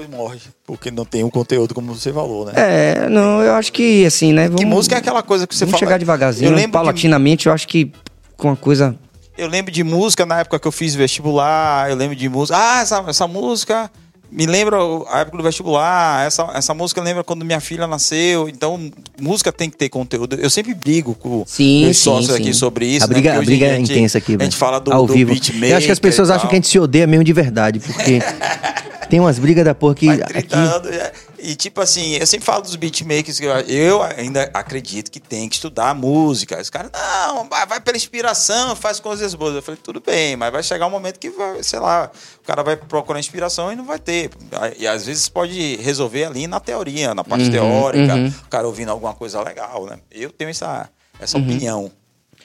[0.00, 2.52] Depois morre, porque não tem o conteúdo como você falou, né?
[2.56, 4.44] É, não, eu acho que assim, né?
[4.46, 5.88] Vamos, Que música é aquela coisa que você vamos fala.
[5.88, 7.92] chegar devagarzinho, Eu lembro, de, paulatinamente, eu acho que
[8.36, 8.96] com uma coisa.
[9.36, 12.56] eu lembro de música na época que eu fiz vestibular, eu lembro de música.
[12.58, 13.90] Ah, essa, essa música
[14.30, 14.76] me lembra
[15.10, 18.48] a época do vestibular, essa, essa música lembra quando minha filha nasceu.
[18.48, 20.36] Então, música tem que ter conteúdo.
[20.36, 22.42] Eu sempre brigo com Sim, sim, sócios sim.
[22.42, 23.04] aqui sobre isso.
[23.04, 23.38] a briga, né?
[23.38, 24.50] a briga é a gente- intensa aqui, A velho.
[24.50, 25.32] gente fala do, Ao do vivo.
[25.62, 28.20] Eu acho que as pessoas acham que a gente se odeia mesmo de verdade, porque
[29.10, 30.54] tem umas brigas da porra que aqui...
[30.92, 31.12] é.
[31.42, 35.48] E tipo assim, eu sempre falo dos beatmakers que eu, eu ainda acredito que tem
[35.48, 36.60] que estudar música.
[36.60, 39.54] Os caras, não, vai, pela inspiração, faz coisas boas.
[39.54, 42.10] Eu falei, tudo bem, mas vai chegar um momento que, vai, sei lá,
[42.42, 44.30] o cara vai procurar inspiração e não vai ter.
[44.78, 48.28] E às vezes pode resolver ali na teoria, na parte Uhum, teórica, uhum.
[48.28, 49.98] o cara ouvindo alguma coisa legal, né?
[50.10, 50.88] Eu tenho essa,
[51.18, 51.90] essa opinião.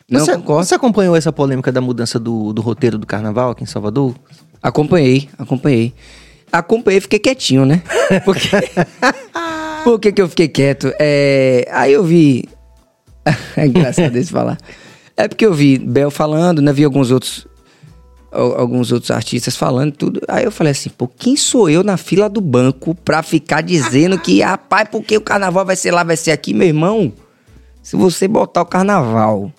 [0.10, 3.68] Não, você, você acompanhou essa polêmica da mudança do, do roteiro do carnaval aqui em
[3.68, 4.16] Salvador?
[4.62, 5.94] Acompanhei, acompanhei.
[6.60, 7.82] Acompanhei, fiquei quietinho, né?
[8.26, 8.50] Porque...
[9.84, 10.92] Por que, que eu fiquei quieto?
[11.00, 11.68] É...
[11.72, 12.50] Aí eu vi.
[13.56, 14.58] é engraçado isso falar.
[15.16, 16.74] É porque eu vi Bel falando, né?
[16.74, 17.48] Vi alguns outros.
[18.32, 20.22] al- Alguns outros artistas falando tudo.
[20.28, 24.18] Aí eu falei assim, pô, quem sou eu na fila do banco pra ficar dizendo
[24.20, 27.14] que, rapaz, porque o carnaval vai ser lá, vai ser aqui, meu irmão?
[27.84, 29.52] Se você botar o carnaval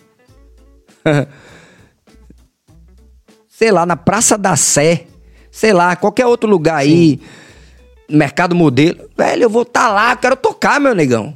[3.48, 5.06] sei lá, na Praça da Sé,
[5.56, 7.18] sei lá, qualquer outro lugar aí,
[8.10, 11.34] Mercado Modelo, velho, eu vou estar lá, eu quero tocar, meu negão.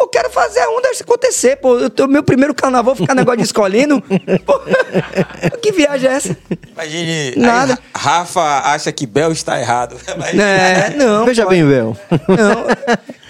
[0.00, 1.78] Eu quero fazer a onda acontecer, pô.
[1.78, 4.02] Eu tô, meu primeiro carnaval ficar negócio de escolhendo.
[4.44, 4.60] Pô,
[5.62, 6.36] que viagem é essa?
[6.72, 7.74] Imagine, Nada.
[7.74, 9.96] aí, Rafa acha que Bel está errado.
[10.12, 10.42] Imagine.
[10.42, 11.24] É, não.
[11.24, 11.50] Veja pô.
[11.50, 11.96] bem, Vel.
[12.10, 12.66] Não.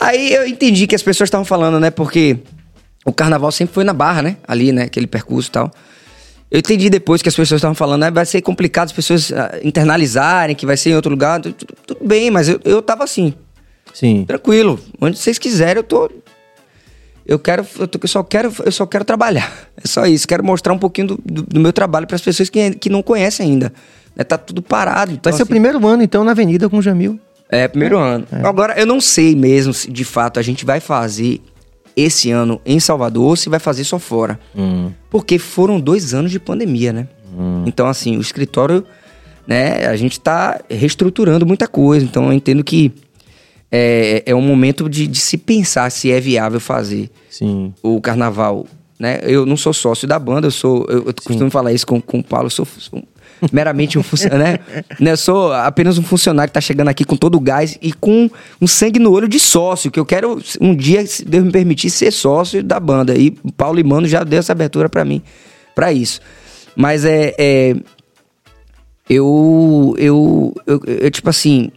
[0.01, 1.91] Aí eu entendi que as pessoas estavam falando, né?
[1.91, 2.39] Porque
[3.05, 4.37] o carnaval sempre foi na barra, né?
[4.49, 4.85] Ali, né?
[4.85, 5.71] Aquele percurso e tal.
[6.51, 8.11] Eu entendi depois que as pessoas estavam falando, né?
[8.11, 11.41] Vai ser complicado as pessoas ah, internalizarem, que vai ser em outro lugar.
[11.41, 11.55] Tudo,
[11.87, 13.35] tudo- bem, mas eu, eu tava assim,
[13.93, 14.25] Sim.
[14.25, 14.79] tranquilo.
[15.01, 16.11] Onde vocês quiserem, eu tô.
[17.27, 17.67] Eu quero.
[17.79, 18.53] Eu, tô- eu só quero.
[18.65, 19.51] Eu só quero trabalhar.
[19.83, 20.27] É só isso.
[20.29, 23.03] Quero mostrar um pouquinho do, do- do meu trabalho para as pessoas que, que não
[23.03, 23.73] conhecem ainda.
[24.15, 25.11] Né, Tá tudo parado.
[25.13, 27.19] Então, Vai ser o assim, primeiro ano, então, na Avenida com o Jamil.
[27.51, 28.27] é, primeiro ano.
[28.45, 31.41] Agora, eu não sei mesmo se de fato a gente vai fazer
[31.97, 34.39] esse ano em Salvador ou se vai fazer só fora.
[35.11, 37.09] Porque foram dois anos de pandemia, né?
[37.67, 38.85] Então, assim, o escritório,
[39.47, 42.05] né, a gente tá reestruturando muita coisa.
[42.05, 42.93] Então, eu entendo que
[43.71, 47.75] é, é um momento de, de se pensar se é viável fazer Sim.
[47.83, 48.67] o carnaval,
[48.99, 49.21] né?
[49.25, 50.87] Eu não sou sócio da banda, eu sou.
[50.89, 53.03] Eu, eu costumo falar isso com, com o Paulo, eu sou, sou
[53.53, 54.85] meramente um funcionário, né?
[55.01, 57.93] Né, Eu sou apenas um funcionário que tá chegando aqui com todo o gás e
[57.93, 58.31] com
[58.61, 61.91] um sangue no olho de sócio, que eu quero um dia, se Deus me permitir,
[61.91, 63.15] ser sócio da banda.
[63.15, 65.23] E Paulo e Mano já deu essa abertura pra mim,
[65.75, 66.21] pra isso.
[66.77, 67.35] Mas é.
[67.39, 67.77] é
[69.09, 71.71] eu, eu, eu, eu, tipo assim,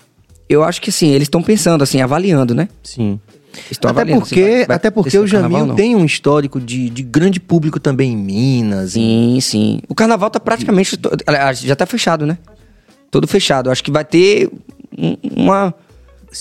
[0.47, 2.69] eu acho que assim, eles estão pensando, assim, avaliando, né?
[2.81, 3.19] Sim.
[3.71, 7.01] Estão Até porque, vai- vai até porque o carnaval Jamil tem um histórico de, de
[7.03, 8.91] grande público também em Minas.
[8.91, 9.79] Sim, sim.
[9.89, 10.97] O carnaval tá praticamente.
[11.63, 12.37] Já tá fechado, né?
[13.09, 13.71] todo fechado.
[13.71, 14.49] Acho que vai ter
[14.97, 15.73] um- uma,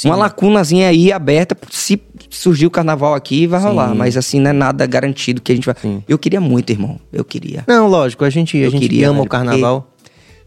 [0.05, 1.57] uma lacunazinha aí aberta.
[1.70, 3.95] Se surgir o carnaval aqui, vai rolar.
[3.95, 5.74] Mas assim, não é nada garantido que a gente vai.
[6.09, 6.99] Eu queria muito, irmão.
[7.12, 7.65] Eu queria.
[7.66, 9.91] Não, lógico, a gente, a Eu gente queria, ama o carnaval.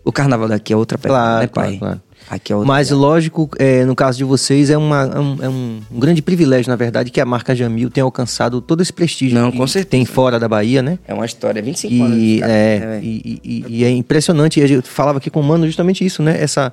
[0.04, 1.78] O carnaval daqui é outra pegada, Claro, né, pai?
[1.78, 2.02] claro, claro.
[2.28, 3.06] Aqui é outra Mas pegada.
[3.08, 6.70] lógico, é, no caso de vocês, é, uma, é um, é um- um grande privilégio,
[6.70, 9.86] na verdade, que a marca Jamil tenha alcançado todo esse prestígio Não, com certeza.
[9.90, 11.00] tem fora da Bahia, né?
[11.08, 12.18] É uma história, 25 anos.
[12.18, 14.60] E cara, é, né, e, e- e é impressionante.
[14.60, 16.38] Eu falava aqui com o Mano justamente isso, né?
[16.42, 16.72] Essa,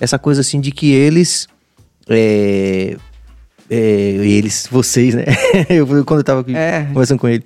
[0.00, 1.46] essa coisa assim de que eles.
[2.08, 2.96] é,
[3.70, 5.24] é, eles, vocês, né?
[5.70, 6.84] eu, quando eu tava É.
[6.92, 7.44] conversando com ele.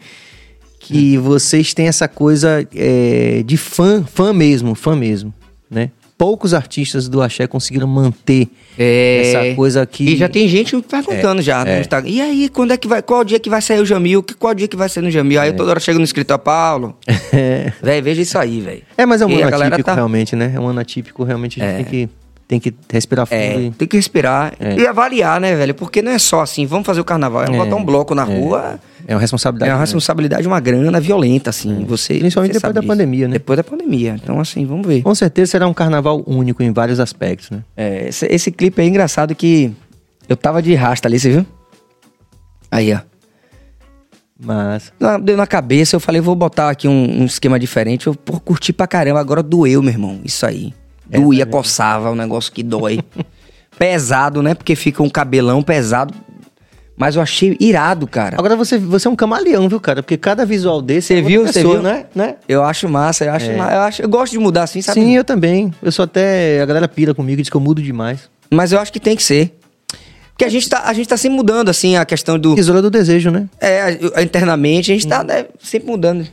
[0.78, 5.32] Que vocês têm essa coisa é, de fã, fã mesmo, fã mesmo,
[5.70, 5.90] né?
[6.20, 8.46] Poucos artistas do Axé conseguiram manter
[8.78, 9.22] É.
[9.24, 10.04] essa coisa aqui.
[10.10, 11.80] E já tem gente perguntando já no é.
[11.80, 12.10] Instagram.
[12.10, 13.00] E aí, quando é que vai.
[13.00, 14.22] Qual dia que vai sair o Jamil?
[14.22, 15.40] Que- Qual dia que vai sair no Jamil?
[15.40, 16.94] Aí eu toda hora chego no escritório, Paulo.
[17.32, 17.72] É.
[17.82, 18.82] Véi, veja isso aí, velho.
[18.98, 20.52] É, mas é um E ano atípico, tá- realmente, né?
[20.54, 21.76] É um ano atípico, realmente a gente É.
[21.76, 22.08] tem, que,
[22.50, 23.38] tem que respirar fundo.
[23.38, 24.74] É, e- tem que respirar É.
[24.74, 25.72] e avaliar, né, velho?
[25.72, 27.56] Porque não é só assim, vamos fazer o carnaval, é, É.
[27.56, 28.80] botar um bloco na rua.
[29.06, 29.70] É uma responsabilidade.
[29.70, 29.84] É uma né?
[29.84, 31.84] responsabilidade, uma grana violenta, assim.
[31.86, 32.88] Você, Principalmente você depois da disso.
[32.92, 33.34] pandemia, né?
[33.34, 34.16] Depois da pandemia.
[34.20, 35.00] Então, assim, vamos ver.
[35.02, 37.62] Com certeza será um carnaval único em vários aspectos, né?
[37.76, 39.72] É, esse, esse clipe é engraçado que
[40.28, 41.46] eu tava de rasta ali, você viu?
[42.68, 42.98] Aí, ó.
[44.42, 44.92] Mas.
[44.98, 48.06] Na- Deu na cabeça, eu falei, vou botar aqui um, um esquema diferente.
[48.06, 49.20] Eu pô, curti pra caramba.
[49.20, 50.20] Agora doeu, meu irmão.
[50.24, 50.72] Isso aí.
[51.10, 53.00] É, Doía, coçava, um negócio que dói.
[53.78, 54.54] pesado, né?
[54.54, 56.14] Porque fica um cabelão pesado.
[56.96, 58.36] Mas eu achei irado, cara.
[58.38, 60.02] Agora você, você é um camaleão, viu, cara?
[60.02, 61.46] Porque cada visual desse Você é viu?
[61.46, 61.82] Você pessoa, viu?
[61.82, 62.04] né?
[62.14, 62.34] né?
[62.46, 65.00] Eu acho massa, eu acho, ma- eu acho, eu gosto de mudar assim, sabe?
[65.00, 65.72] Sim, eu também.
[65.82, 66.60] Eu sou até.
[66.60, 68.28] A galera pira comigo e diz que eu mudo demais.
[68.50, 69.58] Mas eu acho que tem que ser.
[70.32, 72.54] Porque a gente tá, a gente tá sempre mudando, assim, a questão do.
[72.54, 73.48] Tesoura do desejo, né?
[73.58, 76.26] É, internamente, a gente tá né, sempre mudando.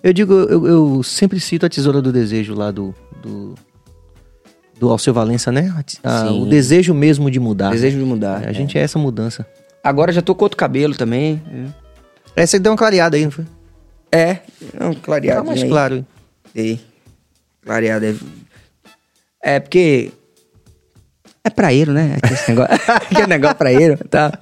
[0.00, 2.94] Eu digo, eu, eu sempre cito a tesoura do desejo lá do.
[3.20, 3.54] do...
[4.78, 5.72] Do Alceu Valença, né?
[6.02, 7.70] A o desejo mesmo de mudar.
[7.70, 8.44] Desejo de mudar.
[8.44, 8.54] A é.
[8.54, 9.46] gente é essa mudança.
[9.82, 11.42] Agora já tô com outro cabelo também.
[12.34, 13.44] Essa deu uma clareada aí, não foi?
[14.10, 14.38] É,
[14.78, 15.42] é um clareado.
[15.42, 16.06] Tá mais claro.
[16.54, 16.80] Ei,
[17.64, 18.06] clareado.
[18.06, 18.14] É,
[19.56, 20.12] é porque.
[21.42, 22.16] É praeiro, né?
[22.32, 24.32] Esse negócio, Aquele negócio praeiro, tá?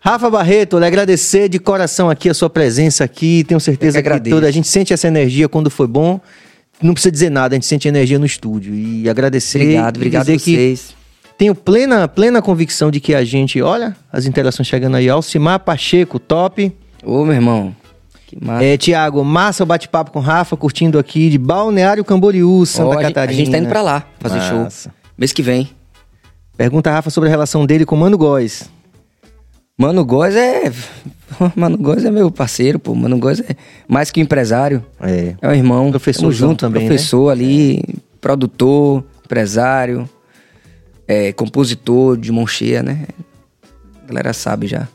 [0.00, 3.44] Rafa Barreto, lhe agradecer de coração aqui a sua presença aqui.
[3.44, 6.20] Tenho certeza Eu que, que toda a gente sente essa energia quando foi bom.
[6.82, 8.74] Não precisa dizer nada, a gente sente energia no estúdio.
[8.74, 9.60] E agradecer.
[9.62, 10.94] Obrigado, e obrigado a que vocês.
[11.38, 15.08] tenho plena, plena convicção de que a gente, olha, as interações chegando aí.
[15.08, 16.72] Alcimar Pacheco, top.
[17.04, 17.74] Ô, meu irmão.
[18.26, 18.64] Que massa.
[18.64, 23.02] É, Tiago, massa o bate-papo com Rafa, curtindo aqui de Balneário Camboriú, Santa Ó, a
[23.02, 23.32] Catarina.
[23.32, 24.88] A gente tá indo pra lá fazer Massa.
[24.88, 24.92] show.
[25.18, 25.70] Mês que vem.
[26.56, 28.70] Pergunta a Rafa sobre a relação dele com Mano Góes.
[29.76, 30.72] Mano Góes é.
[31.56, 32.94] Mano Góes é meu parceiro, pô.
[32.94, 33.56] Mano Góes é
[33.88, 34.84] mais que um empresário.
[35.00, 35.34] É.
[35.40, 35.90] É um irmão.
[35.90, 36.88] Professorzão Tamo junto, também, né?
[36.88, 37.82] professor ali,
[38.20, 40.08] produtor, empresário,
[41.06, 43.06] é, compositor de mão cheia, né?
[44.02, 44.88] A galera sabe já.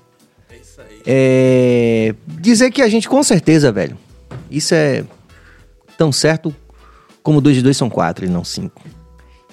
[1.05, 3.97] É, dizer que a gente, com certeza, velho,
[4.51, 5.05] isso é
[5.97, 6.53] tão certo
[7.23, 8.81] como dois de dois são quatro e não cinco.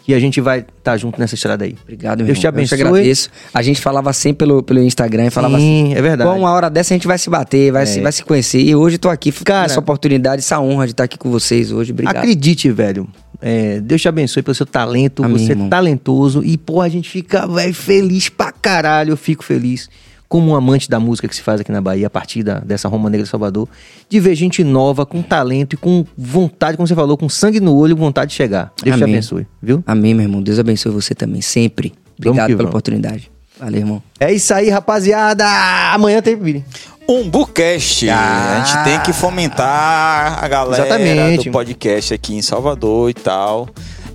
[0.05, 1.75] Que a gente vai estar junto nessa estrada aí.
[1.83, 2.61] Obrigado, meu Deus te irmão.
[2.61, 2.87] Eu te abençoe.
[2.89, 3.31] agradeço.
[3.55, 5.95] A gente falava sempre pelo, pelo Instagram, falava Sim, assim.
[5.95, 6.31] é verdade.
[6.31, 8.61] Pô, uma hora dessa a gente vai se bater, vai, se, vai se conhecer.
[8.61, 11.31] E hoje eu tô aqui, Cara- cara, essa oportunidade, essa honra de estar aqui com
[11.31, 11.93] vocês hoje.
[11.93, 12.17] Obrigado.
[12.19, 13.09] Acredite, velho.
[13.41, 15.25] É, Deus te abençoe pelo seu talento.
[15.25, 15.69] Amém, você é irmão.
[15.71, 16.43] talentoso.
[16.45, 19.13] E, pô, a gente fica, velho, feliz pra caralho.
[19.13, 19.89] Eu fico feliz,
[20.35, 22.89] como um amante da música que se faz aqui na Bahia, a partir da- dessa
[22.89, 23.69] Roma Negra de Salvador,
[24.09, 27.73] de ver gente nova, com talento e com vontade, como você falou, com sangue no
[27.77, 28.73] olho e vontade de chegar.
[28.83, 29.15] Deus te Amém.
[29.15, 29.85] abençoe, viu?
[29.87, 30.43] Amém, meu irmão.
[30.43, 31.93] Deus abençoe você também, sempre.
[32.19, 32.71] Obrigado pela vamos.
[32.71, 33.31] oportunidade.
[33.61, 34.03] Valeu, irmão.
[34.19, 35.47] É isso aí, rapaziada.
[35.93, 36.37] Amanhã tem.
[37.09, 38.11] Umbucast.
[38.11, 38.61] Ah.
[38.61, 41.49] a gente tem que fomentar a galera Exatamente.
[41.49, 43.69] do podcast aqui em Salvador e tal.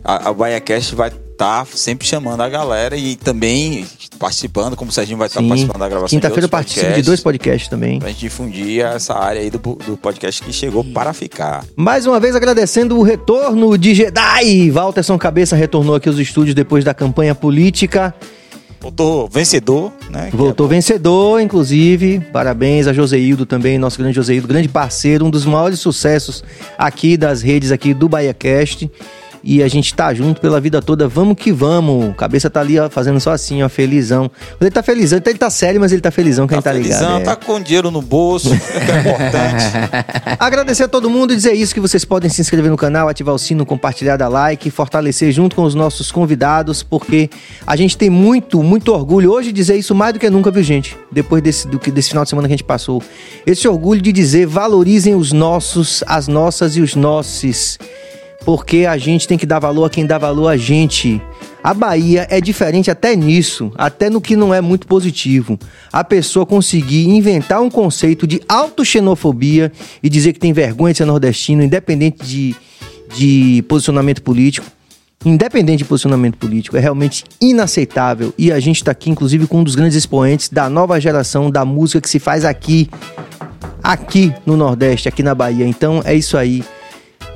[0.04, 3.86] A, a BaiaCast vai estar sempre chamando a galera e também
[4.20, 5.48] participando, como o Serginho vai estar Sim.
[5.48, 8.00] participando da gravação Quinta-feira eu de participo de podcasts, dois podcasts também.
[8.00, 11.64] Pra gente difundir essa área aí do, do podcast que chegou para ficar.
[11.78, 14.70] Mais uma vez agradecendo o retorno de Jedi.
[14.70, 18.14] Walterson Cabeça retornou aqui aos estúdios depois da campanha política.
[18.82, 20.30] Voltou vencedor, né?
[20.34, 22.20] Voltou vencedor, inclusive.
[22.34, 26.44] Parabéns a Joseildo também, nosso grande Joseildo, grande parceiro, um dos maiores sucessos
[26.78, 28.90] aqui das redes aqui do BahiaCast.
[29.44, 32.16] E a gente tá junto pela vida toda, vamos que vamos.
[32.16, 34.30] Cabeça tá ali, ó, fazendo só assim, ó, felizão.
[34.60, 37.00] Ele tá felizão, então ele tá sério, mas ele tá felizão, quem tá, ligado.
[37.00, 37.24] felizão, é.
[37.24, 39.66] tá com dinheiro no bolso, que é importante.
[40.40, 43.34] Agradecer a todo mundo e dizer isso que vocês podem se inscrever no canal, ativar
[43.34, 47.30] o sino, compartilhar, dar like, fortalecer junto com os nossos convidados, porque
[47.66, 50.64] a gente tem muito, muito orgulho hoje de dizer isso mais do que nunca, viu,
[50.64, 50.98] gente?
[51.12, 53.02] Depois desse, do que, desse final de semana que a gente passou.
[53.46, 57.78] Esse orgulho de dizer valorizem os nossos, as nossas e os nossos.
[58.50, 61.22] Porque a gente tem que dar valor a quem dá valor a gente.
[61.64, 65.56] A Bahia é diferente até nisso, até no que não é muito positivo.
[65.94, 69.72] A pessoa conseguir inventar um conceito de autoxenofobia
[70.02, 72.56] e dizer que tem vergonha de ser nordestino, independente de,
[73.16, 74.66] de posicionamento político.
[75.24, 78.34] Independente de posicionamento político, é realmente inaceitável.
[78.36, 81.64] E a gente está aqui, inclusive, com um dos grandes expoentes da nova geração da
[81.64, 82.90] música que se faz aqui,
[83.84, 85.68] aqui no Nordeste, aqui na Bahia.
[85.68, 86.64] Então é isso aí.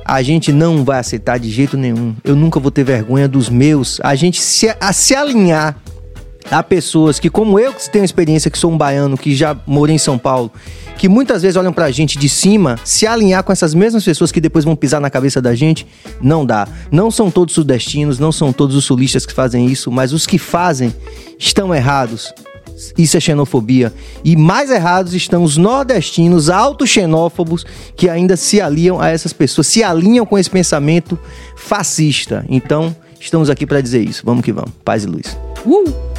[0.04, 2.14] A gente não vai aceitar de jeito nenhum.
[2.22, 4.00] Eu nunca vou ter vergonha dos meus.
[4.02, 5.76] A gente se, a se alinhar
[6.50, 9.94] a pessoas que, como eu, que tenho experiência, que sou um baiano, que já morei
[9.94, 10.52] em São Paulo,
[10.98, 14.40] que muitas vezes olham pra gente de cima, se alinhar com essas mesmas pessoas que
[14.40, 15.86] depois vão pisar na cabeça da gente,
[16.20, 16.68] não dá.
[16.90, 20.38] Não são todos sudestinos, não são todos os sulistas que fazem isso, mas os que
[20.38, 20.94] fazem
[21.38, 22.32] estão errados.
[22.96, 23.92] Isso é xenofobia.
[24.24, 27.64] E mais errados estão os nordestinos autoxenófobos
[27.96, 31.18] que ainda se aliam a essas pessoas, se alinham com esse pensamento
[31.56, 32.44] fascista.
[32.48, 34.22] Então, estamos aqui para dizer isso.
[34.24, 34.72] Vamos que vamos.
[34.84, 35.36] Paz e luz.
[35.64, 36.13] Uh!